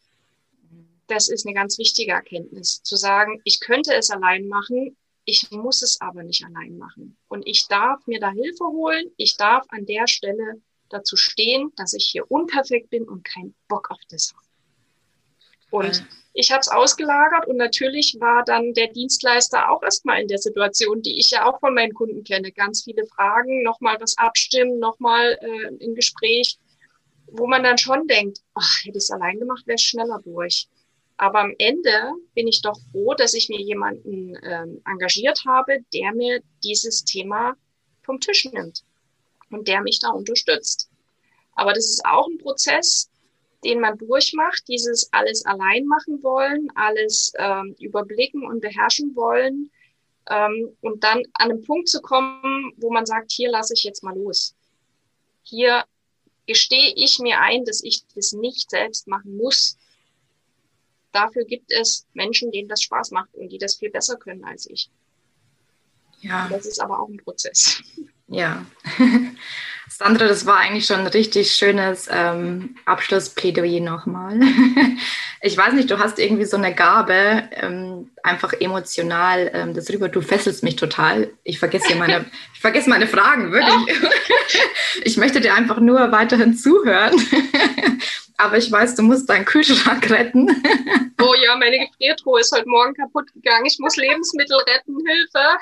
Das 1.10 1.28
ist 1.28 1.45
eine 1.45 1.55
ganz 1.55 1.78
wichtige 1.80 2.12
Erkenntnis. 2.12 2.82
Zu 2.84 2.95
sagen, 2.95 3.41
ich 3.43 3.60
könnte 3.60 3.93
es 3.95 4.12
allein 4.12 4.47
machen, 4.47 4.95
ich 5.26 5.49
muss 5.51 5.82
es 5.82 5.99
aber 6.01 6.24
nicht 6.24 6.45
allein 6.45 6.78
machen. 6.78 7.18
Und 7.28 7.45
ich 7.47 7.68
darf 7.68 8.05
mir 8.07 8.20
da 8.20 8.32
Hilfe 8.32 8.66
holen. 8.66 9.12
Ich 9.18 9.36
darf 9.36 9.66
an 9.70 9.86
der 9.86 10.07
Stelle 10.07 10.62
dazu 10.89 11.16
stehen, 11.16 11.72
dass 11.76 11.93
ich 11.93 12.10
hier 12.12 12.30
unperfekt 12.32 12.89
bin 12.89 13.07
und 13.07 13.24
keinen 13.24 13.55
Bock 13.68 13.91
auf 13.91 13.99
das 14.10 14.34
habe. 14.34 14.45
Und 15.72 16.05
ich 16.34 16.51
habe 16.51 16.62
es 16.62 16.68
ausgelagert 16.68 17.47
und 17.47 17.57
natürlich 17.57 18.18
war 18.20 18.43
dann 18.43 18.74
der 18.74 18.88
Dienstleister 18.88 19.70
auch 19.70 19.84
erstmal 19.84 20.22
in 20.22 20.28
der 20.28 20.39
Situation, 20.39 21.01
die 21.01 21.20
ich 21.20 21.32
ja 21.32 21.45
auch 21.45 21.60
von 21.60 21.74
meinen 21.74 21.93
Kunden 21.93 22.24
kenne. 22.24 22.51
Ganz 22.51 22.84
viele 22.84 23.05
Fragen, 23.05 23.62
nochmal 23.64 23.97
was 23.99 24.18
abstimmen, 24.18 24.80
nochmal 24.80 25.38
äh, 25.41 25.86
ein 25.86 25.95
Gespräch, 25.95 26.57
wo 27.28 27.45
man 27.45 27.64
dann 27.64 27.78
schon 27.78 28.07
denkt, 28.07 28.39
ach, 28.53 28.80
hätte 28.84 28.97
ich 28.97 29.03
es 29.03 29.12
allein 29.12 29.39
gemacht, 29.39 29.68
wäre 29.68 29.76
es 29.76 29.84
schneller 29.84 30.20
durch. 30.24 30.68
Aber 31.20 31.41
am 31.41 31.53
Ende 31.57 32.13
bin 32.34 32.47
ich 32.47 32.61
doch 32.61 32.80
froh, 32.91 33.13
dass 33.13 33.34
ich 33.34 33.49
mir 33.49 33.59
jemanden 33.59 34.38
ähm, 34.41 34.82
engagiert 34.86 35.43
habe, 35.45 35.80
der 35.93 36.13
mir 36.13 36.41
dieses 36.63 37.03
Thema 37.03 37.57
vom 38.03 38.22
Tisch 38.22 38.45
nimmt 38.45 38.86
und 39.51 39.67
der 39.67 39.82
mich 39.82 39.99
da 39.99 40.11
unterstützt. 40.11 40.89
Aber 41.55 41.74
das 41.74 41.89
ist 41.89 42.05
auch 42.05 42.26
ein 42.26 42.38
Prozess, 42.38 43.09
den 43.65 43.82
man 43.82 43.97
durchmacht, 43.97 44.63
dieses 44.70 45.11
alles 45.11 45.45
allein 45.45 45.86
machen 45.88 46.24
wollen, 46.24 46.72
alles 46.76 47.34
ähm, 47.38 47.76
überblicken 47.80 48.45
und 48.45 48.61
beherrschen 48.61 49.13
wollen 49.13 49.70
ähm, 50.30 50.70
und 50.80 51.03
dann 51.03 51.24
an 51.34 51.51
einen 51.51 51.65
Punkt 51.65 51.89
zu 51.89 51.99
kommen, 51.99 52.72
wo 52.78 52.93
man 52.93 53.05
sagt, 53.05 53.34
hier 53.34 53.51
lasse 53.51 53.74
ich 53.74 53.84
jetzt 53.84 54.03
mal 54.03 54.15
los. 54.15 54.55
Hier 55.43 55.84
gestehe 56.47 56.93
ich 56.95 57.20
mir 57.20 57.41
ein, 57.41 57.65
dass 57.65 57.84
ich 57.84 58.03
das 58.15 58.32
nicht 58.32 58.70
selbst 58.70 59.05
machen 59.05 59.36
muss. 59.36 59.78
Dafür 61.12 61.43
gibt 61.45 61.72
es 61.72 62.05
Menschen, 62.14 62.51
denen 62.51 62.68
das 62.68 62.82
Spaß 62.84 63.12
macht 63.12 63.34
und 63.34 63.49
die 63.49 63.57
das 63.57 63.76
viel 63.76 63.89
besser 63.89 64.18
können 64.18 64.43
als 64.43 64.70
ich. 64.70 64.89
Ja. 66.22 66.47
Das 66.49 66.66
ist 66.66 66.82
aber 66.82 66.99
auch 66.99 67.10
ein 67.10 67.18
Prozess. 67.18 67.82
Ja. 68.28 68.66
Sandra, 69.89 70.28
das 70.28 70.45
war 70.45 70.57
eigentlich 70.57 70.86
schon 70.86 70.99
ein 70.99 71.07
richtig 71.07 71.51
schönes 71.51 72.07
ähm, 72.12 72.76
Abschlussplädoyer 72.86 73.82
nochmal. 73.82 74.39
ich 75.41 75.57
weiß 75.57 75.74
nicht, 75.74 75.89
du 75.89 75.97
hast 75.97 76.20
irgendwie 76.20 76.45
so 76.45 76.57
eine 76.57 76.76
Gabe, 76.76 77.49
ähm, 77.51 78.12
einfach 78.22 78.53
emotional 78.53 79.49
ähm, 79.53 79.74
das 79.74 79.89
rüber. 79.89 80.07
Du 80.07 80.22
fesselst 80.22 80.64
mich 80.64 80.76
total. 80.76 81.32
Ich 81.43 81.57
vergesse 81.57 81.95
meine, 81.95 82.26
ich 82.53 82.60
vergesse 82.60 82.89
meine 82.89 83.07
Fragen, 83.07 83.51
wirklich. 83.51 83.97
ich 85.03 85.18
möchte 85.18 85.41
dir 85.41 85.55
einfach 85.55 85.80
nur 85.80 86.12
weiterhin 86.12 86.55
zuhören 86.55 87.20
aber 88.39 88.57
ich 88.57 88.71
weiß, 88.71 88.95
du 88.95 89.03
musst 89.03 89.29
deinen 89.29 89.45
Kühlschrank 89.45 90.09
retten. 90.09 90.47
oh 91.21 91.33
ja, 91.43 91.55
meine 91.57 91.77
Gefriertruhe 91.87 92.39
ist 92.39 92.55
heute 92.55 92.69
Morgen 92.69 92.93
kaputt 92.93 93.31
gegangen. 93.33 93.65
Ich 93.65 93.77
muss 93.79 93.97
Lebensmittel 93.97 94.57
retten, 94.57 94.97
Hilfe. 95.05 95.59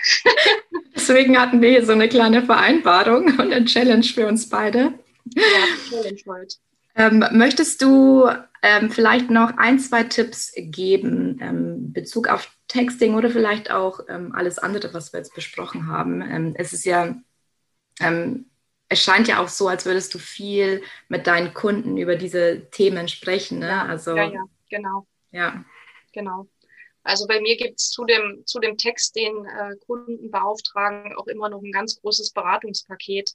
Deswegen 0.95 1.39
hatten 1.39 1.61
wir 1.61 1.69
hier 1.69 1.86
so 1.86 1.93
eine 1.93 2.07
kleine 2.07 2.43
Vereinbarung 2.43 3.25
und 3.25 3.51
eine 3.51 3.65
Challenge 3.65 4.03
für 4.03 4.28
uns 4.28 4.47
beide. 4.47 4.93
Ja, 5.36 5.43
Challenge 5.89 6.21
heute. 6.28 6.57
Ähm, 6.95 7.23
möchtest 7.32 7.82
du 7.82 8.28
ähm, 8.61 8.89
vielleicht 8.89 9.30
noch 9.30 9.57
ein, 9.57 9.80
zwei 9.80 10.03
Tipps 10.03 10.51
geben, 10.55 11.39
ähm, 11.41 11.93
Bezug 11.93 12.28
auf 12.28 12.51
Texting 12.67 13.15
oder 13.15 13.30
vielleicht 13.30 13.71
auch 13.71 14.01
ähm, 14.09 14.34
alles 14.36 14.59
andere, 14.59 14.93
was 14.93 15.13
wir 15.13 15.19
jetzt 15.19 15.36
besprochen 15.36 15.88
haben? 15.88 16.21
Ähm, 16.21 16.53
es 16.57 16.73
ist 16.73 16.86
ja 16.86 17.15
ähm, 17.99 18.45
es 18.90 19.02
scheint 19.02 19.28
ja 19.28 19.44
auch 19.44 19.50
so, 19.50 19.68
als 19.68 19.86
würdest 19.86 20.14
du 20.14 20.20
viel 20.20 20.82
mit 21.10 21.28
deinen 21.28 21.54
Kunden 21.54 21.98
über 21.98 22.16
diese 22.16 22.70
Themen 22.72 23.08
sprechen. 23.08 23.60
Ne? 23.60 23.82
Also, 23.84 24.16
ja, 24.16 24.32
ja, 24.32 24.44
genau. 24.70 25.08
Ja. 25.32 25.66
Genau. 26.14 26.48
Also 27.04 27.28
bei 27.28 27.40
mir 27.40 27.56
gibt 27.56 27.80
es 27.80 27.90
zu 27.90 28.06
dem, 28.06 28.44
zu 28.46 28.60
dem 28.60 28.78
Text, 28.78 29.16
den 29.16 29.46
äh, 29.46 29.76
Kunden 29.86 30.30
beauftragen, 30.30 31.16
auch 31.16 31.28
immer 31.28 31.50
noch 31.50 31.62
ein 31.62 31.72
ganz 31.72 32.02
großes 32.02 32.32
Beratungspaket, 32.32 33.32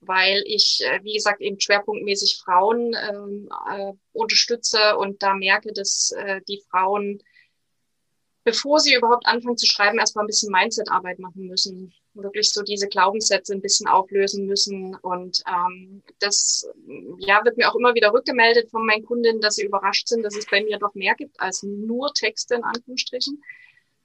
weil 0.00 0.42
ich, 0.46 0.80
äh, 0.84 1.02
wie 1.02 1.14
gesagt, 1.14 1.40
eben 1.40 1.58
schwerpunktmäßig 1.58 2.40
Frauen 2.44 2.94
ähm, 3.08 3.48
äh, 3.70 3.92
unterstütze 4.12 4.96
und 4.98 5.22
da 5.22 5.34
merke, 5.34 5.72
dass 5.72 6.12
äh, 6.18 6.40
die 6.48 6.62
Frauen, 6.70 7.22
bevor 8.42 8.80
sie 8.80 8.94
überhaupt 8.94 9.26
anfangen 9.26 9.56
zu 9.56 9.66
schreiben, 9.66 9.98
erstmal 9.98 10.24
ein 10.24 10.28
bisschen 10.28 10.52
Mindset-Arbeit 10.52 11.18
machen 11.18 11.46
müssen 11.46 11.94
wirklich 12.14 12.52
so 12.52 12.62
diese 12.62 12.88
Glaubenssätze 12.88 13.52
ein 13.52 13.60
bisschen 13.60 13.86
auflösen 13.86 14.46
müssen. 14.46 14.94
Und 14.96 15.42
ähm, 15.48 16.02
das 16.20 16.68
ja, 17.18 17.44
wird 17.44 17.56
mir 17.56 17.70
auch 17.70 17.76
immer 17.76 17.94
wieder 17.94 18.12
rückgemeldet 18.12 18.70
von 18.70 18.86
meinen 18.86 19.04
Kundinnen, 19.04 19.40
dass 19.40 19.56
sie 19.56 19.64
überrascht 19.64 20.08
sind, 20.08 20.22
dass 20.22 20.36
es 20.36 20.46
bei 20.46 20.62
mir 20.62 20.78
doch 20.78 20.94
mehr 20.94 21.14
gibt 21.14 21.40
als 21.40 21.62
nur 21.62 22.12
Texte 22.12 22.56
in 22.56 22.64
Anführungsstrichen. 22.64 23.42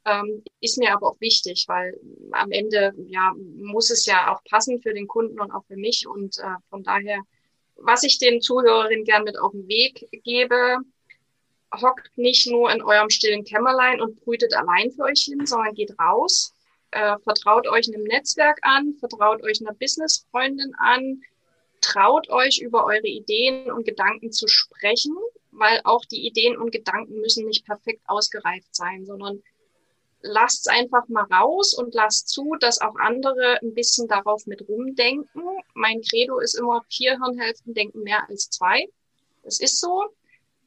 Ähm, 0.06 0.44
ist 0.62 0.78
mir 0.78 0.94
aber 0.94 1.10
auch 1.10 1.22
wichtig, 1.22 1.66
weil 1.68 2.00
am 2.32 2.52
Ende 2.52 2.94
ja 3.08 3.34
muss 3.36 3.90
es 3.90 4.06
ja 4.06 4.34
auch 4.34 4.44
passen 4.44 4.82
für 4.82 4.94
den 4.94 5.08
Kunden 5.08 5.40
und 5.40 5.52
auch 5.52 5.66
für 5.66 5.78
mich. 5.78 6.08
Und 6.08 6.38
äh, 6.40 6.56
von 6.70 6.84
daher, 6.84 7.22
was 7.76 8.04
ich 8.04 8.18
den 8.18 8.42
Zuhörerinnen 8.42 9.06
gern 9.06 9.24
mit 9.24 9.38
auf 9.38 9.52
den 9.52 9.68
Weg 9.68 10.08
gebe, 10.24 10.78
hockt 11.76 12.18
nicht 12.18 12.48
nur 12.50 12.72
in 12.72 12.82
eurem 12.82 13.10
stillen 13.10 13.44
Kämmerlein 13.44 14.02
und 14.02 14.20
brütet 14.22 14.56
allein 14.56 14.92
für 14.92 15.04
euch 15.04 15.22
hin, 15.22 15.46
sondern 15.46 15.76
geht 15.76 15.98
raus, 16.00 16.54
äh, 16.92 17.18
vertraut 17.24 17.68
euch 17.68 17.88
einem 17.88 18.04
Netzwerk 18.04 18.60
an, 18.62 18.96
vertraut 19.00 19.44
euch 19.44 19.62
einer 19.62 19.74
Businessfreundin 19.74 20.74
an, 20.78 21.22
traut 21.82 22.30
euch 22.30 22.60
über 22.60 22.86
eure 22.86 23.08
Ideen 23.08 23.72
und 23.72 23.86
Gedanken 23.86 24.32
zu 24.32 24.48
sprechen, 24.48 25.16
weil 25.52 25.82
auch 25.84 26.06
die 26.06 26.26
Ideen 26.26 26.58
und 26.58 26.72
Gedanken 26.72 27.20
müssen 27.20 27.46
nicht 27.46 27.66
perfekt 27.66 28.02
ausgereift 28.08 28.76
sein, 28.76 29.06
sondern 29.06 29.42
lasst 30.22 30.68
es 30.68 30.74
einfach 30.74 31.08
mal 31.08 31.26
raus 31.32 31.74
und 31.74 31.94
lasst 31.94 32.30
zu, 32.30 32.56
dass 32.60 32.82
auch 32.82 32.96
andere 32.96 33.60
ein 33.62 33.74
bisschen 33.74 34.08
darauf 34.08 34.46
mit 34.46 34.68
rumdenken. 34.68 35.44
Mein 35.74 36.02
Credo 36.02 36.40
ist 36.40 36.56
immer, 36.56 36.84
vier 36.90 37.18
Hirnhälften 37.24 37.74
denken 37.74 38.04
mehr 38.04 38.28
als 38.28 38.50
zwei. 38.50 38.88
Das 39.44 39.60
ist 39.60 39.80
so. 39.80 40.06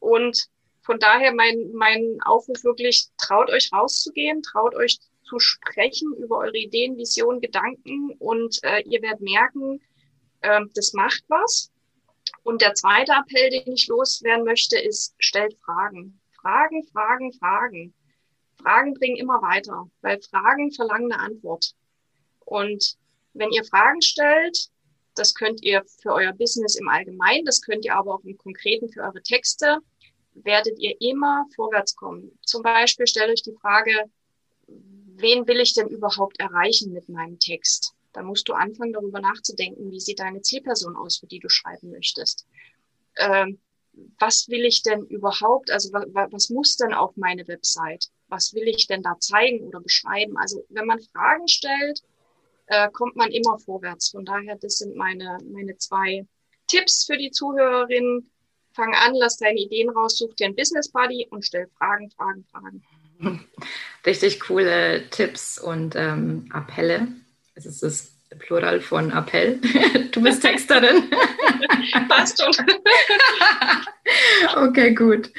Und 0.00 0.48
von 0.80 0.98
daher 0.98 1.32
mein, 1.32 1.70
mein 1.74 2.18
Aufruf 2.24 2.64
wirklich, 2.64 3.08
traut 3.18 3.50
euch 3.50 3.70
rauszugehen, 3.72 4.42
traut 4.42 4.74
euch 4.74 4.98
zu 5.24 5.38
sprechen 5.38 6.14
über 6.16 6.38
eure 6.38 6.56
Ideen, 6.56 6.96
Visionen, 6.96 7.40
Gedanken 7.40 8.10
und 8.18 8.58
äh, 8.62 8.82
ihr 8.82 9.02
werdet 9.02 9.20
merken, 9.20 9.80
äh, 10.40 10.60
das 10.74 10.92
macht 10.92 11.24
was. 11.28 11.70
Und 12.42 12.62
der 12.62 12.74
zweite 12.74 13.12
Appell, 13.12 13.50
den 13.50 13.72
ich 13.72 13.86
loswerden 13.86 14.44
möchte, 14.44 14.78
ist, 14.78 15.14
stellt 15.18 15.56
Fragen. 15.60 16.20
Fragen, 16.40 16.82
Fragen, 16.84 17.32
Fragen. 17.32 17.94
Fragen 18.60 18.94
bringen 18.94 19.16
immer 19.16 19.40
weiter, 19.42 19.88
weil 20.00 20.20
Fragen 20.20 20.72
verlangen 20.72 21.12
eine 21.12 21.22
Antwort. 21.22 21.74
Und 22.44 22.96
wenn 23.34 23.50
ihr 23.50 23.64
Fragen 23.64 24.02
stellt, 24.02 24.70
das 25.14 25.34
könnt 25.34 25.62
ihr 25.62 25.82
für 26.00 26.12
euer 26.12 26.32
Business 26.32 26.76
im 26.76 26.88
Allgemeinen, 26.88 27.44
das 27.44 27.60
könnt 27.60 27.84
ihr 27.84 27.94
aber 27.94 28.14
auch 28.14 28.24
im 28.24 28.36
Konkreten 28.38 28.88
für 28.88 29.02
eure 29.02 29.22
Texte, 29.22 29.78
werdet 30.34 30.78
ihr 30.78 30.96
immer 31.00 31.46
vorwärts 31.54 31.94
kommen. 31.94 32.38
Zum 32.44 32.62
Beispiel 32.62 33.06
stellt 33.06 33.30
euch 33.30 33.42
die 33.42 33.56
Frage, 33.60 34.10
wen 35.16 35.46
will 35.46 35.60
ich 35.60 35.74
denn 35.74 35.88
überhaupt 35.88 36.40
erreichen 36.40 36.92
mit 36.92 37.08
meinem 37.08 37.38
Text? 37.38 37.94
Da 38.12 38.22
musst 38.22 38.48
du 38.48 38.52
anfangen, 38.52 38.92
darüber 38.92 39.20
nachzudenken, 39.20 39.90
wie 39.90 40.00
sieht 40.00 40.20
deine 40.20 40.42
Zielperson 40.42 40.96
aus, 40.96 41.18
für 41.18 41.26
die 41.26 41.38
du 41.38 41.48
schreiben 41.48 41.90
möchtest. 41.90 42.46
Ähm, 43.16 43.58
was 44.18 44.48
will 44.48 44.64
ich 44.64 44.82
denn 44.82 45.04
überhaupt, 45.06 45.70
also 45.70 45.92
was, 45.92 46.06
was 46.32 46.50
muss 46.50 46.76
denn 46.76 46.94
auf 46.94 47.16
meine 47.16 47.46
Website? 47.46 48.10
Was 48.28 48.54
will 48.54 48.66
ich 48.68 48.86
denn 48.86 49.02
da 49.02 49.18
zeigen 49.18 49.60
oder 49.60 49.80
beschreiben? 49.80 50.36
Also 50.38 50.64
wenn 50.70 50.86
man 50.86 51.00
Fragen 51.00 51.48
stellt, 51.48 52.02
äh, 52.66 52.90
kommt 52.90 53.16
man 53.16 53.30
immer 53.30 53.58
vorwärts. 53.58 54.10
Von 54.10 54.24
daher, 54.24 54.56
das 54.56 54.78
sind 54.78 54.96
meine, 54.96 55.38
meine 55.44 55.76
zwei 55.76 56.26
Tipps 56.66 57.04
für 57.04 57.18
die 57.18 57.30
Zuhörerinnen. 57.30 58.30
Fang 58.74 58.94
an, 58.94 59.14
lass 59.14 59.36
deine 59.36 59.60
Ideen 59.60 59.90
raus, 59.90 60.16
such 60.16 60.34
dir 60.34 60.46
einen 60.46 60.56
Business 60.56 60.90
Buddy 60.90 61.26
und 61.30 61.44
stell 61.44 61.68
Fragen, 61.76 62.10
Fragen, 62.10 62.44
Fragen. 62.50 62.82
Richtig 64.06 64.40
coole 64.40 65.08
Tipps 65.10 65.58
und 65.58 65.94
ähm, 65.96 66.48
Appelle. 66.52 67.08
Es 67.54 67.66
ist 67.66 67.82
das 67.82 68.12
Plural 68.38 68.80
von 68.80 69.10
Appell. 69.10 69.60
Du 70.12 70.20
bist 70.20 70.42
Texterin. 70.42 71.10
Passt 72.08 72.42
schon. 72.42 72.66
okay, 74.56 74.92
gut. 74.94 75.30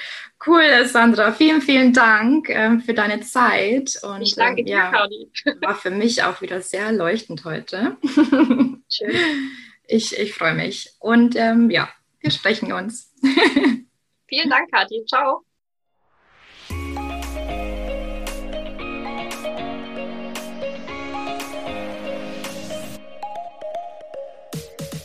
Cool, 0.46 0.86
Sandra. 0.86 1.32
Vielen, 1.32 1.62
vielen 1.62 1.94
Dank 1.94 2.50
ähm, 2.50 2.82
für 2.82 2.96
deine 2.96 3.22
Zeit. 3.22 4.00
Und, 4.02 4.24
ich 4.24 4.36
danke 4.36 4.62
ähm, 4.62 4.66
dir, 4.66 4.76
ja. 4.76 5.08
War 5.62 5.76
für 5.76 5.92
mich 5.92 6.24
auch 6.24 6.42
wieder 6.42 6.62
sehr 6.62 6.92
leuchtend 6.92 7.46
heute. 7.46 7.98
Schön. 8.90 9.16
Ich, 9.88 10.18
ich 10.18 10.34
freue 10.34 10.56
mich. 10.56 10.92
Und 11.00 11.36
ähm, 11.36 11.70
ja, 11.70 11.88
wir 12.20 12.32
sprechen 12.32 12.74
uns. 12.74 13.14
vielen 14.28 14.50
Dank, 14.50 14.72
Kathi. 14.72 15.06
Ciao. 15.08 15.44